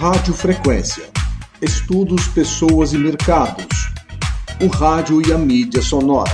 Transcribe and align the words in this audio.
Rádio 0.00 0.32
Frequência. 0.32 1.10
Estudos, 1.60 2.26
pessoas 2.28 2.94
e 2.94 2.96
mercados. 2.96 3.66
O 4.58 4.66
rádio 4.68 5.20
e 5.20 5.30
a 5.30 5.36
mídia 5.36 5.82
sonora. 5.82 6.30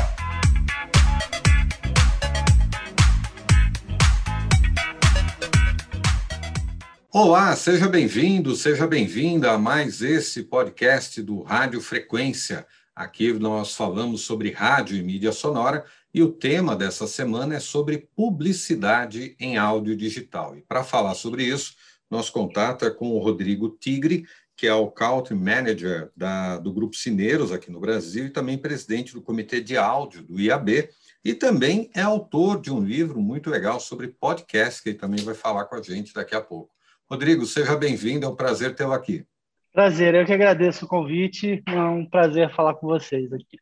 Olá, 7.12 7.56
seja 7.56 7.88
bem-vindo, 7.88 8.54
seja 8.54 8.86
bem-vinda 8.86 9.50
a 9.50 9.58
mais 9.58 10.00
esse 10.00 10.44
podcast 10.44 11.20
do 11.20 11.42
Rádio 11.42 11.80
Frequência. 11.80 12.64
Aqui 12.94 13.32
nós 13.32 13.74
falamos 13.74 14.20
sobre 14.20 14.52
rádio 14.52 14.96
e 14.96 15.02
mídia 15.02 15.32
sonora 15.32 15.84
e 16.14 16.22
o 16.22 16.30
tema 16.30 16.76
dessa 16.76 17.08
semana 17.08 17.56
é 17.56 17.60
sobre 17.60 18.08
publicidade 18.14 19.34
em 19.40 19.56
áudio 19.56 19.96
digital. 19.96 20.56
E 20.56 20.62
para 20.62 20.84
falar 20.84 21.14
sobre 21.14 21.42
isso, 21.42 21.74
nosso 22.10 22.32
contato 22.32 22.84
é 22.84 22.90
com 22.90 23.10
o 23.10 23.18
Rodrigo 23.18 23.68
Tigre, 23.68 24.26
que 24.56 24.66
é 24.66 24.74
o 24.74 24.90
Country 24.90 25.34
Manager 25.34 26.10
da, 26.16 26.58
do 26.58 26.72
Grupo 26.72 26.96
Cineiros 26.96 27.52
aqui 27.52 27.70
no 27.70 27.78
Brasil 27.78 28.26
e 28.26 28.30
também 28.30 28.56
presidente 28.56 29.12
do 29.12 29.20
Comitê 29.20 29.60
de 29.60 29.76
Áudio 29.76 30.22
do 30.22 30.40
IAB, 30.40 30.88
e 31.24 31.34
também 31.34 31.90
é 31.94 32.02
autor 32.02 32.60
de 32.60 32.72
um 32.72 32.80
livro 32.80 33.20
muito 33.20 33.50
legal 33.50 33.80
sobre 33.80 34.08
podcast, 34.08 34.82
que 34.82 34.90
ele 34.90 34.98
também 34.98 35.22
vai 35.24 35.34
falar 35.34 35.64
com 35.66 35.74
a 35.74 35.82
gente 35.82 36.14
daqui 36.14 36.34
a 36.34 36.40
pouco. 36.40 36.70
Rodrigo, 37.10 37.44
seja 37.44 37.76
bem-vindo, 37.76 38.24
é 38.24 38.28
um 38.28 38.34
prazer 38.34 38.74
tê-lo 38.74 38.92
aqui. 38.92 39.24
Prazer, 39.72 40.14
eu 40.14 40.24
que 40.24 40.32
agradeço 40.32 40.86
o 40.86 40.88
convite, 40.88 41.62
é 41.66 41.82
um 41.82 42.06
prazer 42.06 42.54
falar 42.54 42.74
com 42.74 42.86
vocês 42.86 43.30
aqui. 43.32 43.58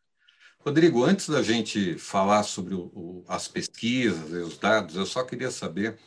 Rodrigo, 0.61 1.05
antes 1.05 1.29
da 1.29 1.43
gente 1.43 1.99
falar 1.99 2.43
sobre 2.43 2.75
o, 2.75 3.25
as 3.27 3.49
pesquisas 3.49 4.31
e 4.31 4.37
os 4.37 4.57
dados, 4.57 4.97
eu 4.97 5.05
só 5.05 5.23
queria 5.25 5.51
saber 5.51 5.99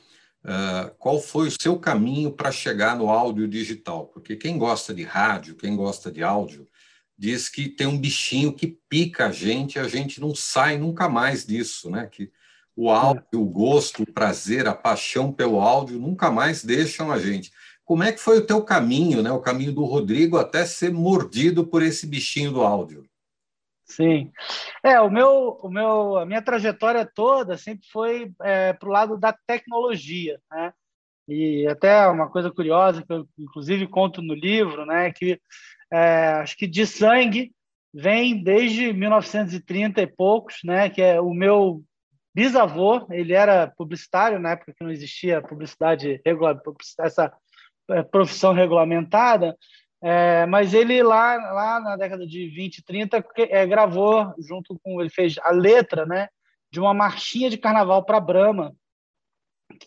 Uh, 0.43 0.95
qual 0.97 1.19
foi 1.19 1.47
o 1.47 1.61
seu 1.61 1.77
caminho 1.77 2.31
para 2.31 2.51
chegar 2.51 2.95
no 2.95 3.09
áudio 3.09 3.47
digital? 3.47 4.07
Porque 4.07 4.35
quem 4.35 4.57
gosta 4.57 4.93
de 4.93 5.03
rádio, 5.03 5.55
quem 5.55 5.75
gosta 5.75 6.11
de 6.11 6.23
áudio, 6.23 6.67
diz 7.17 7.49
que 7.49 7.67
tem 7.67 7.87
um 7.87 7.97
bichinho 7.97 8.53
que 8.53 8.79
pica 8.87 9.27
a 9.27 9.31
gente 9.31 9.75
e 9.75 9.79
a 9.79 9.87
gente 9.87 10.21
não 10.21 10.35
sai 10.35 10.77
nunca 10.77 11.09
mais 11.09 11.45
disso, 11.45 11.89
né? 11.89 12.05
Que 12.05 12.31
o 12.75 12.91
áudio, 12.91 13.23
o 13.33 13.45
gosto, 13.45 14.03
o 14.03 14.13
prazer, 14.13 14.67
a 14.67 14.73
paixão 14.73 15.33
pelo 15.33 15.59
áudio 15.59 15.99
nunca 15.99 16.29
mais 16.29 16.63
deixam 16.63 17.11
a 17.11 17.19
gente. 17.19 17.51
Como 17.83 18.03
é 18.03 18.11
que 18.11 18.19
foi 18.19 18.37
o 18.37 18.45
teu 18.45 18.61
caminho, 18.61 19.23
né? 19.23 19.31
O 19.31 19.41
caminho 19.41 19.73
do 19.73 19.83
Rodrigo 19.83 20.37
até 20.37 20.65
ser 20.65 20.93
mordido 20.93 21.65
por 21.65 21.81
esse 21.81 22.05
bichinho 22.05 22.51
do 22.51 22.61
áudio? 22.61 23.03
Sim. 23.87 24.31
É, 24.83 24.99
o 24.99 25.09
meu, 25.09 25.57
o 25.61 25.69
meu, 25.69 26.17
a 26.17 26.25
minha 26.25 26.41
trajetória 26.41 27.05
toda 27.05 27.57
sempre 27.57 27.87
foi 27.89 28.31
é, 28.41 28.73
para 28.73 28.89
o 28.89 28.91
lado 28.91 29.17
da 29.17 29.33
tecnologia, 29.47 30.39
né? 30.51 30.73
E 31.27 31.67
até 31.67 32.07
uma 32.07 32.29
coisa 32.29 32.51
curiosa 32.51 33.03
que 33.03 33.11
eu, 33.11 33.27
inclusive, 33.37 33.87
conto 33.87 34.21
no 34.21 34.33
livro, 34.33 34.85
né? 34.85 35.11
Que 35.11 35.39
é, 35.91 36.29
acho 36.41 36.57
que 36.57 36.67
de 36.67 36.85
sangue 36.85 37.51
vem 37.93 38.43
desde 38.43 38.91
1930 38.93 40.01
e 40.01 40.07
poucos, 40.07 40.57
né? 40.63 40.89
Que 40.89 41.01
é 41.01 41.21
o 41.21 41.33
meu 41.33 41.83
bisavô, 42.35 43.07
ele 43.09 43.33
era 43.33 43.67
publicitário 43.67 44.37
na 44.37 44.51
época 44.51 44.73
que 44.73 44.83
não 44.83 44.91
existia 44.91 45.41
publicidade 45.41 46.21
essa 46.99 47.33
é, 47.89 48.03
profissão 48.03 48.53
regulamentada. 48.53 49.57
É, 50.01 50.45
mas 50.45 50.73
ele 50.73 51.01
lá, 51.01 51.35
lá 51.35 51.79
na 51.79 51.95
década 51.95 52.25
de 52.25 52.47
20, 52.49 52.83
30, 52.83 53.25
é, 53.49 53.65
gravou 53.65 54.33
junto 54.37 54.79
com 54.83 55.01
ele 55.01 55.09
fez 55.09 55.37
a 55.39 55.51
letra, 55.51 56.05
né, 56.05 56.29
de 56.71 56.79
uma 56.79 56.93
marchinha 56.93 57.49
de 57.49 57.57
carnaval 57.57 58.05
para 58.05 58.19
Brahma, 58.19 58.75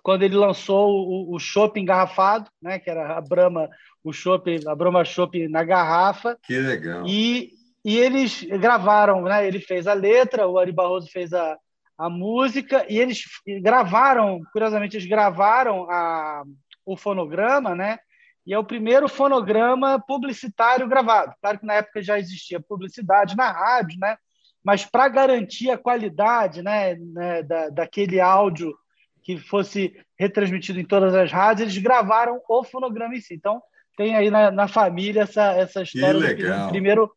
quando 0.02 0.22
ele 0.22 0.34
lançou 0.36 0.90
o, 0.90 1.34
o 1.34 1.38
chopp 1.38 1.78
engarrafado, 1.78 2.50
né, 2.60 2.78
que 2.78 2.90
era 2.90 3.16
a 3.16 3.20
Brahma, 3.20 3.68
o 4.02 4.12
chopp, 4.12 4.60
a 4.66 4.74
Brahma 4.74 5.04
chopp 5.04 5.48
na 5.48 5.62
garrafa. 5.62 6.36
Que 6.42 6.58
legal. 6.58 7.06
E, 7.06 7.52
e 7.84 7.96
eles 7.96 8.42
gravaram, 8.42 9.22
né, 9.22 9.46
ele 9.46 9.60
fez 9.60 9.86
a 9.86 9.92
letra, 9.92 10.48
o 10.48 10.58
Ari 10.58 10.72
Barroso 10.72 11.08
fez 11.10 11.32
a, 11.32 11.56
a 11.96 12.10
música 12.10 12.84
e 12.88 12.98
eles 12.98 13.22
gravaram, 13.62 14.40
curiosamente 14.52 14.96
eles 14.96 15.08
gravaram 15.08 15.88
a, 15.90 16.42
o 16.84 16.96
fonograma, 16.96 17.74
né? 17.74 17.98
E 18.46 18.54
é 18.54 18.58
o 18.58 18.64
primeiro 18.64 19.08
fonograma 19.08 19.98
publicitário 20.00 20.88
gravado. 20.88 21.34
Claro 21.40 21.58
que 21.58 21.66
na 21.66 21.74
época 21.74 22.02
já 22.02 22.18
existia 22.18 22.60
publicidade 22.60 23.36
na 23.36 23.50
rádio, 23.50 23.98
né? 23.98 24.16
mas 24.62 24.84
para 24.84 25.08
garantir 25.08 25.70
a 25.70 25.78
qualidade 25.78 26.62
né, 26.62 26.94
né, 26.94 27.42
da, 27.42 27.68
daquele 27.70 28.20
áudio 28.20 28.74
que 29.22 29.38
fosse 29.38 29.94
retransmitido 30.18 30.80
em 30.80 30.84
todas 30.84 31.14
as 31.14 31.30
rádios, 31.30 31.62
eles 31.62 31.82
gravaram 31.82 32.40
o 32.48 32.64
fonograma 32.64 33.14
em 33.14 33.20
si. 33.20 33.34
Então, 33.34 33.62
tem 33.96 34.14
aí 34.16 34.30
na, 34.30 34.50
na 34.50 34.68
família 34.68 35.22
essa, 35.22 35.52
essa 35.52 35.82
história 35.82 36.34
do 36.34 36.68
primeiro 36.68 37.10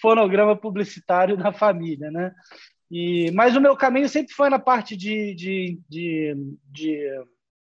fonograma 0.00 0.56
publicitário 0.56 1.36
da 1.36 1.52
família. 1.52 2.10
Né? 2.10 2.32
E, 2.90 3.30
mas 3.32 3.56
o 3.56 3.60
meu 3.60 3.76
caminho 3.76 4.08
sempre 4.08 4.34
foi 4.34 4.48
na 4.48 4.58
parte 4.58 4.96
de, 4.96 5.34
de, 5.34 5.80
de, 5.88 6.36
de, 6.70 7.24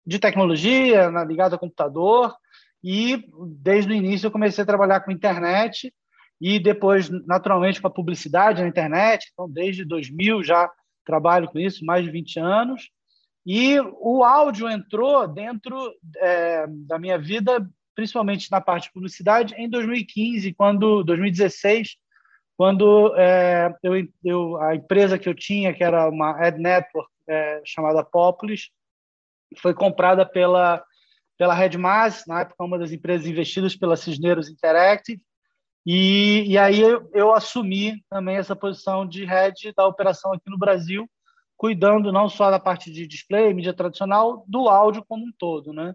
de 0.06 0.18
tecnologia, 0.18 1.10
na, 1.10 1.24
ligado 1.24 1.54
ao 1.54 1.58
computador, 1.58 2.34
e 2.84 3.24
desde 3.62 3.90
o 3.90 3.94
início 3.94 4.26
eu 4.26 4.30
comecei 4.30 4.62
a 4.62 4.66
trabalhar 4.66 5.00
com 5.00 5.10
internet 5.10 5.90
e 6.38 6.58
depois, 6.58 7.08
naturalmente, 7.08 7.80
com 7.80 7.86
a 7.86 7.90
publicidade 7.90 8.60
na 8.60 8.68
internet. 8.68 9.30
Então, 9.32 9.48
desde 9.48 9.86
2000 9.86 10.42
já 10.44 10.70
trabalho 11.02 11.48
com 11.48 11.58
isso, 11.58 11.82
mais 11.82 12.04
de 12.04 12.10
20 12.10 12.38
anos. 12.38 12.90
E 13.46 13.80
o 13.80 14.22
áudio 14.22 14.68
entrou 14.68 15.26
dentro 15.26 15.94
é, 16.18 16.66
da 16.86 16.98
minha 16.98 17.18
vida, 17.18 17.66
principalmente 17.94 18.50
na 18.50 18.60
parte 18.60 18.88
de 18.88 18.92
publicidade, 18.92 19.54
em 19.56 19.68
2015, 19.68 20.52
quando 20.52 21.02
2016, 21.04 21.96
quando 22.54 23.14
é, 23.16 23.74
eu, 23.82 23.92
eu, 24.22 24.56
a 24.60 24.74
empresa 24.74 25.18
que 25.18 25.28
eu 25.28 25.34
tinha, 25.34 25.72
que 25.72 25.82
era 25.82 26.06
uma 26.10 26.32
ad 26.32 26.60
network 26.60 27.10
é, 27.26 27.62
chamada 27.64 28.04
Populis, 28.04 28.68
foi 29.56 29.72
comprada 29.72 30.26
pela 30.26 30.84
pela 31.36 31.54
Redmas, 31.54 32.24
na 32.26 32.40
época 32.40 32.64
uma 32.64 32.78
das 32.78 32.92
empresas 32.92 33.26
investidas 33.26 33.76
pela 33.76 33.96
Cisneros 33.96 34.48
Interactive, 34.48 35.20
e, 35.86 36.44
e 36.46 36.56
aí 36.56 36.80
eu, 36.80 37.10
eu, 37.12 37.34
assumi 37.34 38.02
também 38.08 38.36
essa 38.36 38.56
posição 38.56 39.06
de 39.06 39.24
head 39.24 39.72
da 39.76 39.86
operação 39.86 40.32
aqui 40.32 40.48
no 40.48 40.56
Brasil, 40.56 41.08
cuidando 41.56 42.10
não 42.10 42.28
só 42.28 42.50
da 42.50 42.58
parte 42.58 42.90
de 42.90 43.06
display, 43.06 43.52
mídia 43.52 43.74
tradicional, 43.74 44.44
do 44.48 44.68
áudio 44.68 45.04
como 45.06 45.26
um 45.26 45.32
todo, 45.38 45.72
né? 45.72 45.94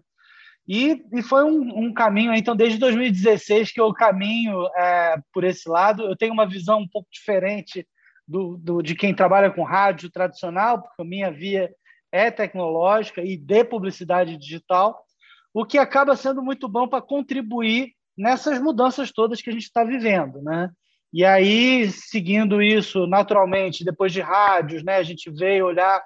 E, 0.66 1.04
e 1.12 1.22
foi 1.22 1.42
um, 1.42 1.86
um 1.86 1.92
caminho, 1.92 2.32
então, 2.32 2.54
desde 2.54 2.78
2016 2.78 3.72
que 3.72 3.80
eu 3.80 3.92
caminho 3.92 4.64
é, 4.76 5.16
por 5.32 5.42
esse 5.42 5.68
lado. 5.68 6.04
Eu 6.04 6.16
tenho 6.16 6.32
uma 6.32 6.46
visão 6.46 6.78
um 6.78 6.88
pouco 6.88 7.08
diferente 7.10 7.84
do, 8.26 8.56
do, 8.58 8.80
de 8.80 8.94
quem 8.94 9.12
trabalha 9.12 9.50
com 9.50 9.64
rádio 9.64 10.08
tradicional, 10.08 10.80
porque 10.80 11.02
a 11.02 11.04
minha 11.04 11.32
via 11.32 11.74
é 12.12 12.30
tecnológica 12.30 13.20
e 13.22 13.36
de 13.36 13.64
publicidade 13.64 14.36
digital 14.36 15.04
o 15.52 15.64
que 15.64 15.78
acaba 15.78 16.16
sendo 16.16 16.42
muito 16.42 16.68
bom 16.68 16.88
para 16.88 17.02
contribuir 17.02 17.92
nessas 18.16 18.60
mudanças 18.60 19.10
todas 19.10 19.40
que 19.40 19.50
a 19.50 19.52
gente 19.52 19.64
está 19.64 19.84
vivendo, 19.84 20.40
né? 20.42 20.70
E 21.12 21.24
aí, 21.24 21.90
seguindo 21.90 22.62
isso 22.62 23.06
naturalmente, 23.06 23.84
depois 23.84 24.12
de 24.12 24.20
rádios, 24.20 24.84
né, 24.84 24.96
a 24.96 25.02
gente 25.02 25.28
veio 25.30 25.66
olhar 25.66 26.00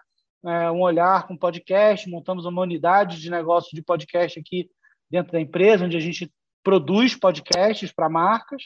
é, 0.47 0.71
um 0.71 0.82
olhar 0.82 1.27
com 1.27 1.37
podcast, 1.37 2.09
montamos 2.09 2.44
uma 2.44 2.62
unidade 2.62 3.21
de 3.21 3.31
negócio 3.31 3.75
de 3.75 3.82
podcast 3.82 4.38
aqui 4.38 4.69
dentro 5.10 5.32
da 5.32 5.41
empresa, 5.41 5.87
onde 5.87 5.97
a 5.97 6.00
gente 6.00 6.31
produz 6.62 7.15
podcasts 7.15 7.91
para 7.93 8.11
marcas, 8.11 8.65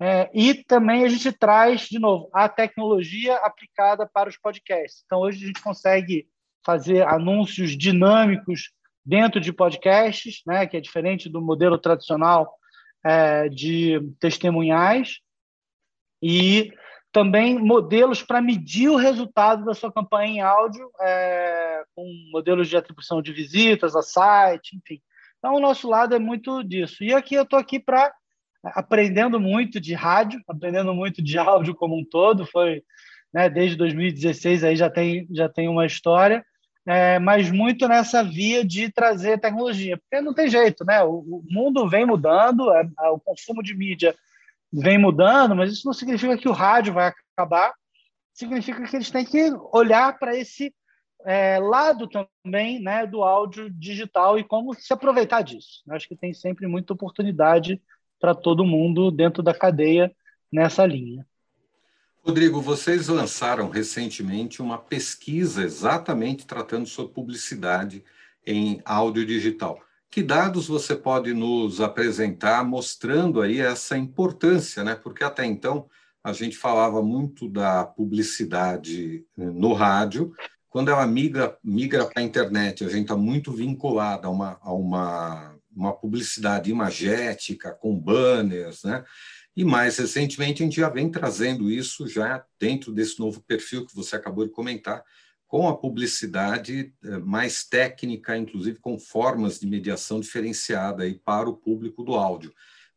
é, 0.00 0.28
e 0.34 0.54
também 0.54 1.04
a 1.04 1.08
gente 1.08 1.30
traz, 1.32 1.82
de 1.82 2.00
novo, 2.00 2.28
a 2.32 2.48
tecnologia 2.48 3.36
aplicada 3.36 4.08
para 4.12 4.28
os 4.28 4.36
podcasts. 4.36 5.02
Então, 5.06 5.20
hoje 5.20 5.44
a 5.44 5.46
gente 5.46 5.62
consegue 5.62 6.26
fazer 6.64 7.06
anúncios 7.06 7.78
dinâmicos 7.78 8.72
dentro 9.04 9.40
de 9.40 9.52
podcasts, 9.52 10.40
né, 10.46 10.66
que 10.66 10.76
é 10.76 10.80
diferente 10.80 11.28
do 11.28 11.42
modelo 11.42 11.78
tradicional 11.78 12.54
é, 13.04 13.48
de 13.48 14.00
testemunhais, 14.18 15.20
e 16.22 16.72
também 17.12 17.58
modelos 17.58 18.22
para 18.22 18.40
medir 18.40 18.88
o 18.88 18.96
resultado 18.96 19.64
da 19.64 19.74
sua 19.74 19.92
campanha 19.92 20.32
em 20.32 20.40
áudio, 20.40 20.90
é, 21.00 21.84
com 21.94 22.04
modelos 22.32 22.68
de 22.68 22.76
atribuição 22.76 23.22
de 23.22 23.32
visitas 23.32 23.94
a 23.94 24.02
site, 24.02 24.76
enfim. 24.76 25.00
Então, 25.38 25.54
o 25.54 25.60
nosso 25.60 25.88
lado 25.88 26.14
é 26.14 26.18
muito 26.18 26.62
disso. 26.64 27.04
E 27.04 27.12
aqui 27.12 27.34
eu 27.34 27.42
estou 27.42 27.58
aqui 27.58 27.78
para 27.78 28.12
aprendendo 28.64 29.38
muito 29.38 29.78
de 29.78 29.92
rádio, 29.92 30.40
aprendendo 30.48 30.94
muito 30.94 31.22
de 31.22 31.36
áudio 31.38 31.74
como 31.74 31.96
um 31.96 32.04
todo. 32.04 32.46
Foi 32.46 32.82
né, 33.32 33.50
desde 33.50 33.76
2016 33.76 34.64
aí 34.64 34.74
já 34.74 34.88
tem 34.88 35.28
já 35.30 35.48
tem 35.48 35.68
uma 35.68 35.84
história 35.84 36.44
é, 36.86 37.18
mas 37.18 37.50
muito 37.50 37.88
nessa 37.88 38.22
via 38.22 38.64
de 38.64 38.90
trazer 38.90 39.40
tecnologia, 39.40 39.96
porque 39.96 40.20
não 40.20 40.34
tem 40.34 40.48
jeito, 40.48 40.84
né? 40.84 41.02
O, 41.02 41.18
o 41.18 41.44
mundo 41.48 41.88
vem 41.88 42.04
mudando, 42.04 42.70
é, 42.72 42.86
o 43.10 43.18
consumo 43.18 43.62
de 43.62 43.74
mídia 43.74 44.14
vem 44.72 44.98
mudando, 44.98 45.54
mas 45.54 45.72
isso 45.72 45.86
não 45.86 45.94
significa 45.94 46.36
que 46.36 46.48
o 46.48 46.52
rádio 46.52 46.92
vai 46.92 47.12
acabar, 47.36 47.72
significa 48.32 48.84
que 48.84 48.96
eles 48.96 49.10
têm 49.10 49.24
que 49.24 49.50
olhar 49.72 50.18
para 50.18 50.36
esse 50.36 50.74
é, 51.24 51.58
lado 51.58 52.06
também 52.08 52.80
né, 52.80 53.06
do 53.06 53.22
áudio 53.22 53.70
digital 53.70 54.38
e 54.38 54.44
como 54.44 54.74
se 54.74 54.92
aproveitar 54.92 55.42
disso. 55.42 55.82
Acho 55.88 56.06
que 56.06 56.16
tem 56.16 56.34
sempre 56.34 56.66
muita 56.66 56.92
oportunidade 56.92 57.80
para 58.20 58.34
todo 58.34 58.64
mundo 58.64 59.10
dentro 59.10 59.42
da 59.42 59.54
cadeia 59.54 60.14
nessa 60.52 60.84
linha. 60.84 61.26
Rodrigo, 62.26 62.58
vocês 62.58 63.08
lançaram 63.08 63.68
recentemente 63.68 64.62
uma 64.62 64.78
pesquisa 64.78 65.62
exatamente 65.62 66.46
tratando 66.46 66.86
sobre 66.86 67.12
publicidade 67.12 68.02
em 68.46 68.80
áudio 68.82 69.26
digital. 69.26 69.78
Que 70.10 70.22
dados 70.22 70.66
você 70.66 70.96
pode 70.96 71.34
nos 71.34 71.82
apresentar 71.82 72.64
mostrando 72.64 73.42
aí 73.42 73.60
essa 73.60 73.98
importância, 73.98 74.82
né? 74.82 74.94
Porque 74.94 75.22
até 75.22 75.44
então 75.44 75.86
a 76.22 76.32
gente 76.32 76.56
falava 76.56 77.02
muito 77.02 77.46
da 77.46 77.84
publicidade 77.84 79.26
eh, 79.36 79.44
no 79.44 79.74
rádio. 79.74 80.32
Quando 80.70 80.90
ela 80.90 81.06
migra, 81.06 81.58
migra 81.62 82.06
para 82.06 82.22
a 82.22 82.24
internet, 82.24 82.84
a 82.84 82.88
gente 82.88 83.02
está 83.02 83.16
muito 83.16 83.52
vinculado 83.52 84.26
a 84.26 84.30
uma, 84.30 84.58
a 84.62 84.72
uma, 84.72 85.56
uma 85.76 85.92
publicidade 85.92 86.70
imagética, 86.70 87.70
com 87.70 87.94
banners, 87.94 88.82
né? 88.82 89.04
E 89.56 89.64
mais 89.64 89.98
recentemente 89.98 90.62
a 90.62 90.66
gente 90.66 90.76
já 90.76 90.88
vem 90.88 91.10
trazendo 91.10 91.70
isso 91.70 92.08
já 92.08 92.44
dentro 92.58 92.92
desse 92.92 93.20
novo 93.20 93.40
perfil 93.42 93.86
que 93.86 93.94
você 93.94 94.16
acabou 94.16 94.44
de 94.44 94.52
comentar, 94.52 95.04
com 95.46 95.68
a 95.68 95.76
publicidade 95.76 96.92
eh, 97.04 97.18
mais 97.18 97.62
técnica, 97.64 98.36
inclusive 98.36 98.80
com 98.80 98.98
formas 98.98 99.60
de 99.60 99.66
mediação 99.68 100.18
diferenciada 100.18 101.04
aí 101.04 101.14
para 101.14 101.48
o 101.48 101.56
público 101.56 102.02
do 102.02 102.14
áudio. 102.14 102.52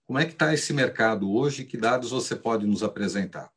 Como 0.08 0.18
é 0.18 0.26
que 0.26 0.32
está 0.32 0.52
esse 0.54 0.74
mercado 0.74 1.32
hoje? 1.32 1.66
Que 1.66 1.78
dados 1.78 2.10
você 2.10 2.36
pode 2.36 2.66
nos 2.66 2.82
apresentar? 2.82 3.52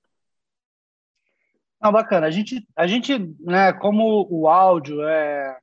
Não, 1.80 1.90
bacana. 1.90 2.26
A 2.26 2.30
gente, 2.30 2.66
a 2.76 2.86
gente, 2.86 3.16
né, 3.40 3.72
como 3.72 4.26
o 4.28 4.46
áudio 4.46 5.02
é, 5.02 5.58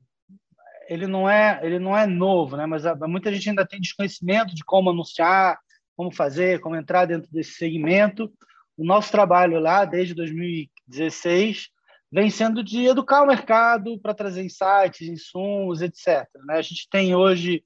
ele 0.90 1.06
não 1.06 1.30
é, 1.30 1.60
ele 1.62 1.78
não 1.78 1.96
é 1.96 2.08
novo, 2.08 2.58
né? 2.58 2.66
Mas 2.66 2.84
muita 3.08 3.32
gente 3.32 3.50
ainda 3.50 3.68
tem 3.68 3.80
desconhecimento 3.80 4.56
de 4.56 4.64
como 4.64 4.90
anunciar, 4.90 5.60
como 5.98 6.12
fazer, 6.12 6.60
como 6.60 6.76
entrar 6.76 7.06
dentro 7.06 7.30
desse 7.32 7.54
segmento. 7.54 8.32
O 8.78 8.86
nosso 8.86 9.12
trabalho 9.12 9.60
lá, 9.60 9.84
desde 9.84 10.14
2016, 10.14 11.70
vem 12.12 12.30
sendo 12.30 12.64
de 12.64 12.86
educar 12.86 13.24
o 13.24 13.28
mercado 13.28 14.00
para 14.00 14.14
trazer 14.14 14.46
insights, 14.46 15.02
insumos, 15.02 15.82
etc. 15.82 16.28
Né? 16.46 16.56
A 16.56 16.62
gente 16.62 16.88
tem 16.90 17.16
hoje 17.16 17.64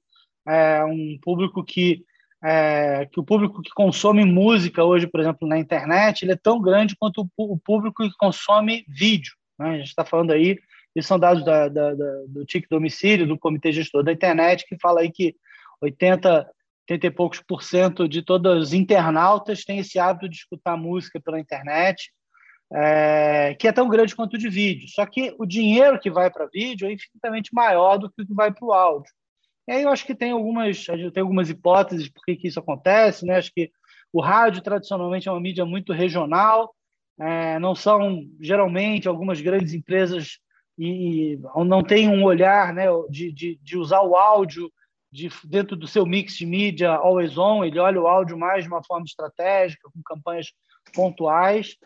é, 0.48 0.82
um 0.82 1.18
público 1.20 1.62
que 1.62 2.02
é, 2.44 3.06
que 3.06 3.20
o 3.20 3.22
público 3.22 3.62
que 3.62 3.70
consome 3.70 4.24
música 4.24 4.82
hoje, 4.82 5.06
por 5.06 5.20
exemplo, 5.20 5.46
na 5.46 5.60
internet, 5.60 6.22
ele 6.22 6.32
é 6.32 6.36
tão 6.36 6.60
grande 6.60 6.96
quanto 6.96 7.30
o, 7.36 7.56
público 7.56 8.02
que 8.02 8.16
consome 8.18 8.84
vídeo. 8.88 9.34
Né? 9.56 9.68
A 9.68 9.76
gente 9.76 9.88
está 9.88 10.04
falando 10.04 10.32
aí, 10.32 10.58
isso 10.96 11.06
são 11.06 11.20
dados 11.20 11.44
da, 11.44 11.68
da, 11.68 11.94
da, 11.94 12.12
do 12.26 12.44
TIC 12.44 12.66
Domicílio, 12.68 13.28
do 13.28 13.38
Comitê 13.38 13.70
Gestor 13.70 14.02
da 14.02 14.12
Internet, 14.12 14.66
que 14.66 14.76
fala 14.80 15.02
aí 15.02 15.12
que 15.12 15.36
80 15.80 16.50
80 16.88 17.06
e 17.06 17.10
poucos 17.10 17.40
por 17.40 17.62
cento 17.62 18.08
de 18.08 18.22
todos 18.22 18.68
os 18.68 18.72
internautas 18.72 19.64
têm 19.64 19.78
esse 19.78 19.98
hábito 19.98 20.28
de 20.28 20.36
escutar 20.36 20.76
música 20.76 21.20
pela 21.20 21.40
internet, 21.40 22.12
é, 22.74 23.54
que 23.58 23.68
é 23.68 23.72
tão 23.72 23.88
grande 23.88 24.16
quanto 24.16 24.34
o 24.34 24.38
de 24.38 24.48
vídeo. 24.48 24.88
Só 24.88 25.04
que 25.06 25.34
o 25.38 25.46
dinheiro 25.46 26.00
que 26.00 26.10
vai 26.10 26.30
para 26.30 26.48
vídeo 26.52 26.88
é 26.88 26.92
infinitamente 26.92 27.50
maior 27.52 27.98
do 27.98 28.10
que 28.10 28.22
o 28.22 28.26
que 28.26 28.34
vai 28.34 28.52
para 28.52 28.64
o 28.64 28.72
áudio. 28.72 29.10
E 29.68 29.72
aí 29.72 29.82
eu 29.82 29.90
acho 29.90 30.04
que 30.04 30.14
tem 30.14 30.32
algumas, 30.32 30.84
tem 30.84 31.20
algumas 31.20 31.48
hipóteses 31.48 32.08
por 32.08 32.24
que, 32.24 32.36
que 32.36 32.48
isso 32.48 32.58
acontece. 32.58 33.24
Né? 33.24 33.36
Acho 33.36 33.52
que 33.54 33.70
o 34.12 34.20
rádio, 34.20 34.62
tradicionalmente, 34.62 35.28
é 35.28 35.32
uma 35.32 35.40
mídia 35.40 35.64
muito 35.64 35.92
regional, 35.92 36.74
é, 37.18 37.58
não 37.58 37.74
são, 37.74 38.26
geralmente, 38.40 39.06
algumas 39.06 39.40
grandes 39.40 39.72
empresas 39.72 40.38
e, 40.78 41.34
e 41.34 41.38
não 41.64 41.82
tem 41.82 42.08
um 42.08 42.24
olhar 42.24 42.74
né, 42.74 42.86
de, 43.08 43.32
de, 43.32 43.58
de 43.62 43.78
usar 43.78 44.02
o 44.02 44.16
áudio 44.16 44.70
de, 45.12 45.28
dentro 45.44 45.76
do 45.76 45.86
seu 45.86 46.06
mix 46.06 46.34
de 46.34 46.46
mídia 46.46 46.90
always 46.90 47.36
on, 47.36 47.62
ele 47.62 47.78
olha 47.78 48.00
o 48.00 48.06
áudio 48.06 48.38
mais 48.38 48.64
de 48.64 48.70
uma 48.70 48.82
forma 48.82 49.04
estratégica, 49.04 49.90
com 49.92 50.02
campanhas 50.02 50.52
pontuais, 50.94 51.76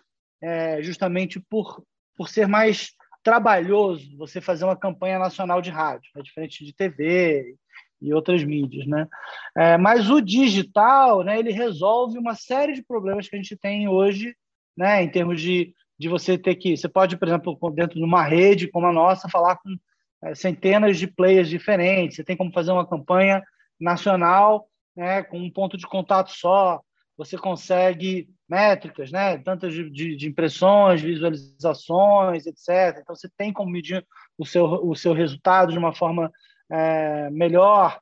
é, 0.40 0.80
justamente 0.80 1.40
por, 1.40 1.82
por 2.16 2.28
ser 2.28 2.46
mais 2.46 2.92
trabalhoso 3.24 4.16
você 4.16 4.40
fazer 4.40 4.64
uma 4.64 4.76
campanha 4.76 5.18
nacional 5.18 5.60
de 5.60 5.70
rádio, 5.70 6.08
é 6.16 6.22
diferente 6.22 6.64
de 6.64 6.72
TV 6.72 7.56
e 8.00 8.14
outras 8.14 8.44
mídias, 8.44 8.86
né? 8.86 9.08
É, 9.56 9.76
mas 9.76 10.08
o 10.08 10.20
digital, 10.20 11.24
né, 11.24 11.38
ele 11.38 11.50
resolve 11.50 12.18
uma 12.18 12.36
série 12.36 12.74
de 12.74 12.84
problemas 12.84 13.28
que 13.28 13.34
a 13.34 13.38
gente 13.38 13.56
tem 13.56 13.88
hoje, 13.88 14.36
né, 14.76 15.02
em 15.02 15.10
termos 15.10 15.40
de, 15.40 15.74
de 15.98 16.08
você 16.08 16.38
ter 16.38 16.54
que, 16.54 16.76
você 16.76 16.88
pode, 16.88 17.16
por 17.16 17.26
exemplo, 17.26 17.58
dentro 17.74 17.98
de 17.98 18.04
uma 18.04 18.22
rede 18.22 18.68
como 18.68 18.86
a 18.86 18.92
nossa, 18.92 19.28
falar 19.28 19.56
com 19.56 19.76
centenas 20.34 20.98
de 20.98 21.06
players 21.06 21.48
diferentes, 21.48 22.16
você 22.16 22.24
tem 22.24 22.36
como 22.36 22.52
fazer 22.52 22.72
uma 22.72 22.86
campanha 22.86 23.42
nacional 23.78 24.68
né, 24.96 25.22
com 25.22 25.38
um 25.38 25.50
ponto 25.50 25.76
de 25.76 25.86
contato 25.86 26.30
só, 26.30 26.80
você 27.16 27.36
consegue 27.36 28.28
métricas, 28.48 29.10
né, 29.10 29.38
tantas 29.38 29.74
de, 29.74 29.90
de, 29.90 30.16
de, 30.16 30.28
impressões, 30.28 31.02
visualizações, 31.02 32.46
etc. 32.46 33.00
Então, 33.00 33.14
você 33.14 33.28
tem 33.36 33.52
como 33.52 33.70
medir 33.70 34.06
o 34.38 34.46
seu, 34.46 34.64
o 34.64 34.94
seu 34.94 35.12
resultado 35.12 35.72
de 35.72 35.78
uma 35.78 35.94
forma 35.94 36.30
é, 36.70 37.30
melhor. 37.30 37.98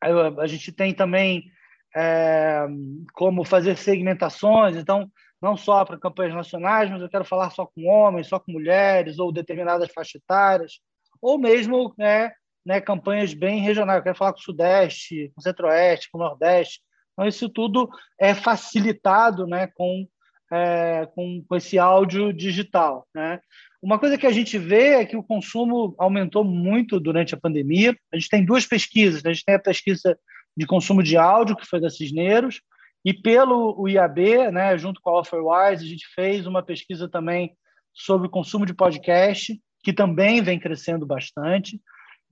A, 0.00 0.42
a 0.42 0.46
gente 0.46 0.72
tem 0.72 0.94
também 0.94 1.50
é, 1.96 2.66
como 3.14 3.44
fazer 3.44 3.76
segmentações, 3.76 4.76
então, 4.76 5.10
não 5.40 5.56
só 5.56 5.84
para 5.84 5.98
campanhas 5.98 6.34
nacionais, 6.34 6.90
mas 6.90 7.00
eu 7.00 7.08
quero 7.08 7.24
falar 7.24 7.50
só 7.50 7.66
com 7.66 7.86
homens, 7.86 8.28
só 8.28 8.38
com 8.38 8.52
mulheres, 8.52 9.18
ou 9.18 9.32
determinadas 9.32 9.90
faixas 9.92 10.20
etárias 10.22 10.80
ou 11.20 11.38
mesmo 11.38 11.94
né, 11.98 12.32
né, 12.64 12.80
campanhas 12.80 13.34
bem 13.34 13.60
regionais. 13.60 13.98
Eu 13.98 14.04
quero 14.04 14.16
falar 14.16 14.32
com 14.32 14.40
o 14.40 14.42
Sudeste, 14.42 15.30
com 15.34 15.40
o 15.40 15.42
Centro-Oeste, 15.42 16.08
com 16.10 16.18
o 16.18 16.20
Nordeste. 16.20 16.80
Então, 17.12 17.26
isso 17.26 17.48
tudo 17.48 17.88
é 18.18 18.34
facilitado 18.34 19.46
né, 19.46 19.66
com, 19.74 20.06
é, 20.52 21.06
com, 21.14 21.44
com, 21.48 21.56
esse 21.56 21.78
áudio 21.78 22.32
digital. 22.32 23.06
Né? 23.14 23.40
Uma 23.82 23.98
coisa 23.98 24.18
que 24.18 24.26
a 24.26 24.32
gente 24.32 24.58
vê 24.58 24.94
é 24.94 25.04
que 25.04 25.16
o 25.16 25.22
consumo 25.22 25.94
aumentou 25.98 26.44
muito 26.44 27.00
durante 27.00 27.34
a 27.34 27.40
pandemia. 27.40 27.96
A 28.12 28.16
gente 28.16 28.28
tem 28.28 28.44
duas 28.44 28.66
pesquisas. 28.66 29.22
Né? 29.22 29.30
A 29.30 29.32
gente 29.32 29.44
tem 29.44 29.54
a 29.54 29.60
pesquisa 29.60 30.18
de 30.56 30.66
consumo 30.66 31.02
de 31.02 31.16
áudio, 31.16 31.56
que 31.56 31.66
foi 31.66 31.80
da 31.80 31.88
Cisneiros, 31.88 32.60
e 33.04 33.14
pelo 33.14 33.80
o 33.80 33.88
IAB, 33.88 34.50
né, 34.50 34.76
junto 34.76 35.00
com 35.00 35.10
a 35.10 35.20
Offerwise, 35.20 35.84
a 35.84 35.88
gente 35.88 36.06
fez 36.14 36.46
uma 36.46 36.62
pesquisa 36.62 37.08
também 37.08 37.56
sobre 37.94 38.26
o 38.26 38.30
consumo 38.30 38.66
de 38.66 38.74
podcast, 38.74 39.58
que 39.82 39.92
também 39.92 40.42
vem 40.42 40.58
crescendo 40.58 41.06
bastante. 41.06 41.80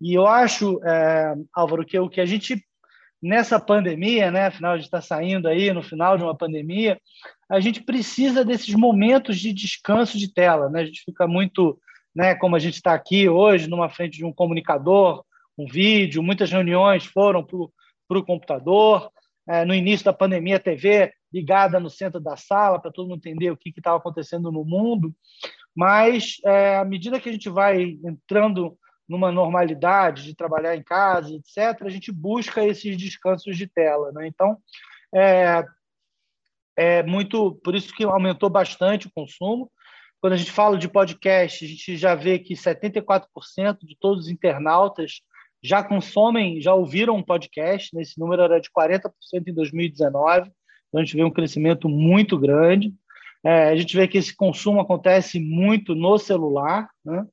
E 0.00 0.15
eu 0.15 0.26
acho, 0.26 0.81
é, 0.85 1.35
Álvaro, 1.55 1.85
que 1.85 1.99
o 1.99 2.09
que 2.09 2.21
a 2.21 2.26
gente, 2.26 2.62
nessa 3.23 3.59
pandemia, 3.59 4.31
né, 4.31 4.47
afinal, 4.47 4.73
a 4.73 4.76
gente 4.76 4.87
está 4.87 5.00
saindo 5.00 5.49
aí 5.49 5.73
no 5.73 5.83
final 5.83 6.19
de 6.19 6.25
uma 6.25 6.37
pandemia, 6.37 7.00
a 7.49 7.61
gente 7.61 7.83
precisa 7.83 8.45
desses 8.45 8.75
momentos 8.75 9.38
de 9.38 9.53
descanso 9.53 10.19
de 10.19 10.33
tela. 10.33 10.69
Né? 10.69 10.83
A 10.83 10.85
gente 10.85 11.03
fica 11.05 11.26
muito, 11.26 11.79
né, 12.15 12.35
como 12.35 12.57
a 12.57 12.59
gente 12.59 12.75
está 12.75 12.93
aqui 12.93 13.29
hoje, 13.29 13.69
numa 13.69 13.88
frente 13.88 14.19
de 14.19 14.25
um 14.25 14.33
comunicador, 14.33 15.25
um 15.57 15.67
vídeo, 15.67 16.23
muitas 16.23 16.50
reuniões 16.50 17.07
foram 17.07 17.43
para 17.43 18.19
o 18.19 18.25
computador. 18.25 19.11
É, 19.49 19.65
no 19.65 19.75
início 19.75 20.05
da 20.05 20.12
pandemia, 20.12 20.57
a 20.57 20.61
TV 20.61 21.12
ligada 21.33 21.79
no 21.79 21.88
centro 21.88 22.21
da 22.21 22.37
sala 22.37 22.81
para 22.81 22.91
todo 22.91 23.09
mundo 23.09 23.19
entender 23.19 23.50
o 23.50 23.57
que 23.57 23.71
estava 23.71 23.97
acontecendo 23.97 24.50
no 24.50 24.65
mundo. 24.65 25.15
Mas, 25.76 26.38
é, 26.42 26.78
à 26.78 26.85
medida 26.85 27.21
que 27.21 27.28
a 27.28 27.33
gente 27.33 27.50
vai 27.50 27.99
entrando 28.02 28.78
numa 29.06 29.30
normalidade 29.30 30.25
de 30.25 30.35
trabalhar 30.35 30.75
em 30.75 30.83
casa, 30.83 31.35
etc., 31.35 31.83
a 31.83 31.90
gente 31.90 32.11
busca 32.11 32.64
esses 32.64 32.97
descansos 32.97 33.56
de 33.56 33.66
tela. 33.66 34.11
Né? 34.12 34.26
Então, 34.26 34.56
é, 35.14 35.64
é 36.76 37.02
muito 37.02 37.54
por 37.62 37.75
isso 37.75 37.95
que 37.95 38.04
aumentou 38.04 38.49
bastante 38.49 39.06
o 39.06 39.12
consumo. 39.14 39.71
Quando 40.21 40.33
a 40.33 40.37
gente 40.37 40.50
fala 40.50 40.78
de 40.78 40.88
podcast, 40.88 41.64
a 41.64 41.68
gente 41.68 41.97
já 41.97 42.14
vê 42.14 42.38
que 42.38 42.54
74% 42.54 43.78
de 43.83 43.97
todos 44.00 44.25
os 44.25 44.30
internautas 44.30 45.21
já 45.62 45.85
consomem, 45.85 46.61
já 46.61 46.75
ouviram 46.75 47.16
um 47.16 47.23
podcast. 47.23 47.95
Né? 47.95 48.02
Esse 48.02 48.18
número 48.18 48.42
era 48.42 48.61
de 48.61 48.71
40% 48.71 49.11
em 49.47 49.54
2019. 49.54 50.50
Então, 50.88 51.00
a 51.00 51.04
gente 51.04 51.16
vê 51.16 51.23
um 51.23 51.30
crescimento 51.30 51.88
muito 51.88 52.38
grande. 52.38 52.95
É, 53.45 53.69
a 53.69 53.76
gente 53.76 53.97
vê 53.97 54.09
que 54.09 54.19
esse 54.19 54.35
consumo 54.35 54.81
acontece 54.81 55.38
muito 55.38 55.95
no 55.95 56.19
celular, 56.19 56.88
né? 57.05 57.25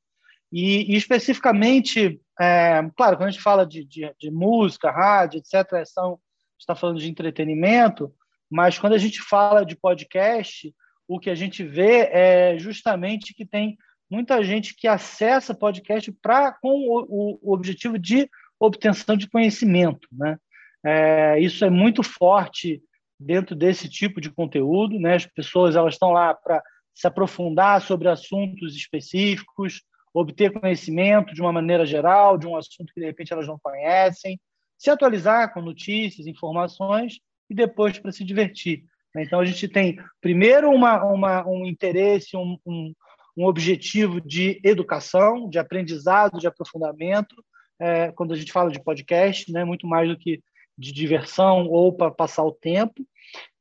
e, 0.51 0.93
e, 0.93 0.95
especificamente, 0.95 2.21
é, 2.39 2.81
claro, 2.95 3.17
quando 3.17 3.29
a 3.29 3.31
gente 3.31 3.41
fala 3.41 3.65
de, 3.65 3.83
de, 3.85 4.13
de 4.19 4.31
música, 4.31 4.91
rádio, 4.91 5.39
etc., 5.39 5.85
são, 5.85 6.19
está 6.59 6.75
falando 6.75 6.99
de 6.99 7.09
entretenimento, 7.09 8.13
mas 8.49 8.77
quando 8.77 8.93
a 8.93 8.97
gente 8.99 9.21
fala 9.21 9.65
de 9.65 9.75
podcast, 9.75 10.73
o 11.07 11.19
que 11.19 11.29
a 11.29 11.35
gente 11.35 11.63
vê 11.63 12.09
é 12.11 12.57
justamente 12.59 13.33
que 13.33 13.45
tem 13.45 13.77
muita 14.09 14.43
gente 14.43 14.75
que 14.75 14.87
acessa 14.87 15.55
podcast 15.55 16.11
pra, 16.21 16.51
com 16.51 16.69
o, 16.69 17.39
o 17.41 17.51
objetivo 17.51 17.97
de 17.97 18.29
obtenção 18.59 19.17
de 19.17 19.27
conhecimento. 19.27 20.07
Né? 20.11 20.37
É, 20.85 21.39
isso 21.39 21.65
é 21.65 21.69
muito 21.69 22.03
forte 22.03 22.81
dentro 23.19 23.55
desse 23.55 23.89
tipo 23.89 24.19
de 24.19 24.29
conteúdo, 24.29 24.99
né? 24.99 25.15
As 25.15 25.25
pessoas 25.25 25.75
elas 25.75 25.95
estão 25.95 26.11
lá 26.11 26.33
para 26.33 26.61
se 26.93 27.07
aprofundar 27.07 27.81
sobre 27.81 28.07
assuntos 28.07 28.75
específicos 28.75 29.81
obter 30.13 30.51
conhecimento 30.51 31.33
de 31.33 31.41
uma 31.41 31.51
maneira 31.51 31.85
geral, 31.85 32.37
de 32.37 32.45
um 32.45 32.55
assunto 32.55 32.93
que 32.93 32.99
de 32.99 33.07
repente 33.07 33.33
elas 33.33 33.47
não 33.47 33.57
conhecem, 33.59 34.39
se 34.77 34.89
atualizar 34.89 35.53
com 35.53 35.61
notícias, 35.61 36.27
informações 36.27 37.19
e 37.49 37.55
depois 37.55 37.97
para 37.97 38.11
se 38.11 38.23
divertir. 38.23 38.83
Né? 39.15 39.23
Então 39.23 39.39
a 39.39 39.45
gente 39.45 39.67
tem 39.67 39.97
primeiro 40.21 40.69
uma, 40.69 41.03
uma 41.03 41.47
um 41.47 41.65
interesse, 41.65 42.37
um, 42.37 42.57
um, 42.65 42.93
um, 43.35 43.45
objetivo 43.45 44.21
de 44.21 44.59
educação, 44.63 45.49
de 45.49 45.57
aprendizado, 45.57 46.39
de 46.39 46.47
aprofundamento, 46.47 47.35
é, 47.79 48.11
quando 48.11 48.33
a 48.33 48.37
gente 48.37 48.51
fala 48.51 48.69
de 48.69 48.83
podcast, 48.83 49.51
né? 49.51 49.63
muito 49.63 49.87
mais 49.87 50.07
do 50.07 50.17
que 50.17 50.41
de 50.77 50.91
diversão 50.91 51.67
ou 51.67 51.93
para 51.93 52.11
passar 52.11 52.43
o 52.43 52.51
tempo. 52.51 53.05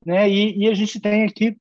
Né? 0.04 0.28
E, 0.28 0.64
e, 0.64 0.68
a 0.68 0.74
gente 0.74 1.00
tem 1.00 1.24
aqui 1.24 1.56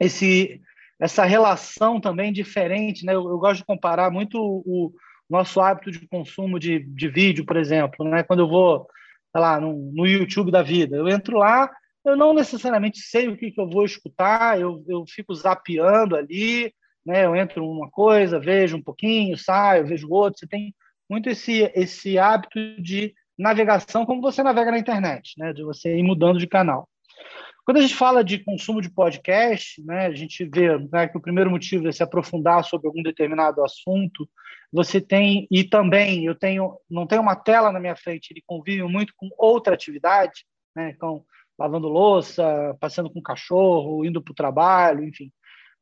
esse, 0.00 0.60
essa 1.00 1.24
relação 1.24 2.00
também 2.00 2.32
diferente. 2.32 3.04
Né? 3.04 3.14
Eu, 3.14 3.28
eu 3.28 3.38
gosto 3.38 3.58
de 3.58 3.66
comparar 3.66 4.10
muito 4.10 4.38
o, 4.38 4.92
nosso 5.28 5.60
hábito 5.60 5.90
de 5.90 6.06
consumo 6.08 6.58
de, 6.58 6.80
de 6.80 7.08
vídeo, 7.08 7.44
por 7.44 7.56
exemplo. 7.56 8.08
Né? 8.08 8.22
Quando 8.22 8.40
eu 8.40 8.48
vou 8.48 8.86
lá, 9.34 9.60
no, 9.60 9.92
no 9.92 10.06
YouTube 10.06 10.50
da 10.50 10.62
vida, 10.62 10.96
eu 10.96 11.08
entro 11.08 11.38
lá, 11.38 11.70
eu 12.04 12.16
não 12.16 12.32
necessariamente 12.32 13.00
sei 13.00 13.28
o 13.28 13.36
que, 13.36 13.50
que 13.50 13.60
eu 13.60 13.68
vou 13.68 13.84
escutar, 13.84 14.58
eu, 14.60 14.82
eu 14.88 15.04
fico 15.06 15.34
zapeando 15.34 16.16
ali, 16.16 16.72
né? 17.04 17.26
eu 17.26 17.36
entro 17.36 17.68
uma 17.68 17.90
coisa, 17.90 18.40
vejo 18.40 18.76
um 18.76 18.82
pouquinho, 18.82 19.36
saio, 19.36 19.86
vejo 19.86 20.10
outro. 20.10 20.40
Você 20.40 20.46
tem 20.46 20.74
muito 21.08 21.28
esse, 21.28 21.70
esse 21.74 22.18
hábito 22.18 22.58
de 22.80 23.14
navegação 23.38 24.04
como 24.04 24.20
você 24.20 24.42
navega 24.42 24.70
na 24.70 24.78
internet, 24.78 25.34
né? 25.38 25.52
de 25.52 25.62
você 25.62 25.96
ir 25.96 26.02
mudando 26.02 26.38
de 26.38 26.46
canal. 26.46 26.88
Quando 27.68 27.76
a 27.76 27.80
gente 27.82 27.94
fala 27.94 28.24
de 28.24 28.38
consumo 28.38 28.80
de 28.80 28.88
podcast, 28.88 29.84
né, 29.84 30.06
a 30.06 30.14
gente 30.14 30.42
vê 30.42 30.78
né, 30.90 31.06
que 31.06 31.18
o 31.18 31.20
primeiro 31.20 31.50
motivo 31.50 31.86
é 31.86 31.92
se 31.92 32.02
aprofundar 32.02 32.64
sobre 32.64 32.86
algum 32.86 33.02
determinado 33.02 33.62
assunto. 33.62 34.26
Você 34.72 35.02
tem 35.02 35.46
e 35.50 35.62
também 35.62 36.24
eu 36.24 36.34
tenho 36.34 36.78
não 36.88 37.06
tenho 37.06 37.20
uma 37.20 37.36
tela 37.36 37.70
na 37.70 37.78
minha 37.78 37.94
frente, 37.94 38.30
ele 38.30 38.42
convive 38.46 38.82
muito 38.84 39.12
com 39.14 39.28
outra 39.36 39.74
atividade, 39.74 40.46
né, 40.74 40.94
então 40.96 41.22
lavando 41.58 41.88
louça, 41.88 42.74
passeando 42.80 43.10
com 43.12 43.18
o 43.18 43.22
cachorro, 43.22 44.02
indo 44.02 44.22
para 44.22 44.32
o 44.32 44.34
trabalho, 44.34 45.04
enfim, 45.04 45.30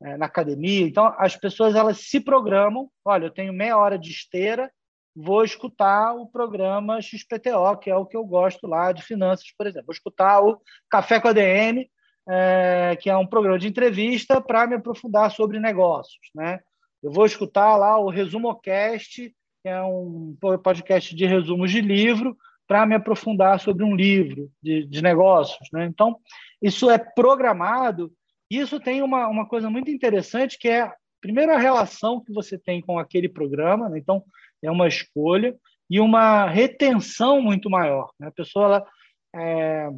é, 0.03 0.17
na 0.17 0.27
academia. 0.27 0.89
Então 0.89 1.15
as 1.17 1.37
pessoas 1.37 1.77
elas 1.77 2.01
se 2.01 2.19
programam. 2.19 2.91
Olha, 3.05 3.27
eu 3.27 3.33
tenho 3.33 3.53
meia 3.53 3.79
hora 3.79 3.97
de 3.97 4.11
esteira 4.11 4.73
vou 5.17 5.43
escutar 5.43 6.15
o 6.15 6.27
programa 6.27 7.01
XPTO, 7.01 7.79
que 7.81 7.91
é 7.91 7.97
o 7.97 8.05
que 8.05 8.17
eu 8.17 8.25
gosto 8.25 8.67
lá 8.67 8.93
de 8.93 9.03
finanças, 9.03 9.47
por 9.57 9.67
exemplo. 9.67 9.87
Vou 9.87 9.95
escutar 9.95 10.43
o 10.43 10.61
Café 10.91 11.19
com 11.19 11.29
a 11.29 11.33
DM, 11.33 11.89
é, 12.29 12.99
que 13.01 13.09
é 13.09 13.17
um 13.17 13.27
programa 13.27 13.59
de 13.59 13.67
entrevista 13.67 14.41
para 14.43 14.67
me 14.67 14.75
aprofundar 14.75 15.31
sobre 15.31 15.59
negócios. 15.59 16.21
Né? 16.35 16.61
Eu 17.03 17.11
vou 17.11 17.25
escutar 17.25 17.77
lá 17.77 17.99
o 17.99 18.11
ResumoCast, 18.11 19.35
que 19.63 19.69
é 19.69 19.83
um 19.83 20.37
podcast 20.63 21.15
de 21.15 21.25
resumos 21.25 21.71
de 21.71 21.81
livro, 21.81 22.37
para 22.69 22.85
me 22.85 22.95
aprofundar 22.95 23.59
sobre 23.61 23.85
um 23.85 23.95
livro 23.97 24.51
de, 24.63 24.85
de 24.87 25.01
negócios. 25.01 25.67
Né? 25.73 25.87
Então, 25.87 26.19
isso 26.61 26.91
é 26.91 26.99
programado. 26.99 28.13
Isso 28.51 28.79
tem 28.79 29.03
uma, 29.03 29.29
uma 29.29 29.49
coisa 29.49 29.71
muito 29.71 29.91
interessante, 29.91 30.59
que 30.59 30.69
é, 30.69 30.93
primeiro, 31.23 31.53
a 31.53 31.59
relação 31.59 32.23
que 32.23 32.33
você 32.33 32.59
tem 32.59 32.83
com 32.83 32.99
aquele 32.99 33.29
programa. 33.29 33.89
Né? 33.89 33.99
Então, 33.99 34.23
é 34.63 34.71
uma 34.71 34.89
escolha 34.89 35.55
e 35.89 36.01
uma 36.01 36.47
retenção 36.47 37.41
muito 37.41 37.71
maior. 37.71 38.11
Né? 38.19 38.29
A 38.29 38.33
pessoa 38.33 38.65
ela, 38.67 38.87
é, 39.35 39.89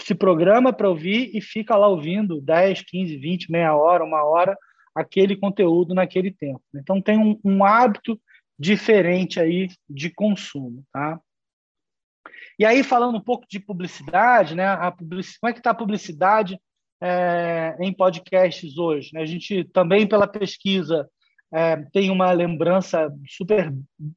se 0.00 0.14
programa 0.14 0.72
para 0.72 0.88
ouvir 0.88 1.30
e 1.34 1.40
fica 1.40 1.76
lá 1.76 1.88
ouvindo 1.88 2.40
10, 2.40 2.82
15, 2.82 3.16
20, 3.16 3.50
meia 3.50 3.74
hora, 3.74 4.04
uma 4.04 4.22
hora, 4.24 4.56
aquele 4.94 5.36
conteúdo 5.36 5.94
naquele 5.94 6.30
tempo. 6.30 6.62
Então, 6.74 7.00
tem 7.00 7.18
um, 7.18 7.38
um 7.44 7.64
hábito 7.64 8.20
diferente 8.58 9.40
aí 9.40 9.68
de 9.88 10.10
consumo. 10.10 10.84
Tá? 10.92 11.20
E 12.58 12.64
aí, 12.64 12.82
falando 12.82 13.16
um 13.16 13.22
pouco 13.22 13.46
de 13.48 13.58
publicidade, 13.58 14.54
né? 14.54 14.66
A 14.66 14.90
public... 14.90 15.28
como 15.40 15.50
é 15.50 15.52
que 15.52 15.60
está 15.60 15.70
a 15.70 15.74
publicidade 15.74 16.60
é, 17.02 17.76
em 17.80 17.92
podcasts 17.92 18.76
hoje? 18.76 19.10
Né? 19.12 19.22
A 19.22 19.26
gente 19.26 19.64
também, 19.64 20.06
pela 20.06 20.26
pesquisa 20.26 21.08
é, 21.52 21.76
tem 21.92 22.10
uma 22.10 22.32
lembrança 22.32 23.12
super 23.28 23.72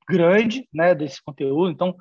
grande 0.09 0.67
né, 0.73 0.95
desse 0.95 1.21
conteúdo. 1.21 1.69
Então, 1.69 1.95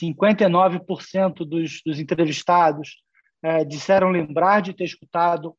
59% 0.00 1.44
dos, 1.46 1.80
dos 1.86 2.00
entrevistados 2.00 2.96
é, 3.42 3.64
disseram 3.64 4.10
lembrar 4.10 4.60
de 4.60 4.72
ter 4.72 4.84
escutado 4.84 5.54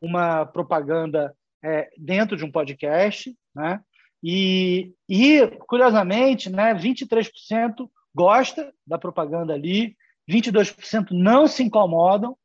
uma 0.00 0.46
propaganda 0.46 1.34
é, 1.62 1.90
dentro 1.98 2.36
de 2.36 2.44
um 2.44 2.50
podcast. 2.50 3.36
Né? 3.54 3.80
E, 4.22 4.92
e, 5.08 5.46
curiosamente, 5.66 6.48
né, 6.48 6.74
23% 6.74 7.88
gosta 8.14 8.72
da 8.86 8.98
propaganda 8.98 9.52
ali, 9.52 9.94
22% 10.28 11.08
não 11.10 11.46
se 11.46 11.62
incomodam 11.62 12.36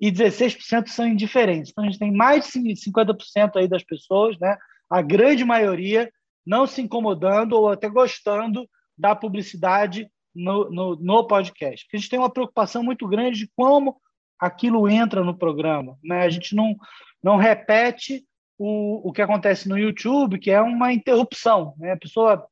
e 0.00 0.10
16% 0.10 0.88
são 0.88 1.06
indiferentes. 1.06 1.70
Então, 1.70 1.84
a 1.84 1.86
gente 1.86 1.98
tem 1.98 2.10
mais 2.10 2.50
de 2.50 2.60
50% 2.74 3.56
aí 3.56 3.68
das 3.68 3.84
pessoas, 3.84 4.38
né, 4.38 4.56
a 4.92 5.00
grande 5.00 5.42
maioria 5.42 6.12
não 6.46 6.66
se 6.66 6.82
incomodando 6.82 7.54
ou 7.54 7.70
até 7.70 7.88
gostando 7.88 8.68
da 8.96 9.16
publicidade 9.16 10.06
no, 10.34 10.70
no, 10.70 10.96
no 10.96 11.26
podcast. 11.26 11.86
Porque 11.86 11.96
a 11.96 12.00
gente 12.00 12.10
tem 12.10 12.18
uma 12.18 12.32
preocupação 12.32 12.82
muito 12.82 13.08
grande 13.08 13.38
de 13.38 13.50
como 13.56 13.96
aquilo 14.38 14.86
entra 14.88 15.24
no 15.24 15.36
programa. 15.36 15.96
Né? 16.04 16.22
A 16.22 16.28
gente 16.28 16.54
não, 16.54 16.76
não 17.22 17.36
repete 17.36 18.22
o, 18.58 19.08
o 19.08 19.12
que 19.12 19.22
acontece 19.22 19.66
no 19.66 19.78
YouTube, 19.78 20.38
que 20.38 20.50
é 20.50 20.60
uma 20.60 20.92
interrupção. 20.92 21.74
Né? 21.78 21.92
A 21.92 21.96
pessoa 21.96 22.46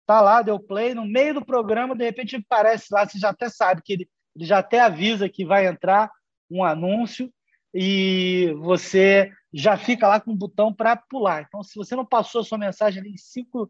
está 0.00 0.20
lá, 0.20 0.42
deu 0.42 0.58
play, 0.58 0.94
no 0.94 1.04
meio 1.04 1.34
do 1.34 1.44
programa, 1.44 1.94
de 1.94 2.04
repente 2.04 2.34
aparece 2.34 2.86
lá, 2.90 3.08
você 3.08 3.18
já 3.18 3.30
até 3.30 3.48
sabe 3.48 3.82
que 3.84 3.92
ele, 3.92 4.08
ele 4.34 4.44
já 4.44 4.58
até 4.58 4.80
avisa 4.80 5.28
que 5.28 5.44
vai 5.44 5.66
entrar 5.66 6.10
um 6.50 6.64
anúncio 6.64 7.32
e 7.74 8.54
você 8.58 9.32
já 9.52 9.76
fica 9.76 10.06
lá 10.06 10.20
com 10.20 10.30
o 10.30 10.36
botão 10.36 10.72
para 10.72 10.96
pular. 10.96 11.42
Então, 11.42 11.62
se 11.62 11.74
você 11.74 11.96
não 11.96 12.06
passou 12.06 12.40
a 12.40 12.44
sua 12.44 12.56
mensagem 12.56 13.00
ali 13.00 13.10
em 13.10 13.16
cinco, 13.16 13.68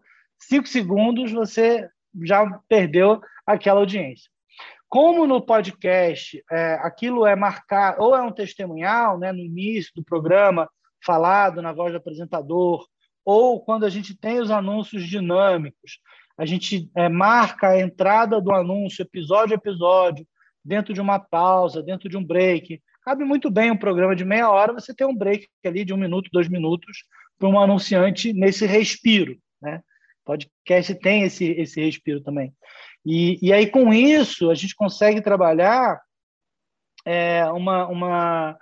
segundos, 0.66 1.32
você 1.32 1.88
já 2.22 2.44
perdeu 2.68 3.20
aquela 3.46 3.80
audiência. 3.80 4.30
Como 4.88 5.26
no 5.26 5.40
podcast 5.40 6.44
é, 6.50 6.74
aquilo 6.74 7.26
é 7.26 7.34
marcado, 7.34 8.02
ou 8.02 8.14
é 8.14 8.22
um 8.22 8.30
testemunhal, 8.30 9.18
né, 9.18 9.32
no 9.32 9.40
início 9.40 9.90
do 9.96 10.04
programa, 10.04 10.68
falado 11.04 11.62
na 11.62 11.72
voz 11.72 11.92
do 11.92 11.98
apresentador, 11.98 12.86
ou 13.24 13.64
quando 13.64 13.84
a 13.84 13.90
gente 13.90 14.14
tem 14.16 14.38
os 14.38 14.50
anúncios 14.50 15.08
dinâmicos, 15.08 15.98
a 16.36 16.44
gente 16.44 16.90
é, 16.94 17.08
marca 17.08 17.68
a 17.68 17.80
entrada 17.80 18.40
do 18.40 18.52
anúncio 18.52 19.02
episódio 19.02 19.54
a 19.54 19.56
episódio, 19.56 20.26
dentro 20.64 20.92
de 20.92 21.00
uma 21.00 21.18
pausa, 21.18 21.82
dentro 21.82 22.08
de 22.08 22.16
um 22.16 22.24
break, 22.24 22.80
cabe 23.04 23.24
muito 23.24 23.50
bem 23.50 23.70
um 23.70 23.76
programa 23.76 24.16
de 24.16 24.24
meia 24.24 24.50
hora, 24.50 24.72
você 24.72 24.94
ter 24.94 25.04
um 25.04 25.14
break 25.14 25.46
ali 25.64 25.84
de 25.84 25.92
um 25.92 25.98
minuto, 25.98 26.30
dois 26.32 26.48
minutos, 26.48 27.04
para 27.38 27.48
um 27.48 27.60
anunciante 27.60 28.32
nesse 28.32 28.66
respiro. 28.66 29.36
Né? 29.60 29.82
Podcast 30.24 30.94
tem 30.96 31.22
esse, 31.22 31.44
esse 31.44 31.80
respiro 31.80 32.22
também. 32.22 32.52
E, 33.04 33.38
e 33.46 33.52
aí, 33.52 33.66
com 33.66 33.92
isso, 33.92 34.50
a 34.50 34.54
gente 34.54 34.74
consegue 34.74 35.20
trabalhar 35.20 36.00
é, 37.04 37.44
uma, 37.50 37.86
uma, 37.86 38.58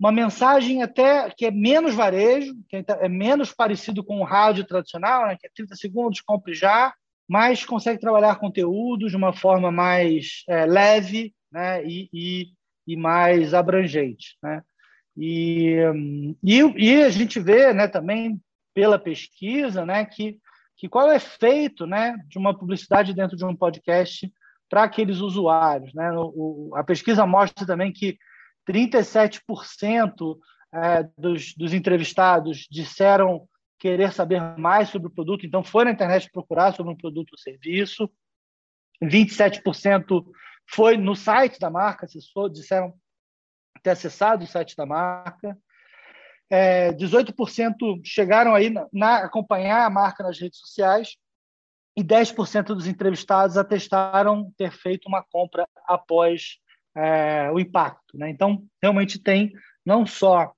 uma 0.00 0.10
mensagem 0.10 0.82
até 0.82 1.30
que 1.30 1.46
é 1.46 1.50
menos 1.52 1.94
varejo, 1.94 2.52
que 2.68 2.84
é 2.88 3.08
menos 3.08 3.52
parecido 3.52 4.02
com 4.02 4.20
o 4.20 4.24
rádio 4.24 4.66
tradicional, 4.66 5.28
né, 5.28 5.36
que 5.38 5.46
é 5.46 5.50
30 5.54 5.76
segundos, 5.76 6.20
compre 6.20 6.52
já, 6.52 6.92
mas 7.28 7.64
consegue 7.64 8.00
trabalhar 8.00 8.40
conteúdo 8.40 9.08
de 9.08 9.16
uma 9.16 9.32
forma 9.32 9.70
mais 9.70 10.42
é, 10.48 10.66
leve 10.66 11.32
né, 11.52 11.84
e, 11.86 12.08
e 12.12 12.55
e 12.86 12.96
mais 12.96 13.54
abrangente. 13.54 14.36
Né? 14.42 14.62
E, 15.16 15.76
e, 16.42 16.60
e, 16.60 17.02
a 17.02 17.10
gente 17.10 17.40
vê 17.40 17.72
né, 17.72 17.88
também 17.88 18.40
pela 18.74 18.98
pesquisa 18.98 19.84
né, 19.84 20.04
que, 20.04 20.38
que 20.76 20.88
qual 20.88 21.08
é 21.08 21.14
o 21.14 21.16
efeito 21.16 21.86
né, 21.86 22.16
de 22.28 22.38
uma 22.38 22.56
publicidade 22.56 23.14
dentro 23.14 23.36
de 23.36 23.44
um 23.44 23.56
podcast 23.56 24.30
para 24.68 24.82
aqueles 24.82 25.18
usuários. 25.18 25.94
Né? 25.94 26.10
O, 26.14 26.72
a 26.76 26.84
pesquisa 26.84 27.26
mostra 27.26 27.66
também 27.66 27.92
que 27.92 28.18
37% 28.68 30.36
é, 30.74 31.08
dos, 31.16 31.54
dos 31.54 31.72
entrevistados 31.72 32.66
disseram 32.70 33.48
querer 33.78 34.12
saber 34.12 34.40
mais 34.58 34.88
sobre 34.88 35.08
o 35.08 35.14
produto, 35.14 35.46
então 35.46 35.62
foi 35.62 35.84
na 35.84 35.90
internet 35.90 36.30
procurar 36.30 36.72
sobre 36.72 36.92
um 36.92 36.96
produto 36.96 37.32
ou 37.32 37.38
serviço. 37.38 38.10
27% 39.02 40.24
foi 40.68 40.96
no 40.96 41.14
site 41.14 41.58
da 41.58 41.70
marca, 41.70 42.06
acessou, 42.06 42.48
disseram 42.48 42.94
ter 43.82 43.90
acessado 43.90 44.44
o 44.44 44.46
site 44.46 44.76
da 44.76 44.84
marca. 44.84 45.56
É, 46.50 46.92
18% 46.92 48.00
chegaram 48.04 48.54
aí 48.54 48.70
na, 48.70 48.86
na, 48.92 49.16
acompanhar 49.18 49.84
a 49.84 49.90
marca 49.90 50.22
nas 50.22 50.38
redes 50.38 50.58
sociais 50.58 51.16
e 51.96 52.04
10% 52.04 52.66
dos 52.66 52.86
entrevistados 52.86 53.56
atestaram 53.56 54.52
ter 54.56 54.70
feito 54.70 55.06
uma 55.06 55.22
compra 55.22 55.66
após 55.86 56.58
é, 56.94 57.50
o 57.50 57.58
impacto. 57.58 58.16
Né? 58.16 58.30
Então, 58.30 58.64
realmente 58.82 59.18
tem 59.18 59.52
não 59.84 60.06
só 60.06 60.52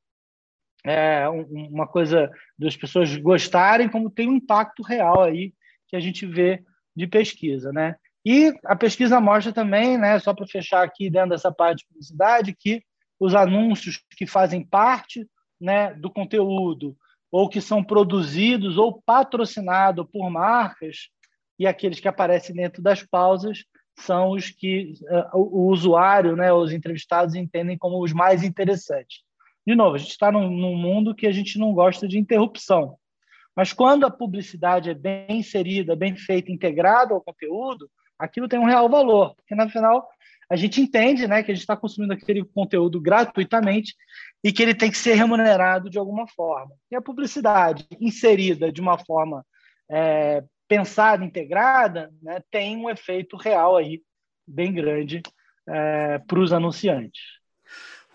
é, 0.85 1.29
uma 1.29 1.87
coisa 1.87 2.31
das 2.59 2.77
pessoas 2.77 3.15
gostarem, 3.17 3.89
como 3.89 4.11
tem 4.11 4.29
um 4.29 4.37
impacto 4.37 4.83
real 4.83 5.23
aí 5.23 5.53
que 5.87 5.97
a 5.97 6.01
gente 6.01 6.27
vê 6.27 6.63
de 6.95 7.07
pesquisa, 7.07 7.73
né? 7.73 7.97
E 8.31 8.55
a 8.63 8.77
pesquisa 8.77 9.19
mostra 9.23 9.55
também, 9.55 9.97
né, 9.97 10.19
só 10.19 10.35
para 10.35 10.47
fechar 10.47 10.85
aqui 10.85 11.09
dentro 11.09 11.31
dessa 11.31 11.51
parte 11.51 11.79
de 11.79 11.87
publicidade, 11.87 12.55
que 12.55 12.83
os 13.19 13.35
anúncios 13.35 14.05
que 14.19 14.27
fazem 14.27 14.63
parte 14.63 15.27
né, 15.59 15.95
do 15.95 16.11
conteúdo 16.11 16.95
ou 17.33 17.49
que 17.49 17.59
são 17.59 17.83
produzidos 17.83 18.77
ou 18.77 19.01
patrocinados 19.01 20.07
por 20.13 20.29
marcas 20.29 21.09
e 21.59 21.67
aqueles 21.67 22.01
que 22.01 22.07
aparecem 22.07 22.55
dentro 22.55 22.83
das 22.83 23.03
pausas 23.03 23.65
são 23.99 24.33
os 24.33 24.51
que 24.51 24.93
uh, 25.05 25.39
o, 25.39 25.67
usuário, 25.71 26.37
né, 26.37 26.53
os 26.53 26.71
entrevistados 26.71 27.35
entendem 27.35 27.79
como 27.79 27.99
os 28.05 28.13
mais 28.13 28.43
interessantes. 28.43 29.23
De 29.67 29.75
novo, 29.75 29.95
a 29.95 29.99
gente 29.99 30.11
está 30.11 30.31
num, 30.31 30.51
num, 30.51 30.77
mundo 30.77 31.15
que 31.15 31.27
a 31.27 31.33
gente 31.33 31.59
não 31.59 31.73
gosta 31.73 32.07
de 32.07 32.19
interrupção, 32.19 32.99
mas 33.57 33.73
quando 33.73 34.05
a 34.05 34.11
publicidade 34.11 34.91
é 34.91 34.95
bem 34.95 35.39
inserida, 35.39 35.97
bem 35.97 36.15
feita, 36.15 36.53
integrada 36.53 37.15
ao 37.15 37.23
conteúdo, 37.23 37.91
aquilo 38.19 38.49
tem 38.49 38.59
um 38.59 38.67
real 38.67 38.89
valor, 38.89 39.35
porque 39.37 39.55
na 39.55 39.69
final 39.69 40.09
a 40.51 40.57
gente 40.57 40.81
entende, 40.81 41.27
né, 41.27 41.43
que 41.43 41.51
a 41.51 41.55
gente 41.55 41.63
está 41.63 41.77
consumindo 41.77 42.15
aquele 42.15 42.43
conteúdo 42.43 43.01
gratuitamente 43.01 43.95
e 44.43 44.51
que 44.51 44.63
ele 44.63 44.75
tem 44.75 44.91
que 44.91 44.97
ser 44.97 45.15
remunerado 45.15 45.91
de 45.91 45.99
alguma 45.99 46.27
forma. 46.27 46.75
E 46.91 46.97
a 46.97 47.03
publicidade 47.03 47.87
inserida 48.01 48.73
de 48.73 48.81
uma 48.81 48.97
forma 48.99 49.45
é, 49.91 50.43
pensada, 50.67 51.25
integrada, 51.25 52.11
né, 52.23 52.43
tem 52.51 52.77
um 52.79 52.89
efeito 52.89 53.37
real 53.37 53.77
aí 53.77 54.03
bem 54.47 54.73
grande 54.73 55.23
é, 55.69 56.19
para 56.19 56.41
os 56.41 56.53
anunciantes. 56.53 57.21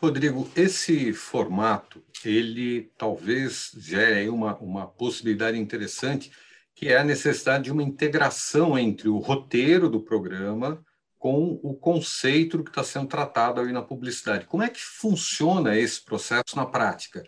Rodrigo, 0.01 0.49
esse 0.55 1.13
formato, 1.13 2.03
ele 2.25 2.91
talvez 2.97 3.71
gere 3.77 4.27
uma, 4.27 4.57
uma 4.57 4.87
possibilidade 4.87 5.57
interessante, 5.57 6.31
que 6.75 6.89
é 6.89 6.97
a 6.97 7.03
necessidade 7.03 7.65
de 7.65 7.71
uma 7.71 7.83
integração 7.83 8.77
entre 8.77 9.09
o 9.09 9.17
roteiro 9.17 9.89
do 9.89 10.01
programa 10.01 10.83
com 11.17 11.59
o 11.63 11.73
conceito 11.73 12.63
que 12.63 12.69
está 12.69 12.83
sendo 12.83 13.07
tratado 13.07 13.61
aí 13.61 13.71
na 13.71 13.81
publicidade. 13.81 14.45
Como 14.45 14.63
é 14.63 14.69
que 14.69 14.81
funciona 14.81 15.77
esse 15.77 16.03
processo 16.03 16.55
na 16.55 16.65
prática? 16.65 17.23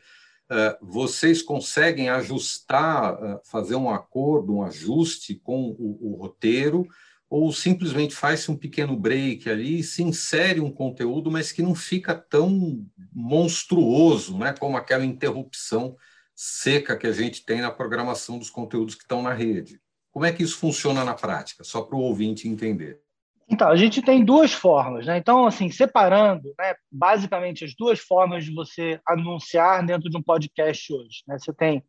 Eh, 0.50 0.78
vocês 0.82 1.42
conseguem 1.42 2.10
ajustar, 2.10 3.18
eh, 3.24 3.42
fazer 3.46 3.76
um 3.76 3.90
acordo, 3.90 4.56
um 4.56 4.64
ajuste 4.64 5.36
com 5.36 5.76
o, 5.80 6.12
o 6.12 6.16
roteiro, 6.16 6.86
ou 7.30 7.52
simplesmente 7.52 8.14
faz-se 8.14 8.52
um 8.52 8.58
pequeno 8.58 8.96
break 8.96 9.50
ali 9.50 9.80
e 9.80 9.84
se 9.84 10.04
insere 10.04 10.60
um 10.60 10.72
conteúdo, 10.72 11.32
mas 11.32 11.52
que 11.52 11.64
não 11.64 11.74
fica 11.74 12.14
tão 12.14 12.86
monstruoso, 13.12 14.38
né, 14.38 14.54
como 14.54 14.78
aquela 14.78 15.06
interrupção 15.06 15.96
seca 16.36 16.98
que 16.98 17.08
a 17.08 17.12
gente 17.12 17.46
tem 17.46 17.62
na 17.62 17.72
programação 17.72 18.38
dos 18.38 18.50
conteúdos 18.50 18.94
que 18.94 19.04
estão 19.04 19.22
na 19.22 19.34
rede. 19.34 19.80
Como 20.12 20.26
é 20.26 20.32
que 20.32 20.44
isso 20.44 20.58
funciona 20.58 21.04
na 21.04 21.14
prática? 21.14 21.64
Só 21.64 21.82
para 21.82 21.96
o 21.96 22.02
ouvinte 22.02 22.48
entender. 22.48 23.00
Então, 23.48 23.70
a 23.70 23.76
gente 23.76 24.02
tem 24.02 24.26
duas 24.26 24.52
formas, 24.52 25.06
né? 25.06 25.18
Então, 25.18 25.46
assim, 25.46 25.70
separando, 25.70 26.54
né, 26.58 26.74
basicamente 26.92 27.64
as 27.64 27.76
duas 27.76 28.00
formas 28.00 28.44
de 28.44 28.54
você 28.54 29.00
anunciar 29.08 29.86
dentro 29.86 30.10
de 30.10 30.18
um 30.18 30.24
podcast 30.24 30.92
hoje, 30.92 31.24
né? 31.28 31.38
Você 31.38 31.54
tem 31.54 31.84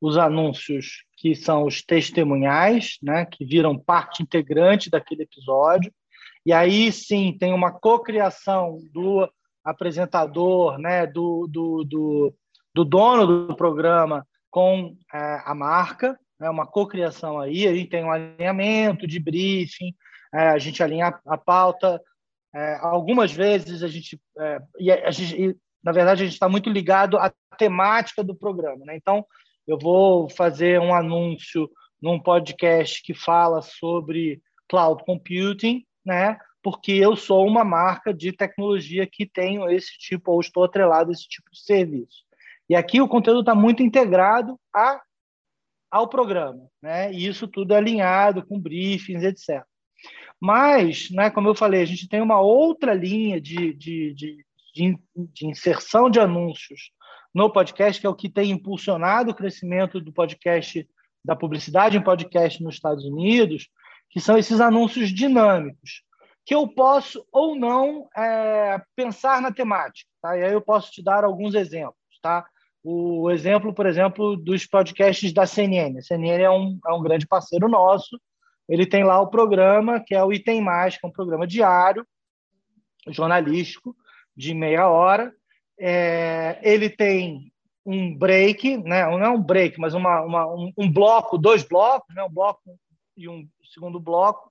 os 0.00 0.16
anúncios 0.16 1.04
que 1.16 1.34
são 1.34 1.64
os 1.64 1.82
testemunhais, 1.82 2.96
né, 3.00 3.24
que 3.24 3.44
viram 3.44 3.78
parte 3.78 4.22
integrante 4.22 4.90
daquele 4.90 5.22
episódio. 5.22 5.92
E 6.44 6.52
aí 6.52 6.90
sim 6.90 7.36
tem 7.38 7.52
uma 7.52 7.70
cocriação 7.70 8.78
do 8.92 9.30
apresentador, 9.64 10.76
né, 10.78 11.06
do, 11.06 11.46
do, 11.46 11.84
do, 11.84 12.34
do 12.74 12.84
dono 12.84 13.46
do 13.46 13.56
programa 13.56 14.26
com 14.50 14.96
é, 15.12 15.42
a 15.44 15.54
marca, 15.54 16.18
né, 16.38 16.48
uma 16.50 16.66
cocriação 16.66 17.38
aí. 17.38 17.66
Aí 17.66 17.86
tem 17.86 18.04
um 18.04 18.12
alinhamento 18.12 19.06
de 19.06 19.18
briefing, 19.18 19.94
é, 20.34 20.48
a 20.48 20.58
gente 20.58 20.82
alinha 20.82 21.18
a, 21.26 21.38
pauta. 21.38 22.00
É, 22.54 22.78
algumas 22.80 23.32
vezes 23.32 23.82
a 23.82 23.88
gente, 23.88 24.20
é, 24.38 24.58
e 24.78 24.90
a 24.90 25.10
gente 25.10 25.34
e, 25.34 25.56
na 25.82 25.90
verdade, 25.90 26.22
a 26.22 26.24
gente 26.24 26.34
está 26.34 26.48
muito 26.48 26.70
ligado 26.70 27.18
à 27.18 27.32
temática 27.58 28.22
do 28.22 28.34
programa. 28.34 28.84
Né? 28.84 28.96
Então, 28.96 29.24
eu 29.66 29.78
vou 29.78 30.28
fazer 30.28 30.80
um 30.80 30.94
anúncio 30.94 31.68
num 32.00 32.20
podcast 32.20 33.02
que 33.02 33.14
fala 33.14 33.62
sobre 33.62 34.40
cloud 34.68 35.02
computing, 35.04 35.84
né? 36.04 36.38
porque 36.62 36.92
eu 36.92 37.16
sou 37.16 37.46
uma 37.46 37.64
marca 37.64 38.14
de 38.14 38.32
tecnologia 38.32 39.06
que 39.06 39.26
tenho 39.26 39.68
esse 39.68 39.98
tipo, 39.98 40.32
ou 40.32 40.40
estou 40.40 40.64
atrelado 40.64 41.10
a 41.10 41.12
esse 41.12 41.26
tipo 41.28 41.50
de 41.50 41.60
serviço. 41.60 42.22
E 42.68 42.74
aqui 42.74 43.00
o 43.00 43.08
conteúdo 43.08 43.40
está 43.40 43.54
muito 43.54 43.82
integrado 43.82 44.58
a, 44.74 45.00
ao 45.90 46.08
programa, 46.08 46.66
né? 46.80 47.12
e 47.12 47.26
isso 47.26 47.46
tudo 47.46 47.74
é 47.74 47.76
alinhado 47.76 48.46
com 48.46 48.60
briefings, 48.60 49.22
etc. 49.22 49.64
Mas, 50.40 51.08
né, 51.10 51.30
como 51.30 51.48
eu 51.48 51.54
falei, 51.54 51.82
a 51.82 51.84
gente 51.84 52.08
tem 52.08 52.20
uma 52.20 52.40
outra 52.40 52.94
linha 52.94 53.40
de, 53.40 53.72
de, 53.74 54.12
de, 54.12 54.44
de, 54.74 54.98
de 55.14 55.46
inserção 55.46 56.10
de 56.10 56.18
anúncios 56.18 56.90
no 57.34 57.50
podcast, 57.50 58.00
que 58.00 58.06
é 58.06 58.10
o 58.10 58.14
que 58.14 58.28
tem 58.28 58.50
impulsionado 58.50 59.30
o 59.30 59.34
crescimento 59.34 60.00
do 60.00 60.12
podcast, 60.12 60.86
da 61.24 61.36
publicidade 61.36 61.96
em 61.96 62.02
podcast 62.02 62.62
nos 62.62 62.74
Estados 62.74 63.04
Unidos, 63.04 63.68
que 64.10 64.20
são 64.20 64.36
esses 64.36 64.60
anúncios 64.60 65.10
dinâmicos, 65.10 66.02
que 66.44 66.54
eu 66.54 66.66
posso 66.66 67.24
ou 67.32 67.54
não 67.54 68.08
é, 68.16 68.82
pensar 68.96 69.40
na 69.40 69.52
temática. 69.52 70.10
Tá? 70.20 70.36
E 70.36 70.44
aí 70.44 70.52
eu 70.52 70.60
posso 70.60 70.90
te 70.90 71.02
dar 71.02 71.24
alguns 71.24 71.54
exemplos. 71.54 72.01
Tá? 72.22 72.46
O 72.84 73.30
exemplo, 73.30 73.74
por 73.74 73.86
exemplo, 73.86 74.36
dos 74.36 74.64
podcasts 74.64 75.32
da 75.32 75.44
CNN. 75.44 75.98
A 75.98 76.02
CNN 76.02 76.42
é 76.42 76.50
um, 76.50 76.78
é 76.86 76.92
um 76.92 77.02
grande 77.02 77.26
parceiro 77.26 77.68
nosso, 77.68 78.18
ele 78.68 78.86
tem 78.86 79.04
lá 79.04 79.20
o 79.20 79.26
programa 79.26 80.00
que 80.00 80.14
é 80.14 80.24
o 80.24 80.32
Item 80.32 80.60
Mais, 80.62 80.96
que 80.96 81.04
é 81.04 81.08
um 81.08 81.12
programa 81.12 81.46
diário, 81.46 82.06
jornalístico, 83.08 83.94
de 84.36 84.54
meia 84.54 84.88
hora. 84.88 85.32
É, 85.78 86.58
ele 86.62 86.88
tem 86.88 87.52
um 87.84 88.16
break, 88.16 88.76
né? 88.78 89.04
não 89.04 89.24
é 89.24 89.28
um 89.28 89.42
break, 89.42 89.78
mas 89.78 89.94
uma, 89.94 90.22
uma 90.22 90.46
um, 90.46 90.72
um, 90.78 90.90
bloco, 90.90 91.36
dois 91.36 91.64
blocos, 91.64 92.14
né? 92.14 92.22
um 92.22 92.30
bloco 92.30 92.60
e 93.16 93.28
um 93.28 93.46
segundo 93.72 93.98
bloco. 93.98 94.50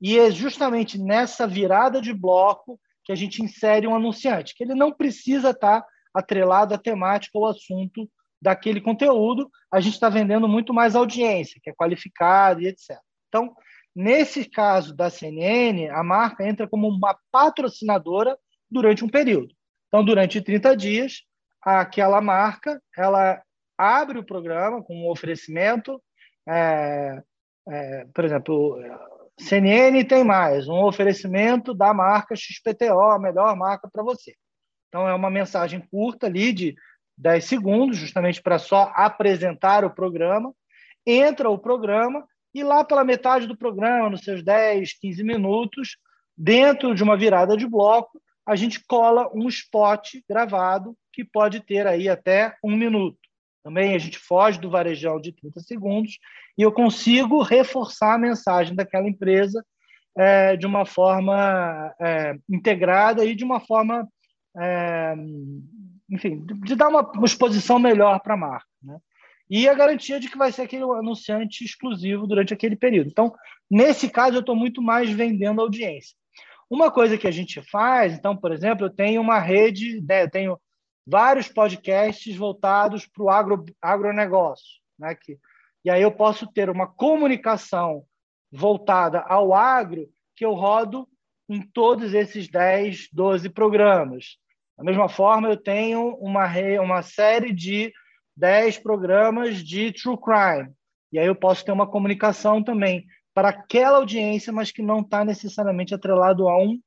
E 0.00 0.18
é 0.18 0.30
justamente 0.30 0.98
nessa 0.98 1.46
virada 1.46 2.00
de 2.00 2.12
bloco 2.12 2.78
que 3.04 3.12
a 3.12 3.14
gente 3.14 3.42
insere 3.42 3.86
um 3.86 3.94
anunciante, 3.94 4.54
que 4.54 4.64
ele 4.64 4.74
não 4.74 4.92
precisa 4.92 5.50
estar 5.50 5.84
atrelado 6.14 6.74
à 6.74 6.78
temática 6.78 7.38
ou 7.38 7.46
assunto 7.46 8.08
daquele 8.40 8.80
conteúdo, 8.80 9.48
a 9.70 9.80
gente 9.80 9.94
está 9.94 10.08
vendendo 10.08 10.48
muito 10.48 10.74
mais 10.74 10.96
audiência, 10.96 11.60
que 11.62 11.70
é 11.70 11.74
qualificada 11.74 12.60
e 12.60 12.66
etc. 12.66 12.98
Então, 13.28 13.54
nesse 13.94 14.44
caso 14.44 14.94
da 14.94 15.08
CNN, 15.08 15.88
a 15.90 16.02
marca 16.02 16.46
entra 16.46 16.68
como 16.68 16.88
uma 16.88 17.16
patrocinadora 17.30 18.36
durante 18.70 19.04
um 19.04 19.08
período. 19.08 19.54
Então, 19.86 20.04
durante 20.04 20.40
30 20.40 20.76
dias, 20.76 21.22
aquela 21.62 22.20
marca 22.20 22.82
ela 22.96 23.40
abre 23.78 24.18
o 24.18 24.24
programa 24.24 24.82
com 24.82 24.94
um 24.94 25.10
oferecimento, 25.10 26.02
é, 26.48 27.22
é, 27.68 28.06
por 28.12 28.24
exemplo, 28.24 28.78
CNN 29.38 30.04
tem 30.04 30.24
mais, 30.24 30.68
um 30.68 30.84
oferecimento 30.84 31.72
da 31.74 31.94
marca 31.94 32.34
XPTO, 32.36 33.00
a 33.00 33.18
melhor 33.18 33.56
marca 33.56 33.88
para 33.90 34.02
você. 34.02 34.34
Então, 34.92 35.08
é 35.08 35.14
uma 35.14 35.30
mensagem 35.30 35.80
curta 35.90 36.26
ali 36.26 36.52
de 36.52 36.76
10 37.16 37.44
segundos, 37.46 37.96
justamente 37.96 38.42
para 38.42 38.58
só 38.58 38.92
apresentar 38.94 39.86
o 39.86 39.90
programa. 39.90 40.52
Entra 41.06 41.48
o 41.48 41.56
programa 41.56 42.26
e 42.54 42.62
lá 42.62 42.84
pela 42.84 43.02
metade 43.02 43.46
do 43.46 43.56
programa, 43.56 44.10
nos 44.10 44.20
seus 44.20 44.44
10, 44.44 44.98
15 45.00 45.24
minutos, 45.24 45.96
dentro 46.36 46.94
de 46.94 47.02
uma 47.02 47.16
virada 47.16 47.56
de 47.56 47.66
bloco, 47.66 48.20
a 48.44 48.54
gente 48.54 48.84
cola 48.86 49.30
um 49.34 49.48
spot 49.48 50.16
gravado 50.28 50.94
que 51.10 51.24
pode 51.24 51.60
ter 51.60 51.86
aí 51.86 52.06
até 52.06 52.54
um 52.62 52.76
minuto. 52.76 53.16
Também 53.64 53.94
a 53.94 53.98
gente 53.98 54.18
foge 54.18 54.60
do 54.60 54.68
varejão 54.68 55.18
de 55.18 55.32
30 55.32 55.60
segundos 55.60 56.18
e 56.58 56.62
eu 56.62 56.70
consigo 56.70 57.40
reforçar 57.40 58.14
a 58.14 58.18
mensagem 58.18 58.74
daquela 58.74 59.08
empresa 59.08 59.64
é, 60.14 60.54
de 60.56 60.66
uma 60.66 60.84
forma 60.84 61.94
é, 61.98 62.34
integrada 62.50 63.24
e 63.24 63.34
de 63.34 63.44
uma 63.44 63.60
forma, 63.60 64.06
é, 64.56 65.14
enfim, 66.10 66.44
de 66.64 66.74
dar 66.74 66.88
uma, 66.88 67.10
exposição 67.24 67.78
melhor 67.78 68.20
para 68.20 68.34
a 68.34 68.36
marca. 68.36 68.66
Né? 68.82 68.98
e 69.54 69.68
a 69.68 69.74
garantia 69.74 70.18
de 70.18 70.30
que 70.30 70.38
vai 70.38 70.50
ser 70.50 70.62
aquele 70.62 70.82
anunciante 70.82 71.62
exclusivo 71.62 72.26
durante 72.26 72.54
aquele 72.54 72.74
período. 72.74 73.08
Então, 73.08 73.34
nesse 73.70 74.08
caso, 74.08 74.36
eu 74.36 74.40
estou 74.40 74.56
muito 74.56 74.80
mais 74.80 75.10
vendendo 75.10 75.60
audiência. 75.60 76.16
Uma 76.70 76.90
coisa 76.90 77.18
que 77.18 77.28
a 77.28 77.30
gente 77.30 77.60
faz, 77.70 78.14
então, 78.14 78.34
por 78.34 78.50
exemplo, 78.50 78.86
eu 78.86 78.90
tenho 78.90 79.20
uma 79.20 79.38
rede, 79.38 80.00
né, 80.00 80.22
eu 80.22 80.30
tenho 80.30 80.60
vários 81.06 81.48
podcasts 81.48 82.34
voltados 82.34 83.06
para 83.06 83.22
o 83.22 83.28
agro, 83.28 83.62
agronegócio, 83.82 84.80
né, 84.98 85.14
que, 85.14 85.38
e 85.84 85.90
aí 85.90 86.00
eu 86.00 86.12
posso 86.12 86.46
ter 86.46 86.70
uma 86.70 86.86
comunicação 86.86 88.04
voltada 88.50 89.20
ao 89.20 89.52
agro 89.52 90.08
que 90.34 90.46
eu 90.46 90.54
rodo 90.54 91.06
em 91.46 91.60
todos 91.60 92.14
esses 92.14 92.48
10, 92.48 93.08
12 93.12 93.50
programas. 93.50 94.38
Da 94.76 94.84
mesma 94.84 95.08
forma, 95.08 95.48
eu 95.48 95.56
tenho 95.56 96.14
uma, 96.16 96.46
uma 96.80 97.02
série 97.02 97.52
de 97.52 97.92
10 98.36 98.78
programas 98.78 99.62
de 99.62 99.92
true 99.92 100.16
crime. 100.16 100.72
E 101.12 101.18
aí 101.18 101.26
eu 101.26 101.34
posso 101.34 101.64
ter 101.64 101.72
uma 101.72 101.86
comunicação 101.86 102.62
também 102.62 103.04
para 103.34 103.50
aquela 103.50 103.98
audiência, 103.98 104.52
mas 104.52 104.70
que 104.70 104.82
não 104.82 105.00
está 105.00 105.24
necessariamente 105.24 105.94
atrelado 105.94 106.48
a 106.48 106.58
um 106.58 106.78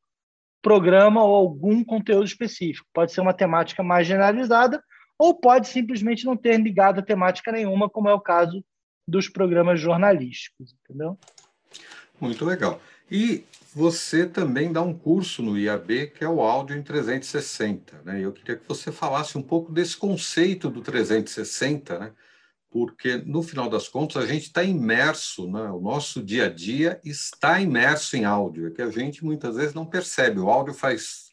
programa 0.62 1.24
ou 1.24 1.36
algum 1.36 1.84
conteúdo 1.84 2.26
específico. 2.26 2.88
Pode 2.94 3.12
ser 3.12 3.22
uma 3.22 3.34
temática 3.34 3.84
mais 3.84 4.08
generalizada 4.08 4.84
ou 5.18 5.40
pode 5.40 5.68
simplesmente 5.68 6.26
não 6.26 6.36
ter 6.36 6.60
ligado 6.60 7.00
a 7.00 7.06
temática 7.06 7.52
nenhuma, 7.52 7.90
como 7.90 8.10
é 8.10 8.14
o 8.14 8.20
caso 8.20 8.64
dos 9.08 9.30
programas 9.30 9.80
jornalísticos, 9.80 10.76
entendeu? 10.84 11.18
Muito 12.20 12.44
legal. 12.44 12.80
E 13.10 13.46
você 13.74 14.26
também 14.26 14.72
dá 14.72 14.82
um 14.82 14.98
curso 14.98 15.44
no 15.44 15.58
IAB 15.58 16.08
que 16.08 16.24
é 16.24 16.30
o 16.30 16.42
áudio 16.42 16.78
em 16.78 16.82
360, 16.82 18.02
né? 18.04 18.22
Eu 18.22 18.32
queria 18.32 18.56
que 18.56 18.68
você 18.68 18.92
falasse 18.92 19.38
um 19.38 19.42
pouco 19.42 19.72
desse 19.72 19.98
conceito 19.98 20.70
do 20.70 20.82
360, 20.82 22.00
né? 22.00 22.14
Porque 22.70 23.18
no 23.18 23.44
final 23.44 23.70
das 23.70 23.88
contas 23.88 24.24
a 24.24 24.26
gente 24.26 24.44
está 24.44 24.64
imerso, 24.64 25.50
né? 25.50 25.70
o 25.70 25.80
nosso 25.80 26.22
dia 26.22 26.46
a 26.46 26.50
dia 26.50 27.00
está 27.06 27.62
imerso 27.62 28.18
em 28.18 28.26
áudio, 28.26 28.68
é 28.68 28.72
que 28.72 28.82
a 28.82 28.90
gente 28.90 29.24
muitas 29.24 29.56
vezes 29.56 29.74
não 29.74 29.86
percebe. 29.86 30.40
O 30.40 30.50
áudio 30.50 30.74
faz 30.74 31.32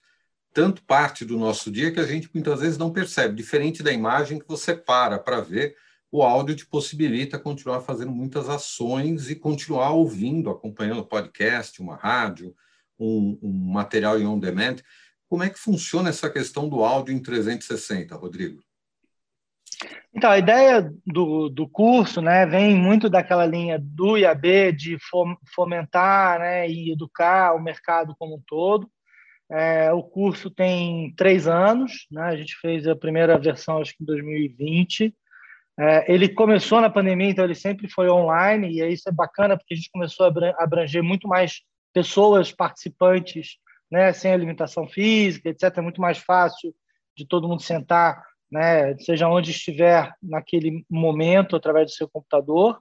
tanto 0.53 0.83
parte 0.85 1.25
do 1.25 1.39
nosso 1.39 1.71
dia 1.71 1.91
que 1.91 2.01
a 2.01 2.07
gente 2.07 2.31
muitas 2.33 2.61
vezes 2.61 2.79
não 2.79 2.93
percebe, 2.93 3.35
diferente 3.35 3.83
da 3.83 3.93
imagem 3.93 4.39
que 4.39 4.47
você 4.47 4.75
para 4.75 5.19
para 5.19 5.41
ver 5.41 5.77
o 6.13 6.23
áudio 6.23 6.55
te 6.55 6.67
possibilita 6.67 7.39
continuar 7.39 7.81
fazendo 7.81 8.13
muitas 8.13 8.47
ações 8.47 9.31
e 9.31 9.35
continuar 9.35 9.93
ouvindo, 9.93 10.51
acompanhando 10.51 11.07
podcast, 11.07 11.81
uma 11.81 11.97
rádio, 11.97 12.55
um, 13.01 13.39
um 13.43 13.73
material 13.73 14.21
em 14.21 14.27
on-demand. 14.27 14.77
Como 15.27 15.43
é 15.43 15.49
que 15.49 15.59
funciona 15.59 16.11
essa 16.11 16.29
questão 16.29 16.69
do 16.69 16.85
áudio 16.85 17.15
em 17.15 17.19
360, 17.19 18.15
Rodrigo? 18.15 18.63
Então, 20.15 20.31
a 20.31 20.39
ideia 20.39 20.93
do, 21.07 21.49
do 21.49 21.67
curso 21.67 22.21
né, 22.21 22.45
vem 22.45 22.77
muito 22.77 23.09
daquela 23.09 23.47
linha 23.47 23.79
do 23.83 24.19
IAB 24.19 24.71
de 24.77 24.99
fomentar 25.55 26.39
né, 26.39 26.69
e 26.69 26.93
educar 26.93 27.55
o 27.55 27.63
mercado 27.63 28.15
como 28.19 28.37
um 28.37 28.43
todo. 28.47 28.87
É, 29.51 29.91
o 29.93 30.03
curso 30.03 30.51
tem 30.51 31.15
três 31.17 31.49
anos, 31.49 32.07
né, 32.11 32.23
a 32.25 32.37
gente 32.37 32.55
fez 32.61 32.87
a 32.87 32.95
primeira 32.95 33.39
versão 33.39 33.81
acho 33.81 33.97
que 33.97 34.03
em 34.03 34.07
2020, 34.07 35.15
é, 35.83 36.05
ele 36.07 36.29
começou 36.29 36.81
na 36.81 36.89
pandemia, 36.89 37.31
então 37.31 37.45
ele 37.45 37.57
sempre 37.57 37.89
foi 37.89 38.09
online, 38.09 38.69
e 38.69 38.93
isso 38.93 39.09
é 39.09 39.13
bacana 39.13 39.57
porque 39.57 39.75
a 39.75 39.77
gente 39.77 39.91
começou 39.91 40.27
a 40.27 40.63
abranger 40.63 41.03
muito 41.03 41.27
mais 41.27 41.61
pessoas 41.93 42.53
participantes, 42.53 43.57
né, 43.91 44.13
sem 44.13 44.33
alimentação 44.33 44.87
física, 44.87 45.49
etc. 45.49 45.77
É 45.79 45.81
muito 45.81 46.01
mais 46.01 46.19
fácil 46.19 46.73
de 47.17 47.27
todo 47.27 47.49
mundo 47.49 47.63
sentar, 47.63 48.23
né, 48.49 48.97
seja 48.99 49.27
onde 49.27 49.51
estiver 49.51 50.15
naquele 50.23 50.87
momento, 50.89 51.57
através 51.57 51.87
do 51.87 51.97
seu 51.97 52.09
computador. 52.09 52.81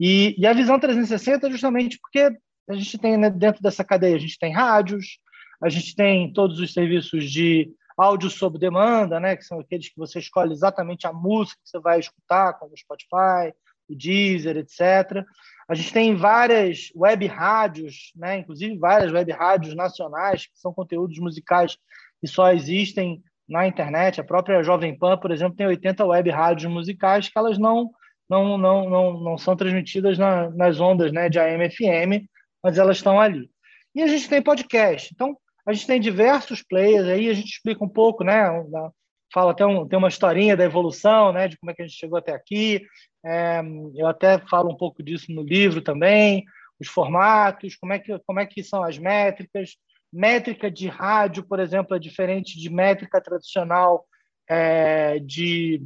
E, 0.00 0.34
e 0.38 0.46
a 0.46 0.54
visão 0.54 0.80
360 0.80 1.46
é 1.46 1.50
justamente 1.50 1.98
porque 2.00 2.34
a 2.66 2.74
gente 2.74 2.96
tem 2.96 3.18
né, 3.18 3.28
dentro 3.28 3.62
dessa 3.62 3.84
cadeia, 3.84 4.16
a 4.16 4.20
gente 4.20 4.38
tem 4.38 4.54
rádios, 4.54 5.18
a 5.62 5.68
gente 5.68 5.94
tem 5.94 6.32
todos 6.32 6.58
os 6.58 6.72
serviços 6.72 7.30
de 7.30 7.70
áudio 7.96 8.30
sob 8.30 8.58
demanda, 8.58 9.20
né, 9.20 9.36
que 9.36 9.44
são 9.44 9.60
aqueles 9.60 9.88
que 9.88 9.98
você 9.98 10.18
escolhe 10.18 10.52
exatamente 10.52 11.06
a 11.06 11.12
música 11.12 11.60
que 11.62 11.68
você 11.68 11.78
vai 11.78 11.98
escutar, 12.00 12.54
como 12.54 12.72
o 12.72 12.78
Spotify, 12.78 13.54
o 13.88 13.94
Deezer, 13.94 14.56
etc. 14.56 15.24
A 15.68 15.74
gente 15.74 15.92
tem 15.92 16.14
várias 16.14 16.90
web 16.94 17.26
rádios, 17.26 18.12
né, 18.16 18.38
inclusive 18.38 18.76
várias 18.78 19.12
web 19.12 19.30
rádios 19.32 19.74
nacionais, 19.74 20.46
que 20.46 20.58
são 20.58 20.72
conteúdos 20.72 21.18
musicais 21.18 21.76
que 22.20 22.26
só 22.26 22.52
existem 22.52 23.22
na 23.48 23.66
internet. 23.66 24.20
A 24.20 24.24
própria 24.24 24.62
Jovem 24.62 24.96
Pan, 24.96 25.18
por 25.18 25.30
exemplo, 25.30 25.56
tem 25.56 25.66
80 25.66 26.04
web 26.06 26.30
rádios 26.30 26.72
musicais 26.72 27.28
que 27.28 27.38
elas 27.38 27.58
não 27.58 27.90
não, 28.28 28.56
não, 28.56 28.88
não, 28.88 29.20
não 29.20 29.36
são 29.36 29.54
transmitidas 29.54 30.16
na, 30.16 30.48
nas 30.50 30.80
ondas 30.80 31.12
né, 31.12 31.28
de 31.28 31.38
AM 31.38 31.68
FM, 31.68 32.26
mas 32.62 32.78
elas 32.78 32.96
estão 32.96 33.20
ali. 33.20 33.50
E 33.94 34.02
a 34.02 34.06
gente 34.06 34.26
tem 34.26 34.40
podcast. 34.40 35.12
Então, 35.12 35.36
a 35.66 35.72
gente 35.72 35.86
tem 35.86 36.00
diversos 36.00 36.62
players 36.62 37.06
aí, 37.06 37.28
a 37.28 37.34
gente 37.34 37.50
explica 37.50 37.84
um 37.84 37.88
pouco, 37.88 38.24
né? 38.24 38.44
Fala 39.32 39.52
até 39.52 39.64
um, 39.64 39.86
tem 39.86 39.98
uma 39.98 40.08
historinha 40.08 40.56
da 40.56 40.64
evolução, 40.64 41.32
né? 41.32 41.48
De 41.48 41.56
como 41.56 41.70
é 41.70 41.74
que 41.74 41.82
a 41.82 41.86
gente 41.86 41.98
chegou 41.98 42.18
até 42.18 42.32
aqui. 42.32 42.84
É, 43.24 43.62
eu 43.94 44.06
até 44.06 44.38
falo 44.38 44.70
um 44.70 44.76
pouco 44.76 45.02
disso 45.02 45.32
no 45.32 45.42
livro 45.42 45.80
também, 45.80 46.44
os 46.80 46.88
formatos, 46.88 47.76
como 47.76 47.92
é 47.92 47.98
que, 47.98 48.18
como 48.26 48.40
é 48.40 48.46
que 48.46 48.62
são 48.62 48.82
as 48.82 48.98
métricas. 48.98 49.76
Métrica 50.12 50.70
de 50.70 50.88
rádio, 50.88 51.42
por 51.44 51.58
exemplo, 51.58 51.96
é 51.96 51.98
diferente 51.98 52.58
de 52.58 52.68
métrica 52.68 53.18
tradicional 53.18 54.04
é, 54.46 55.18
de, 55.20 55.82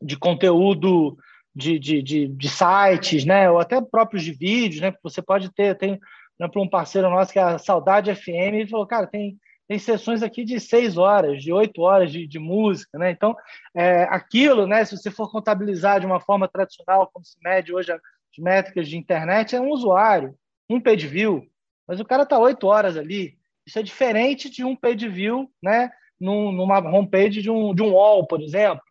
de 0.00 0.16
conteúdo 0.16 1.18
de, 1.54 1.78
de, 1.78 2.02
de, 2.02 2.28
de, 2.28 2.48
sites, 2.48 3.24
né? 3.24 3.50
Ou 3.50 3.58
até 3.58 3.80
próprios 3.80 4.22
de 4.22 4.32
vídeos, 4.32 4.80
né? 4.80 4.94
Você 5.02 5.22
pode 5.22 5.52
ter, 5.52 5.76
tem 5.76 5.98
para 6.38 6.60
um 6.60 6.68
parceiro 6.68 7.08
nosso 7.10 7.32
que 7.32 7.38
é 7.38 7.42
a 7.42 7.58
Saudade 7.58 8.14
FM, 8.14 8.54
ele 8.54 8.66
falou, 8.66 8.86
cara, 8.86 9.06
tem, 9.06 9.38
tem 9.68 9.78
sessões 9.78 10.22
aqui 10.22 10.44
de 10.44 10.58
seis 10.58 10.96
horas, 10.96 11.42
de 11.42 11.52
oito 11.52 11.82
horas 11.82 12.10
de, 12.10 12.26
de, 12.26 12.38
música, 12.38 12.98
né? 12.98 13.10
Então, 13.10 13.36
é, 13.74 14.02
aquilo, 14.04 14.66
né? 14.66 14.84
Se 14.84 14.96
você 14.96 15.10
for 15.10 15.30
contabilizar 15.30 16.00
de 16.00 16.06
uma 16.06 16.20
forma 16.20 16.48
tradicional, 16.48 17.10
como 17.12 17.24
se 17.24 17.36
mede 17.42 17.72
hoje 17.72 17.92
as 17.92 18.00
métricas 18.38 18.88
de 18.88 18.96
internet, 18.96 19.54
é 19.54 19.60
um 19.60 19.70
usuário, 19.70 20.34
um 20.68 20.80
page 20.80 21.06
view, 21.06 21.46
mas 21.86 22.00
o 22.00 22.04
cara 22.04 22.24
está 22.24 22.38
oito 22.38 22.66
horas 22.66 22.96
ali. 22.96 23.38
Isso 23.66 23.78
é 23.78 23.82
diferente 23.82 24.50
de 24.50 24.64
um 24.64 24.76
page 24.76 25.08
view, 25.08 25.50
né? 25.62 25.90
Num, 26.20 26.52
numa 26.52 26.78
homepage 26.78 27.42
de 27.42 27.50
um, 27.50 27.74
de 27.74 27.82
um 27.82 27.92
wall, 27.92 28.26
por 28.26 28.40
exemplo. 28.40 28.82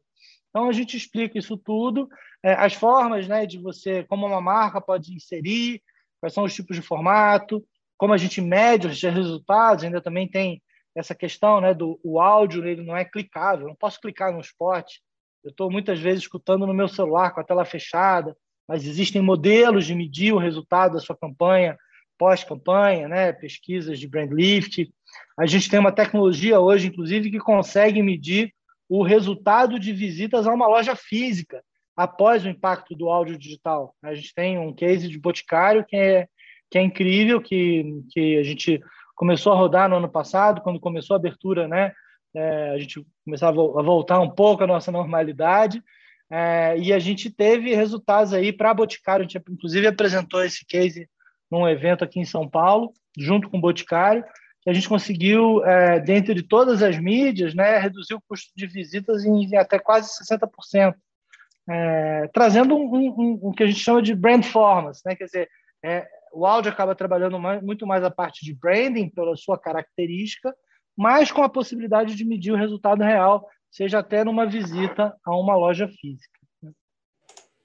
Então, 0.49 0.69
a 0.69 0.73
gente 0.73 0.95
explica 0.95 1.37
isso 1.37 1.57
tudo, 1.57 2.07
é, 2.43 2.53
as 2.53 2.73
formas 2.73 3.27
né, 3.27 3.45
de 3.45 3.57
você, 3.57 4.03
como 4.03 4.27
uma 4.27 4.41
marca 4.41 4.79
pode 4.79 5.13
inserir, 5.13 5.81
quais 6.23 6.33
são 6.33 6.45
os 6.45 6.53
tipos 6.53 6.77
de 6.77 6.81
formato, 6.81 7.61
como 7.97 8.13
a 8.13 8.17
gente 8.17 8.39
mede 8.39 8.87
os 8.87 9.01
resultados, 9.01 9.83
ainda 9.83 9.99
também 9.99 10.25
tem 10.25 10.63
essa 10.95 11.13
questão 11.13 11.59
né, 11.59 11.73
do 11.73 11.99
o 12.01 12.17
áudio, 12.17 12.65
ele 12.65 12.81
não 12.81 12.95
é 12.95 13.03
clicável, 13.03 13.65
eu 13.65 13.67
não 13.67 13.75
posso 13.75 13.99
clicar 13.99 14.31
no 14.31 14.39
spot. 14.39 14.89
Eu 15.43 15.49
estou 15.49 15.69
muitas 15.69 15.99
vezes 15.99 16.21
escutando 16.21 16.65
no 16.65 16.73
meu 16.73 16.87
celular 16.87 17.31
com 17.31 17.41
a 17.41 17.43
tela 17.43 17.65
fechada, 17.65 18.33
mas 18.65 18.87
existem 18.87 19.21
modelos 19.21 19.85
de 19.85 19.93
medir 19.93 20.33
o 20.33 20.37
resultado 20.37 20.93
da 20.93 21.01
sua 21.01 21.17
campanha, 21.17 21.77
pós-campanha, 22.17 23.09
né, 23.09 23.33
pesquisas 23.33 23.99
de 23.99 24.07
brand 24.07 24.31
lift. 24.31 24.89
A 25.37 25.45
gente 25.45 25.69
tem 25.69 25.77
uma 25.77 25.91
tecnologia 25.91 26.57
hoje, 26.57 26.87
inclusive, 26.87 27.31
que 27.31 27.39
consegue 27.39 28.01
medir 28.01 28.53
o 28.87 29.03
resultado 29.03 29.77
de 29.77 29.91
visitas 29.91 30.47
a 30.47 30.53
uma 30.53 30.67
loja 30.67 30.95
física 30.95 31.61
após 31.95 32.43
o 32.43 32.49
impacto 32.49 32.95
do 32.95 33.09
áudio 33.09 33.37
digital. 33.37 33.95
A 34.01 34.13
gente 34.13 34.33
tem 34.33 34.57
um 34.57 34.73
case 34.73 35.07
de 35.07 35.19
Boticário 35.19 35.85
que 35.85 35.95
é, 35.95 36.27
que 36.69 36.77
é 36.77 36.81
incrível, 36.81 37.41
que, 37.41 38.01
que 38.09 38.37
a 38.37 38.43
gente 38.43 38.81
começou 39.15 39.53
a 39.53 39.55
rodar 39.55 39.87
no 39.87 39.97
ano 39.97 40.09
passado, 40.09 40.61
quando 40.61 40.79
começou 40.79 41.13
a 41.15 41.17
abertura, 41.17 41.67
né? 41.67 41.93
É, 42.35 42.71
a 42.71 42.77
gente 42.79 43.05
começava 43.23 43.61
a 43.61 43.83
voltar 43.83 44.19
um 44.19 44.29
pouco 44.29 44.63
à 44.63 44.67
nossa 44.67 44.91
normalidade, 44.91 45.83
é, 46.31 46.75
e 46.79 46.91
a 46.91 46.97
gente 46.97 47.29
teve 47.29 47.75
resultados 47.75 48.33
aí 48.33 48.51
para 48.51 48.73
Boticário. 48.73 49.23
A 49.23 49.27
gente, 49.27 49.41
inclusive, 49.51 49.85
apresentou 49.85 50.43
esse 50.43 50.65
case 50.65 51.07
num 51.49 51.67
evento 51.69 52.03
aqui 52.03 52.19
em 52.19 52.25
São 52.25 52.49
Paulo, 52.49 52.91
junto 53.15 53.47
com 53.47 53.57
o 53.59 53.61
Boticário, 53.61 54.25
que 54.63 54.69
a 54.69 54.73
gente 54.73 54.89
conseguiu, 54.89 55.63
é, 55.63 55.99
dentro 55.99 56.33
de 56.33 56.41
todas 56.41 56.81
as 56.81 56.97
mídias, 56.97 57.53
né, 57.53 57.77
reduzir 57.77 58.15
o 58.15 58.21
custo 58.27 58.51
de 58.55 58.65
visitas 58.65 59.23
em, 59.25 59.43
em 59.43 59.55
até 59.57 59.77
quase 59.77 60.09
60% 60.09 60.95
é, 61.69 62.29
trazendo 62.33 62.75
um, 62.75 62.93
um, 62.93 63.39
um, 63.43 63.51
que 63.51 63.63
a 63.63 63.67
gente 63.67 63.79
chama 63.79 64.01
de 64.01 64.13
brand 64.13 64.43
formas, 64.43 65.01
né? 65.05 65.15
Quer 65.15 65.25
dizer, 65.25 65.49
é, 65.83 66.07
o 66.33 66.45
áudio 66.45 66.71
acaba 66.71 66.95
trabalhando 66.95 67.39
mais, 67.39 67.61
muito 67.61 67.85
mais 67.85 68.03
a 68.03 68.11
parte 68.11 68.43
de 68.43 68.53
branding 68.53 69.09
pela 69.09 69.35
sua 69.35 69.57
característica, 69.57 70.53
mas 70.97 71.31
com 71.31 71.43
a 71.43 71.49
possibilidade 71.49 72.15
de 72.15 72.25
medir 72.25 72.51
o 72.51 72.57
resultado 72.57 73.03
real, 73.03 73.47
seja 73.71 73.99
até 73.99 74.23
numa 74.23 74.45
visita 74.45 75.15
a 75.25 75.35
uma 75.35 75.55
loja 75.55 75.87
física. 75.87 76.39
Né? 76.61 76.71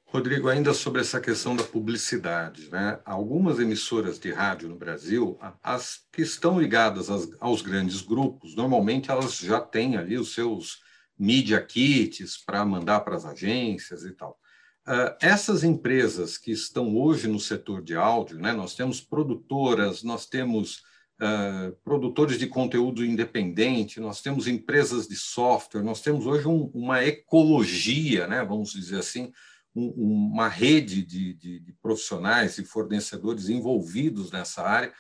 Rodrigo, 0.07 0.49
ainda 0.49 0.73
sobre 0.73 1.01
essa 1.01 1.21
questão 1.21 1.55
da 1.55 1.65
publicidade, 1.65 2.71
né? 2.71 2.99
Algumas 3.05 3.59
emissoras 3.59 4.19
de 4.19 4.33
rádio 4.33 4.69
no 4.69 4.77
Brasil, 4.77 5.39
as 5.63 6.07
que 6.13 6.23
estão 6.23 6.59
ligadas 6.59 7.09
aos 7.41 7.63
grandes 7.63 8.01
grupos, 8.01 8.55
normalmente 8.55 9.11
elas 9.11 9.39
já 9.39 9.61
têm 9.61 9.97
ali 9.97 10.17
os 10.17 10.33
seus 10.35 10.87
media 11.19 11.61
kits 11.61 12.37
para 12.45 12.65
mandar 12.65 13.01
para 13.01 13.17
as 13.17 13.25
agências 13.25 14.05
e 14.05 14.13
tal. 14.13 14.39
Uh, 14.87 15.15
essas 15.21 15.65
empresas 15.65 16.39
que 16.39 16.51
estão 16.51 16.97
hoje 16.97 17.29
no 17.29 17.39
setor 17.39 17.83
de 17.83 17.95
áudio, 17.95 18.39
né, 18.39 18.53
nós 18.53 18.75
temos 18.75 19.01
produtoras, 19.01 20.03
nós 20.03 20.25
temos 20.25 20.83
uh, 21.21 21.77
produtores 21.85 22.39
de 22.39 22.47
conteúdo 22.47 23.05
independente, 23.05 24.01
nós 24.01 24.23
temos 24.23 24.47
empresas 24.47 25.07
de 25.07 25.17
software, 25.17 25.83
nós 25.83 26.01
temos 26.01 26.25
hoje 26.25 26.49
um, 26.49 26.71
uma 26.73 27.05
ecologia, 27.05 28.27
né, 28.27 28.43
vamos 28.43 28.73
dizer 28.73 29.01
assim, 29.01 29.31
um, 29.75 29.89
uma 30.33 30.49
rede 30.49 31.05
de, 31.05 31.35
de, 31.35 31.61
de 31.61 31.73
profissionais 31.83 32.57
e 32.57 32.65
fornecedores 32.65 33.51
envolvidos 33.51 34.31
nessa 34.31 34.63
área 34.63 34.93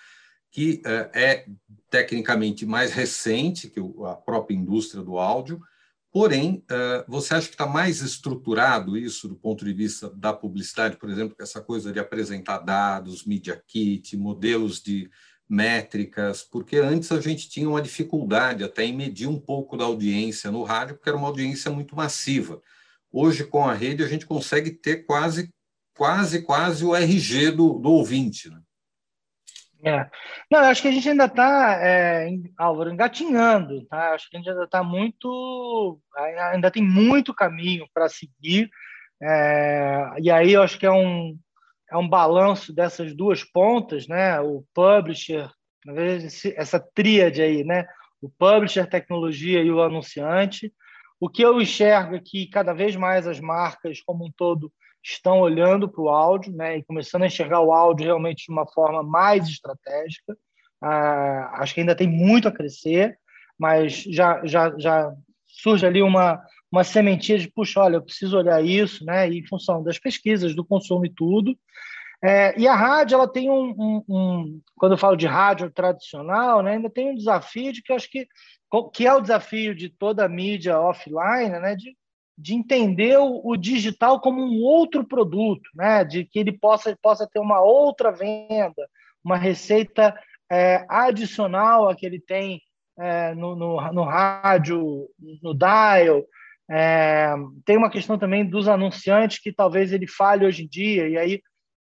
que 0.50 0.80
é 1.14 1.46
tecnicamente 1.90 2.64
mais 2.64 2.92
recente 2.92 3.68
que 3.68 3.80
a 4.06 4.14
própria 4.14 4.56
indústria 4.56 5.02
do 5.02 5.18
áudio, 5.18 5.60
Porém, 6.18 6.64
você 7.06 7.32
acha 7.34 7.46
que 7.46 7.54
está 7.54 7.64
mais 7.64 8.00
estruturado 8.00 8.98
isso 8.98 9.28
do 9.28 9.36
ponto 9.36 9.64
de 9.64 9.72
vista 9.72 10.10
da 10.10 10.32
publicidade, 10.32 10.96
por 10.96 11.08
exemplo, 11.08 11.36
essa 11.40 11.60
coisa 11.60 11.92
de 11.92 12.00
apresentar 12.00 12.58
dados, 12.58 13.24
media 13.24 13.62
kit, 13.64 14.16
modelos 14.16 14.82
de 14.82 15.08
métricas, 15.48 16.42
porque 16.42 16.78
antes 16.78 17.12
a 17.12 17.20
gente 17.20 17.48
tinha 17.48 17.68
uma 17.68 17.80
dificuldade 17.80 18.64
até 18.64 18.84
em 18.84 18.96
medir 18.96 19.28
um 19.28 19.38
pouco 19.38 19.76
da 19.76 19.84
audiência 19.84 20.50
no 20.50 20.64
rádio, 20.64 20.96
porque 20.96 21.08
era 21.08 21.16
uma 21.16 21.28
audiência 21.28 21.70
muito 21.70 21.94
massiva. 21.94 22.60
Hoje, 23.12 23.44
com 23.44 23.64
a 23.64 23.72
rede, 23.72 24.02
a 24.02 24.08
gente 24.08 24.26
consegue 24.26 24.72
ter 24.72 25.06
quase, 25.06 25.54
quase, 25.96 26.42
quase 26.42 26.84
o 26.84 26.96
RG 26.96 27.52
do, 27.52 27.74
do 27.74 27.90
ouvinte. 27.90 28.50
Né? 28.50 28.60
É. 29.82 30.10
Não, 30.50 30.60
acho 30.60 30.82
que 30.82 30.88
a 30.88 30.90
gente 30.90 31.08
ainda 31.08 31.26
está, 31.26 31.78
é, 31.80 32.28
Álvaro, 32.56 32.90
engatinhando, 32.90 33.84
tá? 33.86 34.14
Acho 34.14 34.28
que 34.28 34.36
a 34.36 34.40
gente 34.40 34.50
ainda 34.50 34.64
está 34.64 34.82
muito, 34.82 36.00
ainda 36.52 36.70
tem 36.70 36.82
muito 36.82 37.32
caminho 37.32 37.86
para 37.94 38.08
seguir. 38.08 38.68
É, 39.22 40.04
e 40.20 40.30
aí 40.30 40.52
eu 40.52 40.62
acho 40.62 40.78
que 40.78 40.86
é 40.86 40.90
um, 40.90 41.38
é 41.90 41.96
um 41.96 42.08
balanço 42.08 42.72
dessas 42.72 43.14
duas 43.14 43.44
pontas, 43.44 44.08
né? 44.08 44.40
O 44.40 44.64
publisher, 44.74 45.48
essa 46.56 46.80
tríade 46.94 47.40
aí, 47.40 47.62
né? 47.62 47.86
O 48.20 48.28
publisher, 48.28 48.88
tecnologia 48.88 49.62
e 49.62 49.70
o 49.70 49.80
anunciante. 49.80 50.72
O 51.20 51.28
que 51.28 51.42
eu 51.42 51.60
enxergo 51.60 52.16
é 52.16 52.20
que 52.24 52.48
cada 52.48 52.72
vez 52.72 52.96
mais 52.96 53.26
as 53.26 53.40
marcas 53.40 54.00
como 54.00 54.26
um 54.26 54.32
todo 54.36 54.72
estão 55.12 55.40
olhando 55.40 55.88
para 55.88 56.00
o 56.00 56.08
áudio, 56.08 56.52
né? 56.52 56.78
E 56.78 56.84
começando 56.84 57.22
a 57.22 57.26
enxergar 57.26 57.60
o 57.60 57.72
áudio 57.72 58.06
realmente 58.06 58.46
de 58.46 58.52
uma 58.52 58.66
forma 58.66 59.02
mais 59.02 59.48
estratégica. 59.48 60.36
Ah, 60.80 61.50
acho 61.62 61.74
que 61.74 61.80
ainda 61.80 61.96
tem 61.96 62.08
muito 62.08 62.48
a 62.48 62.52
crescer, 62.52 63.18
mas 63.58 64.02
já 64.04 64.44
já 64.44 64.72
já 64.78 65.12
surge 65.46 65.86
ali 65.86 66.02
uma 66.02 66.42
uma 66.70 66.84
sementinha 66.84 67.38
de, 67.38 67.50
puxa, 67.50 67.80
olha, 67.80 67.96
eu 67.96 68.02
preciso 68.02 68.36
olhar 68.36 68.62
isso, 68.62 69.04
né? 69.04 69.28
E 69.30 69.38
em 69.38 69.46
função 69.46 69.82
das 69.82 69.98
pesquisas, 69.98 70.54
do 70.54 70.64
consumo 70.64 71.06
e 71.06 71.10
tudo. 71.10 71.56
É, 72.22 72.58
e 72.58 72.66
a 72.66 72.74
rádio, 72.74 73.14
ela 73.14 73.28
tem 73.28 73.48
um, 73.48 73.74
um, 73.78 74.04
um, 74.08 74.60
Quando 74.76 74.92
eu 74.92 74.98
falo 74.98 75.16
de 75.16 75.26
rádio 75.26 75.70
tradicional, 75.70 76.62
né, 76.62 76.72
ainda 76.72 76.90
tem 76.90 77.10
um 77.10 77.14
desafio 77.14 77.72
de 77.72 77.80
que 77.80 77.92
eu 77.92 77.96
acho 77.96 78.10
que, 78.10 78.26
que 78.92 79.06
é 79.06 79.14
o 79.14 79.20
desafio 79.20 79.74
de 79.74 79.88
toda 79.88 80.24
a 80.24 80.28
mídia 80.28 80.80
offline, 80.80 81.50
né, 81.60 81.76
de, 81.76 81.96
de 82.38 82.54
entender 82.54 83.18
o, 83.18 83.56
digital 83.56 84.20
como 84.20 84.40
um 84.40 84.62
outro 84.62 85.04
produto, 85.04 85.68
né, 85.74 86.04
de 86.04 86.24
que 86.24 86.38
ele 86.38 86.52
possa, 86.52 86.96
possa 87.02 87.26
ter 87.26 87.40
uma 87.40 87.60
outra 87.60 88.12
venda, 88.12 88.88
uma 89.24 89.36
receita 89.36 90.16
é, 90.48 90.86
adicional 90.88 91.88
a 91.88 91.96
que 91.96 92.06
ele 92.06 92.20
tem 92.20 92.62
é, 92.96 93.34
no, 93.34 93.56
no, 93.56 93.92
no 93.92 94.04
rádio, 94.04 95.08
no 95.42 95.52
dial, 95.52 96.24
é, 96.70 97.34
tem 97.64 97.76
uma 97.76 97.90
questão 97.90 98.16
também 98.16 98.48
dos 98.48 98.68
anunciantes 98.68 99.40
que 99.40 99.52
talvez 99.52 99.92
ele 99.92 100.06
falhe 100.06 100.46
hoje 100.46 100.62
em 100.62 100.68
dia, 100.68 101.08
e 101.08 101.18
aí 101.18 101.42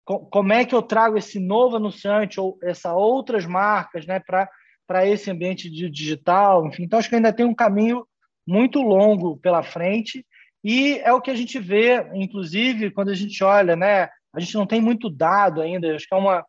como 0.06 0.54
é 0.54 0.64
que 0.64 0.74
eu 0.74 0.82
trago 0.82 1.18
esse 1.18 1.38
novo 1.38 1.76
anunciante 1.76 2.40
ou 2.40 2.58
essas 2.64 2.94
outras 2.94 3.46
marcas 3.46 4.06
né, 4.08 4.22
para 4.22 5.06
esse 5.06 5.30
ambiente 5.30 5.70
de 5.70 5.90
digital? 5.90 6.66
Enfim, 6.66 6.84
então 6.84 6.98
acho 6.98 7.10
que 7.10 7.16
ainda 7.16 7.34
tem 7.34 7.46
um 7.46 7.54
caminho 7.54 8.08
muito 8.48 8.82
longo 8.82 9.36
pela 9.36 9.62
frente 9.62 10.26
e 10.70 11.00
é 11.00 11.14
o 11.14 11.22
que 11.22 11.32
a 11.32 11.36
gente 11.36 11.58
vê, 11.60 12.06
inclusive, 12.14 12.92
quando 12.92 13.08
a 13.08 13.14
gente 13.14 13.42
olha, 13.42 13.74
né? 13.74 14.10
A 14.34 14.40
gente 14.42 14.54
não 14.56 14.68
tem 14.68 14.82
muito 14.82 15.10
dado 15.10 15.62
ainda, 15.62 15.96
acho 15.96 16.06
que 16.06 16.14
é 16.14 16.18
uma, 16.18 16.46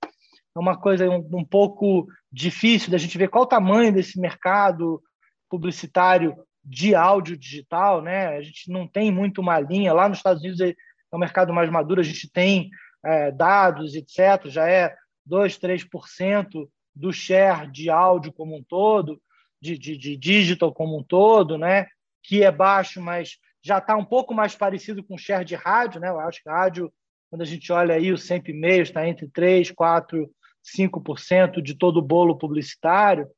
é 0.57 0.59
uma 0.59 0.77
coisa 0.77 1.09
um, 1.09 1.25
um 1.35 1.45
pouco 1.45 2.05
difícil 2.33 2.91
da 2.91 2.99
gente 2.99 3.17
ver 3.17 3.29
qual 3.29 3.45
o 3.45 3.49
tamanho 3.49 3.93
desse 3.93 4.19
mercado 4.19 5.01
publicitário 5.49 6.35
de 6.65 6.97
áudio 6.97 7.39
digital, 7.39 8.03
né? 8.03 8.37
A 8.37 8.43
gente 8.43 8.73
não 8.73 8.89
tem 8.89 9.13
muito 9.13 9.41
uma 9.41 9.61
linha. 9.61 9.93
Lá 9.93 10.09
nos 10.09 10.19
Estados 10.19 10.43
Unidos 10.43 10.61
é 10.63 10.75
um 11.15 11.19
mercado 11.21 11.55
mais 11.55 11.71
maduro, 11.71 12.01
a 12.01 12.05
gente 12.05 12.29
tem 12.29 12.71
é, 13.05 13.31
dados, 13.31 13.95
etc. 13.95 14.49
Já 14.49 14.69
é 14.69 14.97
2, 15.27 15.57
3% 15.61 16.69
do 16.93 17.13
share 17.13 17.71
de 17.71 17.89
áudio 17.89 18.33
como 18.33 18.57
um 18.57 18.65
todo, 18.65 19.23
de, 19.63 19.79
de, 19.79 19.97
de 19.97 20.17
digital 20.17 20.75
como 20.75 20.99
um 20.99 21.05
todo, 21.05 21.57
né? 21.57 21.87
Que 22.21 22.43
é 22.43 22.51
baixo, 22.51 23.01
mas 23.01 23.39
já 23.63 23.79
está 23.79 23.97
um 23.97 24.05
pouco 24.05 24.35
mais 24.35 24.55
parecido 24.55 25.03
com 25.03 25.19
share 25.19 25.45
de 25.45 25.55
rádio, 25.55 26.01
né? 26.01 26.09
Eu 26.09 26.21
acho 26.21 26.43
que 26.43 26.49
rádio, 26.49 26.93
quando 27.31 27.43
a 27.43 27.47
gente 27.47 27.73
olha 27.73 27.95
aí, 27.95 28.13
o 28.13 28.19
sempre 28.19 28.53
meio 28.53 28.83
está 28.83 29.07
entre 29.07 29.29
3, 29.29 29.71
4, 29.73 30.31
5% 30.77 31.63
de 31.63 31.75
todo 31.75 31.99
o 31.99 32.03
bolo 32.03 32.37
publicitário. 32.37 33.29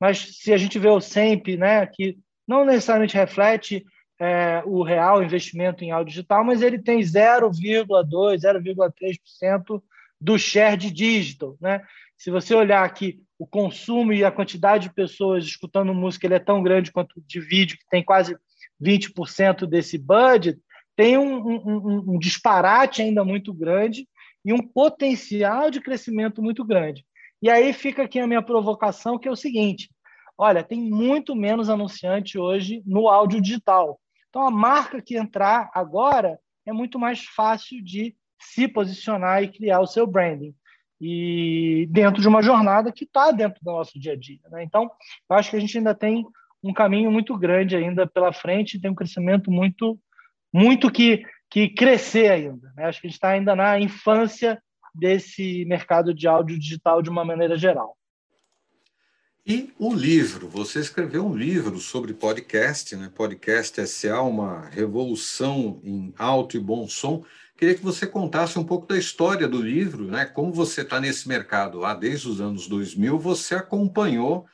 Mas 0.00 0.38
se 0.38 0.52
a 0.52 0.56
gente 0.56 0.78
vê 0.78 0.88
o 0.88 1.00
SEMP, 1.00 1.56
né, 1.56 1.86
que 1.86 2.18
não 2.46 2.64
necessariamente 2.64 3.16
reflete 3.16 3.84
é, 4.20 4.62
o 4.64 4.82
real 4.82 5.22
investimento 5.22 5.84
em 5.84 5.90
áudio 5.90 6.12
digital, 6.12 6.44
mas 6.44 6.62
ele 6.62 6.78
tem 6.78 7.00
0,2%, 7.00 7.86
0,3% 8.38 9.82
do 10.20 10.38
share 10.38 10.76
de 10.76 10.90
digital. 10.90 11.56
Né? 11.60 11.82
Se 12.16 12.30
você 12.30 12.54
olhar 12.54 12.84
aqui, 12.84 13.20
o 13.38 13.46
consumo 13.46 14.12
e 14.12 14.24
a 14.24 14.30
quantidade 14.30 14.88
de 14.88 14.94
pessoas 14.94 15.44
escutando 15.44 15.92
música 15.92 16.26
ele 16.26 16.34
é 16.34 16.38
tão 16.38 16.62
grande 16.62 16.92
quanto 16.92 17.20
de 17.26 17.40
vídeo, 17.40 17.76
que 17.76 17.86
tem 17.90 18.02
quase 18.02 18.36
20% 18.84 19.66
desse 19.66 19.96
budget, 19.96 20.60
tem 20.94 21.18
um, 21.18 21.38
um, 21.38 22.04
um 22.14 22.18
disparate 22.18 23.02
ainda 23.02 23.24
muito 23.24 23.52
grande 23.52 24.06
e 24.44 24.52
um 24.52 24.62
potencial 24.62 25.70
de 25.70 25.80
crescimento 25.80 26.42
muito 26.42 26.64
grande. 26.64 27.04
E 27.42 27.50
aí 27.50 27.72
fica 27.72 28.04
aqui 28.04 28.20
a 28.20 28.26
minha 28.26 28.42
provocação, 28.42 29.18
que 29.18 29.26
é 29.26 29.30
o 29.30 29.36
seguinte: 29.36 29.90
Olha, 30.36 30.64
tem 30.64 30.80
muito 30.80 31.34
menos 31.34 31.70
anunciante 31.70 32.38
hoje 32.38 32.82
no 32.84 33.08
áudio 33.08 33.40
digital. 33.40 34.00
Então, 34.28 34.46
a 34.46 34.50
marca 34.50 35.00
que 35.00 35.16
entrar 35.16 35.70
agora 35.72 36.38
é 36.66 36.72
muito 36.72 36.98
mais 36.98 37.24
fácil 37.24 37.82
de 37.82 38.16
se 38.40 38.66
posicionar 38.66 39.42
e 39.42 39.48
criar 39.48 39.80
o 39.80 39.86
seu 39.86 40.06
branding. 40.06 40.54
E 41.00 41.86
dentro 41.90 42.20
de 42.20 42.26
uma 42.26 42.42
jornada 42.42 42.90
que 42.90 43.04
está 43.04 43.30
dentro 43.30 43.60
do 43.62 43.70
nosso 43.70 43.98
dia 43.98 44.12
a 44.12 44.16
dia. 44.16 44.40
Né? 44.50 44.64
Então, 44.64 44.90
eu 45.30 45.36
acho 45.36 45.50
que 45.50 45.56
a 45.56 45.60
gente 45.60 45.78
ainda 45.78 45.94
tem 45.94 46.26
um 46.64 46.72
caminho 46.72 47.12
muito 47.12 47.36
grande 47.36 47.76
ainda 47.76 48.06
pela 48.06 48.32
frente, 48.32 48.80
tem 48.80 48.90
um 48.90 48.94
crescimento 48.94 49.50
muito, 49.50 49.98
muito 50.50 50.90
que, 50.90 51.22
que 51.50 51.68
crescer 51.68 52.30
ainda. 52.30 52.72
Né? 52.74 52.86
Acho 52.86 53.02
que 53.02 53.06
a 53.06 53.10
gente 53.10 53.16
está 53.16 53.28
ainda 53.28 53.54
na 53.54 53.78
infância 53.78 54.60
desse 54.94 55.64
mercado 55.66 56.14
de 56.14 56.26
áudio 56.26 56.58
digital 56.58 57.02
de 57.02 57.10
uma 57.10 57.24
maneira 57.24 57.58
geral. 57.58 57.96
E 59.46 59.74
o 59.78 59.92
livro, 59.92 60.48
você 60.48 60.80
escreveu 60.80 61.26
um 61.26 61.36
livro 61.36 61.78
sobre 61.78 62.14
podcast, 62.14 62.96
né? 62.96 63.12
Podcast 63.14 63.86
SA, 63.86 64.22
uma 64.22 64.70
revolução 64.70 65.82
em 65.84 66.14
alto 66.16 66.56
e 66.56 66.60
bom 66.60 66.88
som. 66.88 67.22
Queria 67.54 67.74
que 67.74 67.82
você 67.82 68.06
contasse 68.06 68.58
um 68.58 68.64
pouco 68.64 68.86
da 68.86 68.96
história 68.96 69.46
do 69.46 69.60
livro, 69.60 70.04
né? 70.04 70.24
Como 70.24 70.50
você 70.50 70.80
está 70.80 70.98
nesse 70.98 71.28
mercado 71.28 71.78
lá 71.78 71.92
desde 71.92 72.26
os 72.26 72.40
anos 72.40 72.66
2000, 72.66 73.18
você 73.18 73.54
acompanhou 73.54 74.46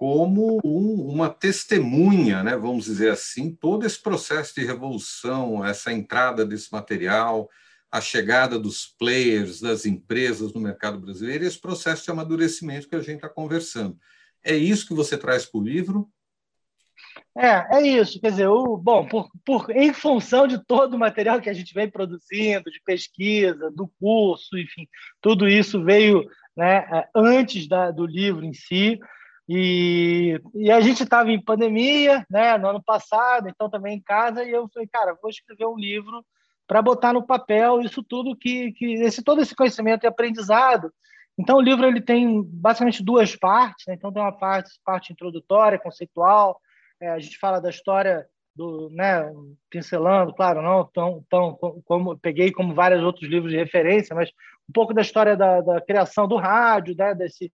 como 0.00 0.58
um, 0.64 1.12
uma 1.12 1.28
testemunha, 1.28 2.42
né? 2.42 2.56
Vamos 2.56 2.86
dizer 2.86 3.10
assim, 3.10 3.54
todo 3.54 3.84
esse 3.84 4.00
processo 4.00 4.54
de 4.54 4.64
revolução, 4.64 5.62
essa 5.62 5.92
entrada 5.92 6.42
desse 6.42 6.72
material, 6.72 7.50
a 7.92 8.00
chegada 8.00 8.58
dos 8.58 8.86
players, 8.98 9.60
das 9.60 9.84
empresas 9.84 10.54
no 10.54 10.60
mercado 10.62 10.98
brasileiro, 10.98 11.44
esse 11.44 11.60
processo 11.60 12.02
de 12.02 12.10
amadurecimento 12.10 12.88
que 12.88 12.96
a 12.96 13.02
gente 13.02 13.16
está 13.16 13.28
conversando. 13.28 13.94
É 14.42 14.56
isso 14.56 14.88
que 14.88 14.94
você 14.94 15.18
traz 15.18 15.44
para 15.44 15.60
o 15.60 15.62
livro? 15.62 16.08
É, 17.36 17.76
é 17.76 17.82
isso. 17.86 18.18
Quer 18.22 18.30
dizer, 18.30 18.48
o, 18.48 18.78
bom, 18.78 19.06
por, 19.06 19.28
por, 19.44 19.68
em 19.68 19.92
função 19.92 20.46
de 20.46 20.64
todo 20.64 20.94
o 20.94 20.98
material 20.98 21.42
que 21.42 21.50
a 21.50 21.54
gente 21.54 21.74
vem 21.74 21.90
produzindo, 21.90 22.70
de 22.70 22.80
pesquisa, 22.86 23.70
do 23.70 23.86
curso, 24.00 24.56
enfim, 24.56 24.88
tudo 25.20 25.46
isso 25.46 25.84
veio 25.84 26.26
né, 26.56 26.88
é, 26.90 27.08
antes 27.14 27.68
da, 27.68 27.90
do 27.90 28.06
livro 28.06 28.46
em 28.46 28.54
si. 28.54 28.98
E, 29.52 30.40
e 30.54 30.70
a 30.70 30.80
gente 30.80 31.02
estava 31.02 31.32
em 31.32 31.42
pandemia, 31.42 32.24
né, 32.30 32.56
no 32.56 32.68
ano 32.68 32.82
passado, 32.82 33.48
então 33.48 33.68
também 33.68 33.96
em 33.96 34.00
casa, 34.00 34.44
e 34.44 34.50
eu 34.50 34.68
falei, 34.72 34.88
cara, 34.88 35.18
vou 35.20 35.28
escrever 35.28 35.66
um 35.66 35.76
livro 35.76 36.24
para 36.68 36.80
botar 36.80 37.12
no 37.12 37.26
papel 37.26 37.80
isso 37.80 38.00
tudo 38.00 38.36
que, 38.36 38.70
que 38.72 38.94
esse 39.02 39.24
todo 39.24 39.40
esse 39.40 39.56
conhecimento 39.56 40.04
e 40.04 40.06
aprendizado 40.06 40.92
então, 41.40 41.56
o 41.56 41.62
livro 41.62 41.86
ele 41.86 42.02
tem 42.02 42.42
basicamente 42.42 43.02
duas 43.02 43.34
partes. 43.34 43.86
Né? 43.86 43.94
Então, 43.94 44.12
tem 44.12 44.22
uma 44.22 44.36
parte, 44.36 44.70
parte 44.84 45.10
introdutória, 45.10 45.78
conceitual. 45.78 46.60
É, 47.00 47.08
a 47.08 47.18
gente 47.18 47.38
fala 47.38 47.58
da 47.58 47.70
história 47.70 48.26
do, 48.54 48.90
né, 48.90 49.32
pincelando, 49.70 50.34
claro, 50.34 50.60
não 50.60 50.84
tão, 50.84 51.24
tão 51.30 51.56
como 51.86 52.18
peguei 52.18 52.52
como 52.52 52.74
vários 52.74 53.02
outros 53.02 53.30
livros 53.30 53.50
de 53.50 53.56
referência, 53.56 54.14
mas 54.14 54.28
um 54.68 54.72
pouco 54.72 54.92
da 54.92 55.00
história 55.00 55.34
da, 55.34 55.62
da 55.62 55.80
criação 55.80 56.28
do 56.28 56.36
rádio, 56.36 56.94
né, 56.94 57.14
desse, 57.14 57.50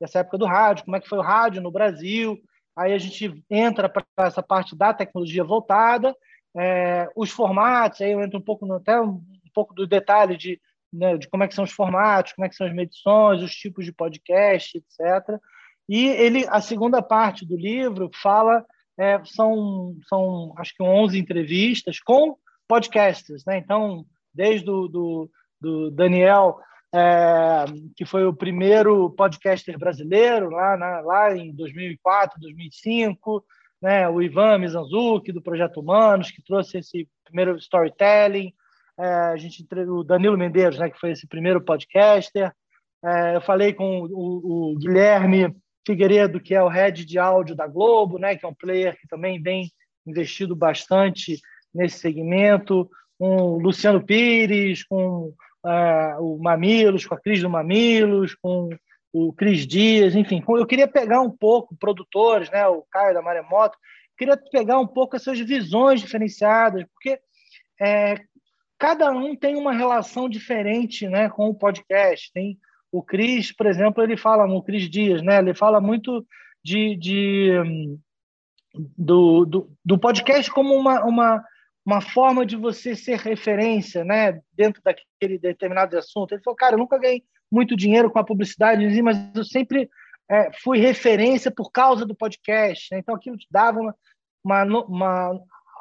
dessa 0.00 0.20
época 0.20 0.38
do 0.38 0.46
rádio, 0.46 0.84
como 0.84 0.96
é 0.96 1.00
que 1.00 1.08
foi 1.08 1.18
o 1.18 1.22
rádio 1.22 1.60
no 1.60 1.70
Brasil. 1.70 2.38
Aí 2.76 2.92
a 2.92 2.98
gente 2.98 3.44
entra 3.50 3.88
para 3.88 4.04
essa 4.18 4.42
parte 4.42 4.76
da 4.76 4.94
tecnologia 4.94 5.44
voltada, 5.44 6.16
é, 6.56 7.08
os 7.14 7.30
formatos, 7.30 8.00
aí 8.00 8.12
eu 8.12 8.22
entro 8.22 8.38
um 8.38 8.42
pouco 8.42 8.64
no, 8.66 8.74
até 8.74 9.00
um 9.00 9.20
pouco 9.52 9.74
do 9.74 9.86
detalhe 9.86 10.36
de 10.36 10.60
né, 10.92 11.16
de 11.16 11.28
como 11.28 11.44
é 11.44 11.48
que 11.48 11.54
são 11.54 11.64
os 11.64 11.72
formatos, 11.72 12.32
como 12.32 12.44
é 12.44 12.48
que 12.48 12.54
são 12.54 12.66
as 12.66 12.74
medições, 12.74 13.42
os 13.42 13.54
tipos 13.54 13.84
de 13.84 13.92
podcast, 13.92 14.76
etc. 14.76 15.38
E 15.88 16.06
ele, 16.08 16.46
a 16.48 16.60
segunda 16.60 17.00
parte 17.02 17.46
do 17.46 17.56
livro 17.56 18.10
fala 18.20 18.64
é, 18.98 19.20
são, 19.24 19.96
são 20.08 20.52
acho 20.58 20.74
que 20.74 20.82
11 20.82 21.18
entrevistas 21.18 22.00
com 22.00 22.36
podcasters, 22.68 23.44
né? 23.44 23.58
Então, 23.58 24.04
desde 24.32 24.64
do, 24.64 24.88
do, 24.88 25.30
do 25.60 25.90
Daniel, 25.90 26.58
é, 26.94 27.64
que 27.96 28.04
foi 28.04 28.26
o 28.26 28.34
primeiro 28.34 29.10
podcaster 29.10 29.78
brasileiro 29.78 30.50
lá, 30.50 30.76
na, 30.76 31.00
lá 31.00 31.36
em 31.36 31.54
2004, 31.54 32.40
2005, 32.40 33.44
né? 33.80 34.08
O 34.08 34.20
Ivan 34.20 34.58
Mizanzuki, 34.58 35.32
do 35.32 35.42
Projeto 35.42 35.80
Humanos, 35.80 36.30
que 36.30 36.42
trouxe 36.42 36.78
esse 36.78 37.08
primeiro 37.24 37.56
storytelling, 37.56 38.52
é, 38.98 39.04
a 39.04 39.36
gente 39.36 39.66
o 39.88 40.04
Danilo 40.04 40.36
Medeiros, 40.36 40.78
né, 40.78 40.90
que 40.90 41.00
foi 41.00 41.12
esse 41.12 41.26
primeiro 41.26 41.60
podcaster. 41.60 42.52
É, 43.02 43.36
eu 43.36 43.40
falei 43.40 43.72
com 43.72 44.02
o, 44.02 44.72
o, 44.72 44.78
Guilherme 44.78 45.56
Figueiredo, 45.86 46.38
que 46.38 46.54
é 46.54 46.62
o 46.62 46.68
head 46.68 47.06
de 47.06 47.18
áudio 47.18 47.56
da 47.56 47.66
Globo, 47.66 48.18
né, 48.18 48.36
que 48.36 48.44
é 48.44 48.48
um 48.48 48.54
player 48.54 48.98
que 49.00 49.08
também 49.08 49.40
vem 49.40 49.70
investido 50.06 50.54
bastante 50.54 51.40
nesse 51.74 51.98
segmento. 51.98 52.90
Com 53.18 53.36
o 53.36 53.58
Luciano 53.58 54.04
Pires, 54.04 54.84
com 54.84 55.32
é, 55.66 56.16
o 56.18 56.38
Mamilos, 56.38 57.06
com 57.06 57.14
a 57.14 57.20
Cris 57.20 57.40
do 57.40 57.50
Mamilos, 57.50 58.34
com 58.34 58.70
o 59.12 59.32
Cris 59.32 59.66
Dias, 59.66 60.14
enfim. 60.14 60.42
Eu 60.48 60.66
queria 60.66 60.86
pegar 60.86 61.20
um 61.20 61.30
pouco, 61.30 61.76
produtores, 61.76 62.50
né, 62.50 62.66
o 62.66 62.84
Caio 62.90 63.14
da 63.14 63.22
Maremoto, 63.22 63.76
queria 64.16 64.36
pegar 64.36 64.78
um 64.78 64.86
pouco 64.86 65.16
essas 65.16 65.38
visões 65.40 66.00
diferenciadas, 66.00 66.84
porque 66.92 67.18
é, 67.80 68.16
cada 68.78 69.10
um 69.10 69.34
tem 69.34 69.56
uma 69.56 69.72
relação 69.72 70.28
diferente 70.28 71.08
né, 71.08 71.28
com 71.28 71.48
o 71.48 71.54
podcast. 71.54 72.30
Tem 72.32 72.58
o 72.92 73.02
Cris, 73.02 73.52
por 73.52 73.66
exemplo, 73.66 74.02
ele 74.02 74.16
fala, 74.16 74.44
o 74.44 74.62
Cris 74.62 74.88
Dias, 74.90 75.22
né, 75.22 75.38
ele 75.38 75.54
fala 75.54 75.80
muito 75.80 76.26
de, 76.62 76.96
de 76.96 77.98
do, 78.96 79.44
do, 79.44 79.70
do, 79.84 79.98
podcast 79.98 80.50
como 80.50 80.74
uma, 80.74 81.04
uma, 81.04 81.44
uma 81.90 82.00
forma 82.00 82.46
de 82.46 82.56
você 82.56 82.94
ser 82.94 83.18
referência 83.18 84.04
né, 84.04 84.40
dentro 84.52 84.80
daquele 84.82 85.38
determinado 85.38 85.98
assunto. 85.98 86.32
Ele 86.32 86.42
falou, 86.42 86.56
cara, 86.56 86.74
eu 86.74 86.78
nunca 86.78 86.98
ganhei 86.98 87.24
muito 87.50 87.76
dinheiro 87.76 88.08
com 88.08 88.18
a 88.20 88.24
publicidade, 88.24 89.02
mas 89.02 89.18
eu 89.34 89.44
sempre 89.44 89.90
é, 90.30 90.52
fui 90.62 90.78
referência 90.78 91.50
por 91.50 91.72
causa 91.72 92.06
do 92.06 92.14
podcast. 92.14 92.88
Né? 92.92 93.00
Então, 93.00 93.14
aquilo 93.14 93.36
te 93.36 93.48
dava 93.50 93.80
uma, 93.80 93.94
uma, 94.44 94.64
uma, 94.84 95.40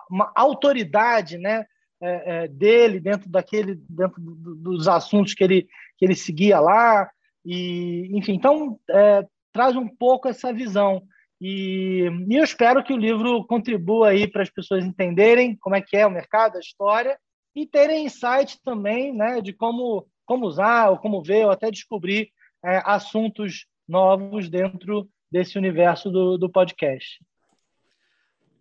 uma 0.10 0.32
autoridade 0.36 1.38
né, 1.38 1.64
é, 2.02 2.44
é, 2.44 2.48
dele 2.48 3.00
dentro 3.00 3.30
daquele 3.30 3.76
dentro 3.90 4.20
do, 4.20 4.56
dos 4.56 4.88
assuntos 4.88 5.34
que 5.34 5.44
ele 5.44 5.68
que 5.98 6.06
ele 6.06 6.16
seguia 6.16 6.58
lá 6.58 7.10
e 7.46 8.10
enfim 8.14 8.36
então 8.36 8.80
é, 8.90 9.28
traz 9.52 9.76
um 9.76 9.86
pouco 9.86 10.30
essa 10.30 10.54
visão 10.54 11.04
e, 11.40 12.10
e, 12.28 12.36
eu 12.36 12.44
espero 12.44 12.84
que 12.84 12.94
o 12.94 12.98
livro 12.98 13.46
contribua 13.46 14.10
aí 14.10 14.28
para 14.28 14.44
as 14.44 14.50
pessoas 14.50 14.84
entenderem 14.84 15.56
como 15.56 15.76
é 15.76 15.82
que 15.82 15.96
é 15.96 16.06
o 16.06 16.12
mercado 16.12 16.58
a 16.58 16.60
história 16.60 17.18
e 17.56 17.66
terem 17.66 18.06
insight 18.06 18.62
também 18.64 19.14
né 19.14 19.42
de 19.42 19.54
como 19.54 20.08
como 20.26 20.46
usar 20.46 20.90
ou 20.90 20.98
como 20.98 21.24
ver 21.24 21.46
ou 21.46 21.52
até 21.52 21.72
descobrir 21.72 22.30
é, 22.64 22.82
assuntos 22.86 23.66
novos 23.88 24.50
dentro 24.50 25.10
desse 25.32 25.58
universo 25.58 26.10
do, 26.10 26.38
do 26.38 26.50
podcast 26.50 27.20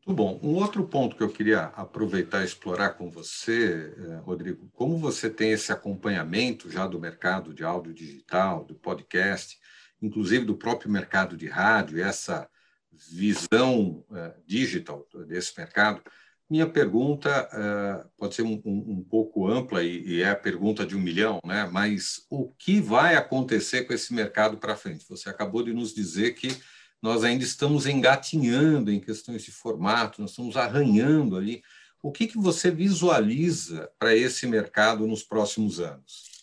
muito 0.09 0.17
bom. 0.17 0.41
Um 0.43 0.55
outro 0.55 0.83
ponto 0.85 1.15
que 1.15 1.23
eu 1.23 1.29
queria 1.29 1.65
aproveitar 1.77 2.41
e 2.41 2.47
explorar 2.47 2.95
com 2.95 3.11
você, 3.11 3.95
eh, 3.95 4.17
Rodrigo, 4.25 4.67
como 4.73 4.97
você 4.97 5.29
tem 5.29 5.51
esse 5.51 5.71
acompanhamento 5.71 6.71
já 6.71 6.87
do 6.87 6.99
mercado 6.99 7.53
de 7.53 7.63
áudio 7.63 7.93
digital, 7.93 8.65
do 8.65 8.75
podcast, 8.75 9.59
inclusive 10.01 10.47
do 10.47 10.57
próprio 10.57 10.91
mercado 10.91 11.37
de 11.37 11.47
rádio, 11.47 12.03
essa 12.03 12.49
visão 13.11 14.05
uh, 14.11 14.33
digital 14.47 15.07
desse 15.27 15.53
mercado, 15.57 16.03
minha 16.51 16.67
pergunta 16.67 17.47
uh, 17.53 18.09
pode 18.17 18.35
ser 18.35 18.43
um, 18.43 19.05
pouco 19.11 19.47
ampla 19.47 19.83
e, 19.85 20.23
é 20.23 20.31
a 20.31 20.37
pergunta 20.37 20.87
de 20.87 20.97
um 20.97 21.01
milhão, 21.01 21.39
né? 21.45 21.69
mas 21.71 22.25
o 22.31 22.49
que 22.59 22.81
vai 22.81 23.17
acontecer 23.17 23.85
com 23.85 23.93
esse 23.93 24.15
mercado 24.15 24.57
para 24.57 24.77
frente? 24.77 25.05
Você 25.11 25.29
acabou 25.29 25.63
de 25.63 25.75
nos 25.75 25.95
dizer 25.95 26.33
que 26.33 26.57
nós 27.03 27.23
ainda 27.23 27.45
estamos 27.45 27.87
engatinhando 27.87 28.91
em 28.91 28.99
questões 28.99 29.43
de 29.43 29.53
formato, 29.53 30.23
nós 30.23 30.31
estamos 30.31 30.57
arranhando 30.57 31.37
ali. 31.37 31.63
O 32.03 32.11
que 32.11 32.31
você 32.37 32.71
visualiza 32.71 33.91
para 33.99 34.17
esse 34.17 34.47
mercado 34.47 35.07
nos 35.07 35.23
próximos 35.23 35.81
anos? 35.81 36.38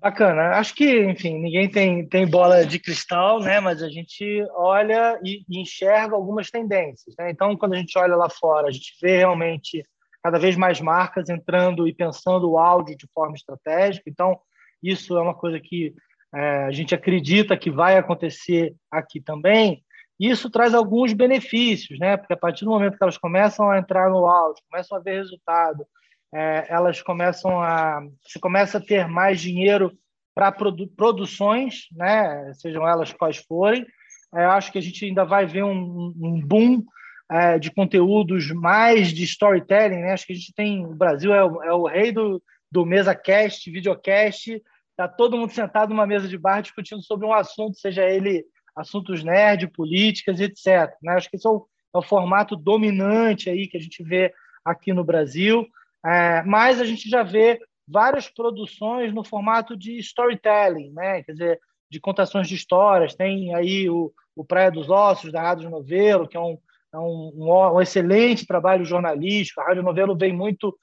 Bacana. 0.00 0.52
Acho 0.56 0.74
que, 0.74 1.02
enfim, 1.02 1.38
ninguém 1.38 1.68
tem, 1.68 2.06
tem 2.06 2.26
bola 2.26 2.64
de 2.64 2.78
cristal, 2.78 3.38
né? 3.38 3.60
Mas 3.60 3.82
a 3.82 3.88
gente 3.90 4.42
olha 4.54 5.20
e, 5.22 5.44
e 5.46 5.60
enxerga 5.60 6.16
algumas 6.16 6.50
tendências. 6.50 7.14
Né? 7.18 7.30
Então, 7.30 7.54
quando 7.54 7.74
a 7.74 7.76
gente 7.76 7.98
olha 7.98 8.16
lá 8.16 8.30
fora, 8.30 8.68
a 8.68 8.70
gente 8.70 8.94
vê 9.02 9.18
realmente 9.18 9.84
cada 10.22 10.38
vez 10.38 10.56
mais 10.56 10.80
marcas 10.80 11.28
entrando 11.28 11.86
e 11.86 11.94
pensando 11.94 12.50
o 12.50 12.58
áudio 12.58 12.96
de 12.96 13.06
forma 13.12 13.34
estratégica. 13.34 14.08
Então, 14.08 14.40
isso 14.82 15.18
é 15.18 15.20
uma 15.20 15.34
coisa 15.34 15.60
que 15.60 15.94
é, 16.34 16.64
a 16.64 16.70
gente 16.70 16.94
acredita 16.94 17.56
que 17.56 17.70
vai 17.70 17.98
acontecer 17.98 18.74
aqui 18.90 19.20
também, 19.20 19.84
isso 20.18 20.50
traz 20.50 20.74
alguns 20.74 21.14
benefícios, 21.14 21.98
né? 21.98 22.16
Porque 22.16 22.34
a 22.34 22.36
partir 22.36 22.64
do 22.64 22.70
momento 22.70 22.96
que 22.96 23.02
elas 23.02 23.16
começam 23.16 23.70
a 23.70 23.78
entrar 23.78 24.10
no 24.10 24.26
áudio, 24.26 24.62
começam 24.70 24.98
a 24.98 25.00
ver 25.00 25.16
resultado, 25.16 25.86
é, 26.32 26.66
elas 26.68 27.02
começam 27.02 27.60
a 27.60 28.02
se 28.22 28.38
começa 28.38 28.78
a 28.78 28.80
ter 28.80 29.08
mais 29.08 29.40
dinheiro 29.40 29.92
para 30.34 30.52
produ 30.52 30.86
produções, 30.88 31.86
né? 31.92 32.52
Sejam 32.54 32.86
elas 32.86 33.12
quais 33.12 33.38
forem. 33.38 33.86
É, 34.34 34.44
acho 34.44 34.70
que 34.70 34.78
a 34.78 34.82
gente 34.82 35.04
ainda 35.04 35.24
vai 35.24 35.44
ver 35.44 35.64
um, 35.64 36.14
um 36.16 36.40
boom 36.40 36.84
é, 37.30 37.58
de 37.58 37.70
conteúdos 37.72 38.50
mais 38.52 39.08
de 39.08 39.24
storytelling, 39.24 40.00
né? 40.00 40.12
Acho 40.12 40.26
que 40.26 40.32
a 40.32 40.36
gente 40.36 40.54
tem 40.54 40.86
o 40.86 40.94
Brasil 40.94 41.34
é 41.34 41.44
o, 41.44 41.62
é 41.62 41.72
o 41.72 41.86
rei 41.86 42.12
do, 42.12 42.42
do 42.70 42.86
mesa 42.86 43.14
cast, 43.14 43.70
videocast 43.70 44.60
Está 45.00 45.08
todo 45.08 45.38
mundo 45.38 45.50
sentado 45.50 45.88
numa 45.88 46.06
mesa 46.06 46.28
de 46.28 46.36
bar 46.36 46.60
discutindo 46.60 47.02
sobre 47.02 47.26
um 47.26 47.32
assunto, 47.32 47.78
seja 47.78 48.04
ele 48.04 48.44
assuntos 48.76 49.24
nerd, 49.24 49.66
políticas, 49.68 50.40
etc. 50.40 50.94
Né? 51.02 51.14
Acho 51.14 51.30
que 51.30 51.36
esse 51.36 51.46
é 51.46 51.50
o, 51.50 51.66
é 51.94 51.98
o, 51.98 52.02
formato 52.02 52.54
dominante 52.54 53.48
aí 53.48 53.66
que 53.66 53.78
a 53.78 53.80
gente 53.80 54.04
vê 54.04 54.30
aqui 54.62 54.92
no 54.92 55.02
Brasil. 55.02 55.66
É, 56.04 56.42
mas 56.42 56.80
a 56.80 56.84
gente 56.84 57.08
já 57.08 57.22
vê 57.22 57.60
várias 57.86 58.28
produções 58.28 59.12
no 59.12 59.24
formato 59.24 59.76
de 59.76 59.98
storytelling, 59.98 60.92
né? 60.92 61.22
quer 61.22 61.32
dizer, 61.32 61.60
de 61.90 62.00
contações 62.00 62.48
de 62.48 62.54
histórias. 62.54 63.14
Tem 63.14 63.54
aí 63.54 63.88
o, 63.90 64.12
o 64.34 64.44
Praia 64.44 64.70
dos 64.70 64.88
Ossos, 64.88 65.32
da 65.32 65.42
Rádio 65.42 65.68
Novelo, 65.68 66.28
que 66.28 66.36
é 66.36 66.40
um, 66.40 66.58
é 66.92 66.98
um, 66.98 67.32
um, 67.34 67.74
um 67.74 67.80
excelente 67.80 68.46
trabalho 68.46 68.84
jornalístico. 68.84 69.60
A 69.60 69.64
Rádio 69.64 69.82
Novelo 69.82 70.16
vem 70.16 70.32
muito 70.32 70.78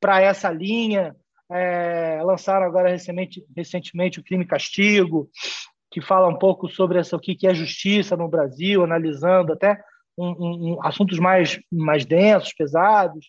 para 0.00 0.20
essa 0.20 0.50
linha 0.50 1.14
é, 1.50 2.22
lançaram 2.22 2.64
agora 2.64 2.88
recentemente, 2.88 3.44
recentemente 3.56 4.20
o 4.20 4.22
Crime 4.22 4.44
e 4.44 4.46
Castigo, 4.46 5.28
que 5.90 6.00
fala 6.00 6.28
um 6.28 6.38
pouco 6.38 6.68
sobre 6.68 6.98
essa, 6.98 7.16
o 7.16 7.20
que 7.20 7.46
é 7.46 7.52
justiça 7.52 8.16
no 8.16 8.28
Brasil, 8.28 8.84
analisando 8.84 9.52
até 9.52 9.82
um, 10.16 10.28
um, 10.74 10.86
assuntos 10.86 11.18
mais, 11.18 11.58
mais 11.70 12.06
densos, 12.06 12.54
pesados. 12.54 13.26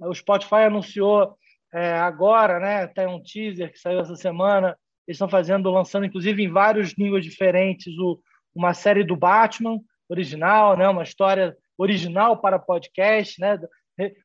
O 0.00 0.14
Spotify 0.14 0.64
anunciou 0.66 1.36
é, 1.72 1.94
agora, 1.98 2.60
né, 2.60 2.86
tem 2.86 3.06
um 3.06 3.20
teaser 3.20 3.72
que 3.72 3.78
saiu 3.78 4.00
essa 4.00 4.14
semana, 4.14 4.78
eles 5.06 5.16
estão 5.16 5.28
fazendo, 5.28 5.70
lançando 5.70 6.06
inclusive 6.06 6.42
em 6.42 6.48
vários 6.48 6.96
níveis 6.96 7.24
diferentes, 7.24 7.98
o, 7.98 8.20
uma 8.54 8.72
série 8.72 9.02
do 9.02 9.16
Batman 9.16 9.80
original, 10.08 10.76
né, 10.76 10.88
uma 10.88 11.02
história 11.02 11.56
original 11.76 12.40
para 12.40 12.60
podcast, 12.60 13.40
né, 13.40 13.58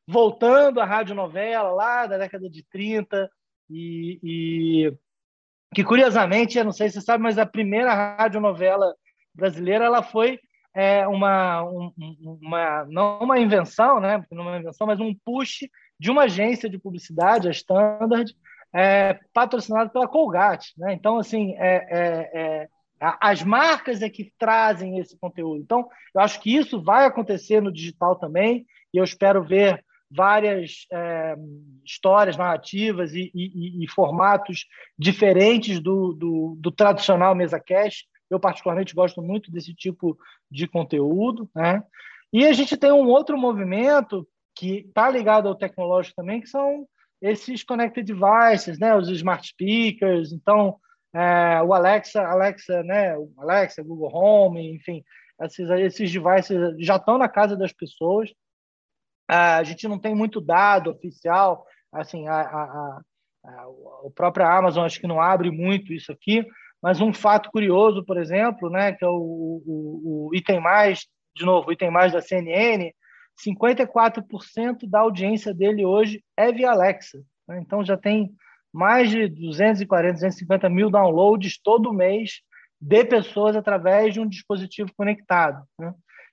voltando 0.06 0.80
à 0.80 0.84
radionovela 0.84 1.70
lá 1.70 2.06
da 2.06 2.18
década 2.18 2.48
de 2.48 2.64
30, 2.70 3.28
e, 3.68 4.20
e 4.22 4.92
que 5.74 5.84
curiosamente, 5.84 6.58
eu 6.58 6.64
não 6.64 6.72
sei 6.72 6.88
se 6.88 6.94
você 6.94 7.00
sabe, 7.00 7.22
mas 7.22 7.38
a 7.38 7.46
primeira 7.46 7.94
radionovela 7.94 8.94
brasileira 9.34 9.84
ela 9.84 10.02
foi 10.02 10.38
é, 10.74 11.06
uma, 11.06 11.62
um, 11.64 11.92
uma 12.42 12.84
não 12.86 13.18
uma 13.20 13.38
invenção, 13.38 14.00
né? 14.00 14.24
Não 14.30 14.42
uma 14.42 14.58
invenção, 14.58 14.86
mas 14.86 15.00
um 15.00 15.14
push 15.24 15.68
de 15.98 16.10
uma 16.10 16.22
agência 16.22 16.68
de 16.68 16.78
publicidade, 16.78 17.48
a 17.48 17.50
Standard, 17.50 18.34
é, 18.72 19.18
patrocinado 19.34 19.90
pela 19.90 20.08
Colgate, 20.08 20.72
né? 20.78 20.92
Então, 20.92 21.18
assim, 21.18 21.54
é, 21.58 21.86
é, 21.90 22.40
é 22.40 22.68
as 23.00 23.42
marcas 23.42 24.02
é 24.02 24.10
que 24.10 24.30
trazem 24.38 24.98
esse 24.98 25.18
conteúdo. 25.18 25.62
Então, 25.62 25.88
eu 26.14 26.20
acho 26.20 26.38
que 26.40 26.54
isso 26.54 26.82
vai 26.82 27.06
acontecer 27.06 27.60
no 27.62 27.72
digital 27.72 28.16
também, 28.16 28.66
e 28.92 28.98
eu 28.98 29.04
espero 29.04 29.42
ver 29.42 29.82
várias 30.10 30.86
é, 30.92 31.36
histórias 31.84 32.36
narrativas 32.36 33.14
e, 33.14 33.30
e, 33.32 33.84
e, 33.84 33.88
formatos 33.88 34.66
diferentes 34.98 35.78
do, 35.78 36.12
do, 36.12 36.56
do 36.58 36.70
tradicional 36.70 37.34
mesa 37.34 37.60
cash. 37.60 38.04
Eu, 38.30 38.38
particularmente, 38.38 38.94
gosto 38.94 39.20
muito 39.20 39.50
desse 39.50 39.74
tipo 39.74 40.16
de 40.50 40.68
conteúdo. 40.68 41.50
Né? 41.54 41.82
E 42.32 42.46
a 42.46 42.52
gente 42.52 42.76
tem 42.76 42.92
um 42.92 43.08
outro 43.08 43.36
movimento 43.36 44.26
que 44.54 44.86
está 44.86 45.10
ligado 45.10 45.48
ao 45.48 45.54
tecnológico 45.54 46.16
também, 46.16 46.40
que 46.40 46.48
são 46.48 46.86
esses 47.20 47.62
connected 47.62 48.06
devices, 48.06 48.78
né, 48.78 48.96
os 48.96 49.08
smart 49.08 49.46
speakers, 49.46 50.32
então 50.32 50.76
é, 51.14 51.62
o 51.62 51.74
Alexa, 51.74 52.22
Alexa, 52.22 52.82
né, 52.82 53.16
o 53.16 53.32
Alexa, 53.38 53.82
Google 53.82 54.10
Home, 54.14 54.74
enfim, 54.74 55.04
esses, 55.42 55.68
esses 55.70 56.12
devices 56.12 56.76
já 56.78 56.96
estão 56.96 57.18
na 57.18 57.28
casa 57.28 57.56
das 57.56 57.72
pessoas. 57.72 58.30
A 59.28 59.62
gente 59.62 59.86
não 59.86 59.98
tem 59.98 60.14
muito 60.14 60.40
dado 60.40 60.90
oficial, 60.90 61.64
assim, 61.92 62.26
a, 62.26 62.40
a, 62.40 63.00
a, 63.44 63.62
a 63.62 64.10
própria 64.14 64.52
Amazon 64.52 64.84
acho 64.84 65.00
que 65.00 65.06
não 65.06 65.20
abre 65.20 65.50
muito 65.50 65.92
isso 65.92 66.10
aqui, 66.10 66.44
mas 66.82 67.00
um 67.00 67.12
fato 67.12 67.50
curioso, 67.50 68.04
por 68.04 68.16
exemplo, 68.16 68.70
né, 68.70 68.92
que 68.92 69.04
é 69.04 69.08
o, 69.08 69.12
o, 69.66 70.28
o 70.28 70.34
item 70.34 70.60
mais, 70.60 71.06
de 71.34 71.44
novo, 71.44 71.68
o 71.68 71.72
item 71.72 71.90
mais 71.90 72.12
da 72.12 72.20
CNN, 72.20 72.92
54% 73.46 74.88
da 74.88 75.00
audiência 75.00 75.52
dele 75.54 75.84
hoje 75.84 76.22
é 76.36 76.50
via 76.52 76.70
Alexa. 76.70 77.18
Né? 77.46 77.60
Então 77.60 77.84
já 77.84 77.96
tem 77.96 78.30
mais 78.72 79.10
de 79.10 79.28
240, 79.28 80.14
250 80.14 80.68
mil 80.68 80.90
downloads 80.90 81.58
todo 81.62 81.92
mês 81.92 82.40
de 82.80 83.04
pessoas 83.04 83.56
através 83.56 84.14
de 84.14 84.20
um 84.20 84.28
dispositivo 84.28 84.90
conectado. 84.96 85.62
Né? 85.78 85.92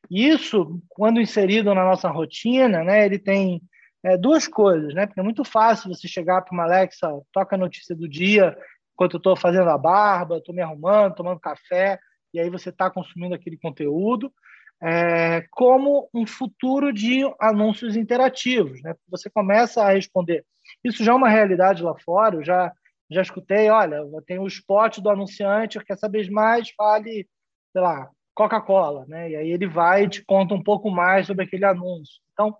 Isso, 0.09 0.81
quando 0.89 1.19
inserido 1.19 1.73
na 1.73 1.83
nossa 1.83 2.09
rotina, 2.09 2.83
né, 2.83 3.05
ele 3.05 3.19
tem 3.19 3.61
é, 4.03 4.15
duas 4.15 4.47
coisas, 4.47 4.93
né? 4.93 5.05
Porque 5.05 5.19
é 5.19 5.23
muito 5.23 5.43
fácil 5.43 5.89
você 5.89 6.07
chegar 6.07 6.41
para 6.41 6.53
uma 6.53 6.63
Alexa, 6.63 7.09
toca 7.33 7.55
a 7.55 7.59
notícia 7.59 7.95
do 7.95 8.07
dia, 8.07 8.57
enquanto 8.97 9.13
eu 9.13 9.17
estou 9.19 9.35
fazendo 9.35 9.69
a 9.69 9.77
barba, 9.77 10.39
estou 10.39 10.55
me 10.55 10.61
arrumando, 10.61 11.13
tomando 11.13 11.39
café, 11.39 11.99
e 12.33 12.39
aí 12.39 12.49
você 12.49 12.69
está 12.69 12.89
consumindo 12.89 13.35
aquele 13.35 13.55
conteúdo, 13.55 14.33
é, 14.81 15.45
como 15.51 16.09
um 16.11 16.25
futuro 16.25 16.91
de 16.91 17.21
anúncios 17.39 17.95
interativos. 17.95 18.81
Né? 18.81 18.95
Você 19.07 19.29
começa 19.29 19.83
a 19.83 19.91
responder. 19.91 20.43
Isso 20.83 21.03
já 21.03 21.11
é 21.11 21.15
uma 21.15 21.29
realidade 21.29 21.83
lá 21.83 21.93
fora, 21.99 22.37
eu 22.37 22.43
já, 22.43 22.73
já 23.09 23.21
escutei, 23.21 23.69
olha, 23.69 24.01
tem 24.25 24.39
o 24.39 24.47
spot 24.47 24.97
do 24.97 25.11
anunciante, 25.11 25.79
quer 25.85 25.97
saber 25.97 26.29
mais, 26.31 26.71
fale, 26.71 27.27
sei 27.71 27.81
lá, 27.81 28.09
Coca-Cola, 28.33 29.05
né? 29.07 29.29
E 29.29 29.35
aí 29.35 29.51
ele 29.51 29.67
vai 29.67 30.05
e 30.05 30.09
te 30.09 30.25
conta 30.25 30.55
um 30.55 30.63
pouco 30.63 30.89
mais 30.89 31.27
sobre 31.27 31.45
aquele 31.45 31.65
anúncio. 31.65 32.19
Então, 32.33 32.55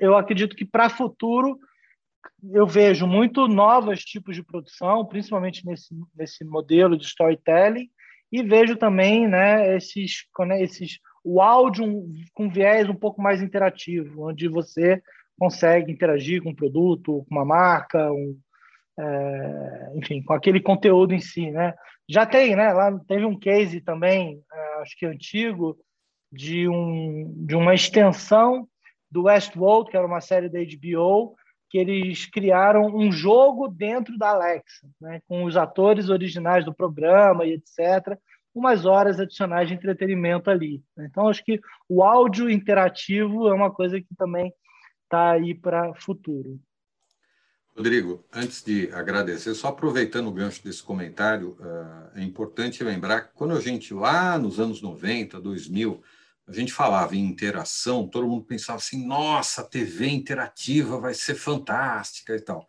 eu 0.00 0.16
acredito 0.16 0.56
que 0.56 0.64
para 0.64 0.90
futuro 0.90 1.58
eu 2.52 2.66
vejo 2.66 3.06
muito 3.06 3.46
novos 3.48 4.04
tipos 4.04 4.34
de 4.34 4.42
produção, 4.42 5.04
principalmente 5.04 5.64
nesse, 5.66 5.94
nesse 6.14 6.44
modelo 6.44 6.96
de 6.96 7.04
storytelling, 7.04 7.88
e 8.32 8.42
vejo 8.42 8.76
também 8.76 9.28
né, 9.28 9.76
esses, 9.76 10.24
né, 10.46 10.62
esses 10.62 10.98
o 11.22 11.40
áudio 11.40 11.84
com 12.32 12.48
viés 12.48 12.88
um 12.88 12.94
pouco 12.94 13.20
mais 13.20 13.42
interativo, 13.42 14.28
onde 14.28 14.48
você 14.48 15.02
consegue 15.38 15.92
interagir 15.92 16.42
com 16.42 16.50
um 16.50 16.54
produto, 16.54 17.24
com 17.28 17.34
uma 17.34 17.44
marca, 17.44 18.10
um, 18.12 18.38
é, 18.98 19.92
enfim, 19.96 20.22
com 20.22 20.32
aquele 20.32 20.60
conteúdo 20.60 21.14
em 21.14 21.20
si, 21.20 21.50
né? 21.50 21.74
Já 22.08 22.26
tem, 22.26 22.56
né? 22.56 22.72
Lá 22.72 22.98
teve 23.06 23.24
um 23.24 23.38
case 23.38 23.80
também, 23.80 24.42
é, 24.52 24.82
acho 24.82 24.96
que 24.96 25.06
antigo, 25.06 25.78
de, 26.32 26.68
um, 26.68 27.32
de 27.46 27.54
uma 27.54 27.74
extensão 27.74 28.68
do 29.10 29.24
Westworld, 29.24 29.90
que 29.90 29.96
era 29.96 30.06
uma 30.06 30.20
série 30.20 30.48
da 30.48 30.58
HBO, 30.58 31.34
que 31.70 31.78
eles 31.78 32.26
criaram 32.26 32.86
um 32.86 33.10
jogo 33.12 33.68
dentro 33.68 34.18
da 34.18 34.30
Alexa, 34.30 34.88
né? 35.00 35.22
com 35.26 35.44
os 35.44 35.56
atores 35.56 36.08
originais 36.08 36.64
do 36.64 36.74
programa 36.74 37.46
e 37.46 37.52
etc 37.52 38.18
umas 38.54 38.84
horas 38.84 39.20
adicionais 39.20 39.68
de 39.68 39.74
entretenimento 39.74 40.50
ali. 40.50 40.82
Então, 40.98 41.28
acho 41.28 41.44
que 41.44 41.60
o 41.88 42.02
áudio 42.02 42.50
interativo 42.50 43.48
é 43.48 43.54
uma 43.54 43.70
coisa 43.70 44.00
que 44.00 44.14
também 44.16 44.52
está 45.04 45.32
aí 45.32 45.54
para 45.54 45.94
futuro. 45.94 46.60
Rodrigo, 47.76 48.24
antes 48.32 48.62
de 48.62 48.90
agradecer, 48.92 49.54
só 49.54 49.68
aproveitando 49.68 50.26
o 50.26 50.32
gancho 50.32 50.62
desse 50.62 50.82
comentário, 50.82 51.56
uh, 51.60 52.18
é 52.18 52.22
importante 52.22 52.82
lembrar 52.82 53.22
que 53.22 53.34
quando 53.34 53.56
a 53.56 53.60
gente, 53.60 53.94
lá 53.94 54.36
nos 54.36 54.58
anos 54.58 54.82
90, 54.82 55.40
2000, 55.40 56.02
a 56.50 56.52
gente 56.52 56.72
falava 56.72 57.14
em 57.14 57.24
interação, 57.24 58.08
todo 58.08 58.26
mundo 58.26 58.44
pensava 58.44 58.78
assim, 58.78 59.06
nossa, 59.06 59.62
TV 59.62 60.08
interativa 60.08 60.98
vai 60.98 61.14
ser 61.14 61.36
fantástica 61.36 62.34
e 62.34 62.40
tal. 62.40 62.66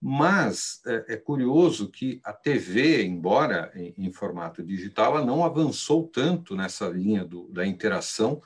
Mas 0.00 0.80
é, 0.86 1.14
é, 1.14 1.16
curioso 1.16 1.90
que 1.90 2.20
a 2.24 2.32
TV, 2.32 3.04
embora 3.04 3.70
em, 3.74 3.94
em, 3.98 4.12
formato 4.12 4.62
digital, 4.62 5.16
ela 5.16 5.26
não 5.26 5.44
avançou 5.44 6.06
tanto 6.06 6.56
nessa 6.56 6.88
linha 6.88 7.24
do, 7.24 7.48
da 7.48 7.66
interação 7.66 8.40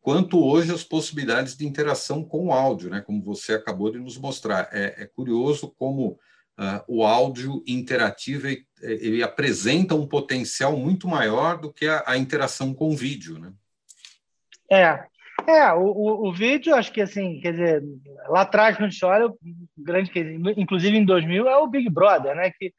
quanto 0.00 0.42
hoje 0.42 0.72
as 0.72 0.82
possibilidades 0.82 1.56
de 1.56 1.66
interação 1.66 2.24
com 2.24 2.46
o 2.46 2.52
áudio, 2.52 2.90
né? 2.90 3.00
como 3.00 3.22
você 3.22 3.52
acabou 3.52 3.90
de 3.90 3.98
nos 3.98 4.18
mostrar. 4.18 4.68
É, 4.72 5.02
é 5.02 5.06
curioso 5.06 5.74
como 5.78 6.18
uh, 6.58 6.84
o 6.88 7.04
áudio 7.04 7.62
interativo 7.66 8.48
ele, 8.80 9.22
apresenta 9.22 9.94
um 9.94 10.06
potencial 10.06 10.76
muito 10.76 11.06
maior 11.06 11.58
do 11.58 11.72
que 11.72 11.86
a, 11.86 12.02
a 12.06 12.18
interação 12.18 12.74
com 12.74 12.90
o 12.90 12.96
vídeo. 12.96 13.38
Né? 13.38 13.52
É, 14.70 15.04
é, 15.46 15.72
o, 15.72 15.82
o, 15.82 16.28
o, 16.28 16.32
vídeo, 16.32 16.74
acho 16.74 16.92
que 16.92 17.00
assim, 17.00 17.40
quer 17.40 17.52
dizer, 17.52 17.82
lá 18.28 18.42
atrás, 18.42 18.76
quando 18.76 18.86
a 18.86 18.90
gente 18.90 19.04
olha, 19.04 19.32
grande, 19.76 20.10
inclusive 20.56 20.96
em 20.96 21.04
2000, 21.04 21.48
é 21.48 21.56
o 21.56 21.66
Big 21.66 21.90
Brother, 21.90 22.34
né? 22.34 22.50
Que, 22.50 22.72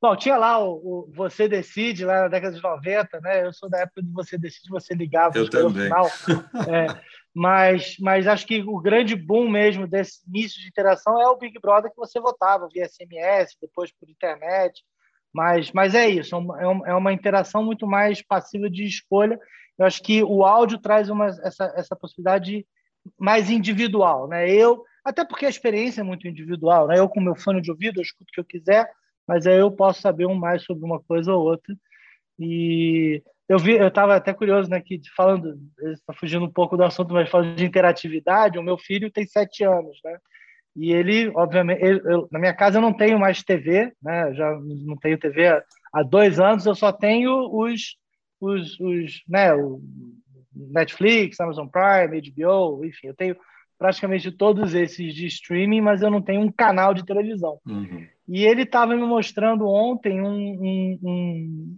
bom, 0.00 0.16
tinha 0.16 0.36
lá 0.36 0.58
o, 0.58 0.72
o, 0.72 1.12
Você 1.14 1.46
Decide, 1.48 2.04
lá 2.04 2.22
na 2.22 2.28
década 2.28 2.56
de 2.56 2.62
90, 2.62 3.20
né? 3.20 3.44
Eu 3.46 3.52
sou 3.52 3.68
da 3.68 3.80
época 3.80 4.02
de 4.02 4.10
Você 4.10 4.36
Decide, 4.36 4.68
você 4.68 4.94
ligava 4.94 5.36
Eu 5.36 5.48
também. 5.48 5.84
final. 5.84 6.06
É, 6.68 6.86
mas, 7.32 7.96
mas 8.00 8.26
acho 8.26 8.46
que 8.46 8.62
o 8.62 8.80
grande 8.80 9.14
boom 9.14 9.48
mesmo 9.48 9.86
desse 9.86 10.26
início 10.26 10.60
de 10.60 10.66
interação 10.66 11.20
é 11.20 11.28
o 11.28 11.36
Big 11.36 11.58
Brother 11.60 11.90
que 11.90 11.96
você 11.96 12.18
votava 12.18 12.68
via 12.72 12.88
SMS, 12.88 13.56
depois 13.60 13.92
por 13.92 14.08
internet. 14.08 14.82
Mas, 15.32 15.70
mas 15.70 15.94
é 15.94 16.08
isso, 16.08 16.34
é 16.34 16.38
uma, 16.38 16.88
é 16.88 16.94
uma 16.94 17.12
interação 17.12 17.62
muito 17.62 17.86
mais 17.86 18.20
passiva 18.20 18.68
de 18.68 18.84
escolha 18.84 19.38
eu 19.80 19.86
acho 19.86 20.02
que 20.02 20.22
o 20.22 20.44
áudio 20.44 20.76
traz 20.76 21.08
uma, 21.08 21.28
essa, 21.28 21.72
essa 21.74 21.96
possibilidade 21.96 22.66
mais 23.18 23.48
individual, 23.48 24.28
né? 24.28 24.46
Eu, 24.50 24.84
até 25.02 25.24
porque 25.24 25.46
a 25.46 25.48
experiência 25.48 26.02
é 26.02 26.04
muito 26.04 26.28
individual, 26.28 26.86
né? 26.86 26.98
Eu 26.98 27.08
com 27.08 27.18
meu 27.18 27.34
fone 27.34 27.62
de 27.62 27.70
ouvido, 27.70 27.98
eu 27.98 28.02
escuto 28.02 28.26
o 28.30 28.34
que 28.34 28.40
eu 28.40 28.44
quiser, 28.44 28.86
mas 29.26 29.46
aí 29.46 29.56
eu 29.56 29.70
posso 29.70 30.02
saber 30.02 30.26
um 30.26 30.34
mais 30.34 30.64
sobre 30.64 30.84
uma 30.84 31.00
coisa 31.00 31.32
ou 31.32 31.42
outra. 31.42 31.74
E 32.38 33.22
eu 33.48 33.58
vi, 33.58 33.72
eu 33.72 33.88
estava 33.88 34.14
até 34.16 34.34
curioso, 34.34 34.68
né, 34.68 34.82
que 34.82 35.00
falando, 35.16 35.58
está 35.94 36.12
fugindo 36.12 36.44
um 36.44 36.52
pouco 36.52 36.76
do 36.76 36.84
assunto, 36.84 37.14
mas 37.14 37.30
falando 37.30 37.56
de 37.56 37.64
interatividade, 37.64 38.58
o 38.58 38.62
meu 38.62 38.76
filho 38.76 39.10
tem 39.10 39.24
sete 39.24 39.64
anos, 39.64 39.98
né? 40.04 40.18
E 40.76 40.92
ele, 40.92 41.32
obviamente, 41.34 41.82
ele, 41.82 42.00
eu, 42.04 42.28
na 42.30 42.38
minha 42.38 42.54
casa 42.54 42.76
eu 42.76 42.82
não 42.82 42.92
tenho 42.92 43.18
mais 43.18 43.42
TV, 43.42 43.94
né? 44.02 44.34
Já 44.34 44.50
não 44.60 44.96
tenho 44.98 45.18
TV 45.18 45.48
há, 45.48 45.64
há 45.90 46.02
dois 46.02 46.38
anos, 46.38 46.66
eu 46.66 46.74
só 46.74 46.92
tenho 46.92 47.48
os 47.50 47.98
os, 48.40 48.78
os 48.80 49.22
né, 49.28 49.54
o 49.54 49.80
Netflix, 50.54 51.40
Amazon 51.40 51.66
Prime, 51.68 52.20
HBO, 52.30 52.84
enfim, 52.84 53.08
eu 53.08 53.14
tenho 53.14 53.36
praticamente 53.78 54.30
todos 54.30 54.74
esses 54.74 55.14
de 55.14 55.26
streaming, 55.26 55.80
mas 55.80 56.02
eu 56.02 56.10
não 56.10 56.20
tenho 56.20 56.42
um 56.42 56.52
canal 56.52 56.92
de 56.92 57.04
televisão. 57.04 57.58
Uhum. 57.66 58.06
E 58.28 58.44
ele 58.44 58.62
estava 58.62 58.94
me 58.94 59.02
mostrando 59.02 59.66
ontem 59.66 60.20
um, 60.20 60.28
um, 60.28 60.98
um, 61.02 61.76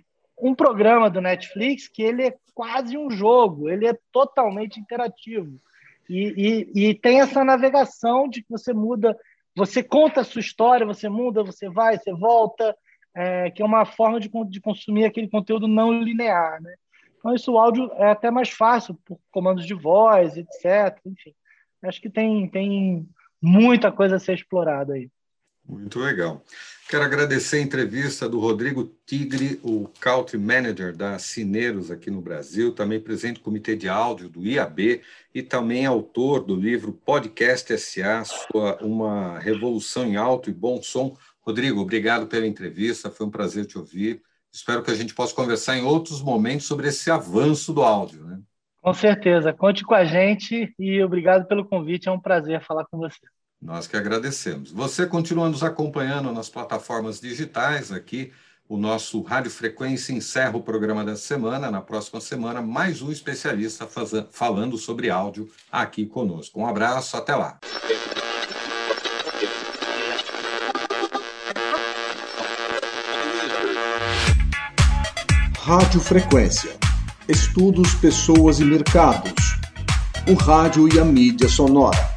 um, 0.48 0.54
programa 0.54 1.08
do 1.08 1.20
Netflix 1.20 1.86
que 1.86 2.02
ele 2.02 2.26
é 2.26 2.34
quase 2.54 2.98
um 2.98 3.10
jogo, 3.10 3.70
ele 3.70 3.86
é 3.86 3.96
totalmente 4.10 4.80
interativo. 4.80 5.56
E, 6.10 6.66
e, 6.74 6.88
e 6.88 6.94
tem 6.94 7.20
essa 7.20 7.44
navegação 7.44 8.28
de 8.28 8.42
que 8.42 8.50
você 8.50 8.72
muda, 8.72 9.16
você 9.56 9.82
conta 9.82 10.22
a 10.22 10.24
sua 10.24 10.40
história, 10.40 10.84
você 10.84 11.08
muda, 11.08 11.44
você 11.44 11.70
vai, 11.70 11.96
você 11.96 12.12
volta, 12.12 12.76
é, 13.14 13.50
que 13.50 13.62
é 13.62 13.64
uma 13.64 13.84
forma 13.84 14.18
de, 14.18 14.30
de 14.48 14.60
consumir 14.60 15.04
aquele 15.04 15.28
conteúdo 15.28 15.68
não 15.68 15.92
linear. 15.92 16.60
Né? 16.62 16.74
Então, 17.18 17.34
isso 17.34 17.52
o 17.52 17.58
áudio 17.58 17.90
é 17.94 18.10
até 18.10 18.30
mais 18.30 18.50
fácil, 18.50 18.94
por 19.04 19.18
comandos 19.30 19.66
de 19.66 19.74
voz, 19.74 20.36
etc. 20.36 20.98
Enfim, 21.06 21.34
acho 21.82 22.00
que 22.00 22.10
tem, 22.10 22.48
tem 22.48 23.08
muita 23.40 23.92
coisa 23.92 24.16
a 24.16 24.20
ser 24.20 24.34
explorada 24.34 24.94
aí. 24.94 25.10
Muito 25.64 26.00
legal. 26.00 26.44
Quero 26.88 27.04
agradecer 27.04 27.56
a 27.56 27.62
entrevista 27.62 28.28
do 28.28 28.38
Rodrigo 28.38 28.92
Tigre, 29.06 29.58
o 29.62 29.88
Country 30.00 30.36
Manager 30.36 30.94
da 30.94 31.18
Cineiros 31.18 31.90
aqui 31.90 32.10
no 32.10 32.20
Brasil, 32.20 32.74
também 32.74 33.00
presidente 33.00 33.36
do 33.36 33.44
Comitê 33.44 33.76
de 33.76 33.88
Áudio 33.88 34.28
do 34.28 34.44
IAB 34.44 35.00
e 35.34 35.42
também 35.42 35.86
autor 35.86 36.44
do 36.44 36.54
livro 36.54 36.92
Podcast 36.92 37.78
SA, 37.78 38.24
sua, 38.24 38.76
uma 38.82 39.38
revolução 39.38 40.04
em 40.04 40.16
alto 40.16 40.50
e 40.50 40.52
bom 40.52 40.82
som, 40.82 41.16
Rodrigo, 41.44 41.80
obrigado 41.80 42.26
pela 42.26 42.46
entrevista, 42.46 43.10
foi 43.10 43.26
um 43.26 43.30
prazer 43.30 43.66
te 43.66 43.76
ouvir. 43.76 44.22
Espero 44.52 44.82
que 44.82 44.90
a 44.90 44.94
gente 44.94 45.14
possa 45.14 45.34
conversar 45.34 45.76
em 45.76 45.82
outros 45.82 46.22
momentos 46.22 46.66
sobre 46.66 46.88
esse 46.88 47.10
avanço 47.10 47.72
do 47.72 47.82
áudio. 47.82 48.24
Né? 48.24 48.40
Com 48.80 48.92
certeza, 48.94 49.52
conte 49.52 49.82
com 49.84 49.94
a 49.94 50.04
gente 50.04 50.72
e 50.78 51.02
obrigado 51.02 51.46
pelo 51.46 51.64
convite, 51.64 52.08
é 52.08 52.12
um 52.12 52.20
prazer 52.20 52.62
falar 52.62 52.84
com 52.86 52.98
você. 52.98 53.20
Nós 53.60 53.86
que 53.86 53.96
agradecemos. 53.96 54.72
Você 54.72 55.06
continua 55.06 55.48
nos 55.48 55.62
acompanhando 55.62 56.32
nas 56.32 56.48
plataformas 56.48 57.20
digitais 57.20 57.92
aqui. 57.92 58.32
O 58.68 58.76
nosso 58.76 59.20
Rádio 59.22 59.50
Frequência 59.50 60.12
encerra 60.12 60.56
o 60.56 60.62
programa 60.62 61.04
da 61.04 61.14
semana. 61.14 61.70
Na 61.70 61.80
próxima 61.80 62.20
semana, 62.20 62.60
mais 62.60 63.02
um 63.02 63.12
especialista 63.12 63.86
falando 64.30 64.76
sobre 64.76 65.10
áudio 65.10 65.48
aqui 65.70 66.06
conosco. 66.06 66.60
Um 66.60 66.66
abraço, 66.66 67.16
até 67.16 67.36
lá. 67.36 67.58
Radiofrequência. 75.64 76.70
Estudos, 77.28 77.94
pessoas 77.94 78.58
e 78.58 78.64
mercados. 78.64 79.32
O 80.28 80.34
rádio 80.34 80.92
e 80.92 80.98
a 80.98 81.04
mídia 81.04 81.48
sonora. 81.48 82.11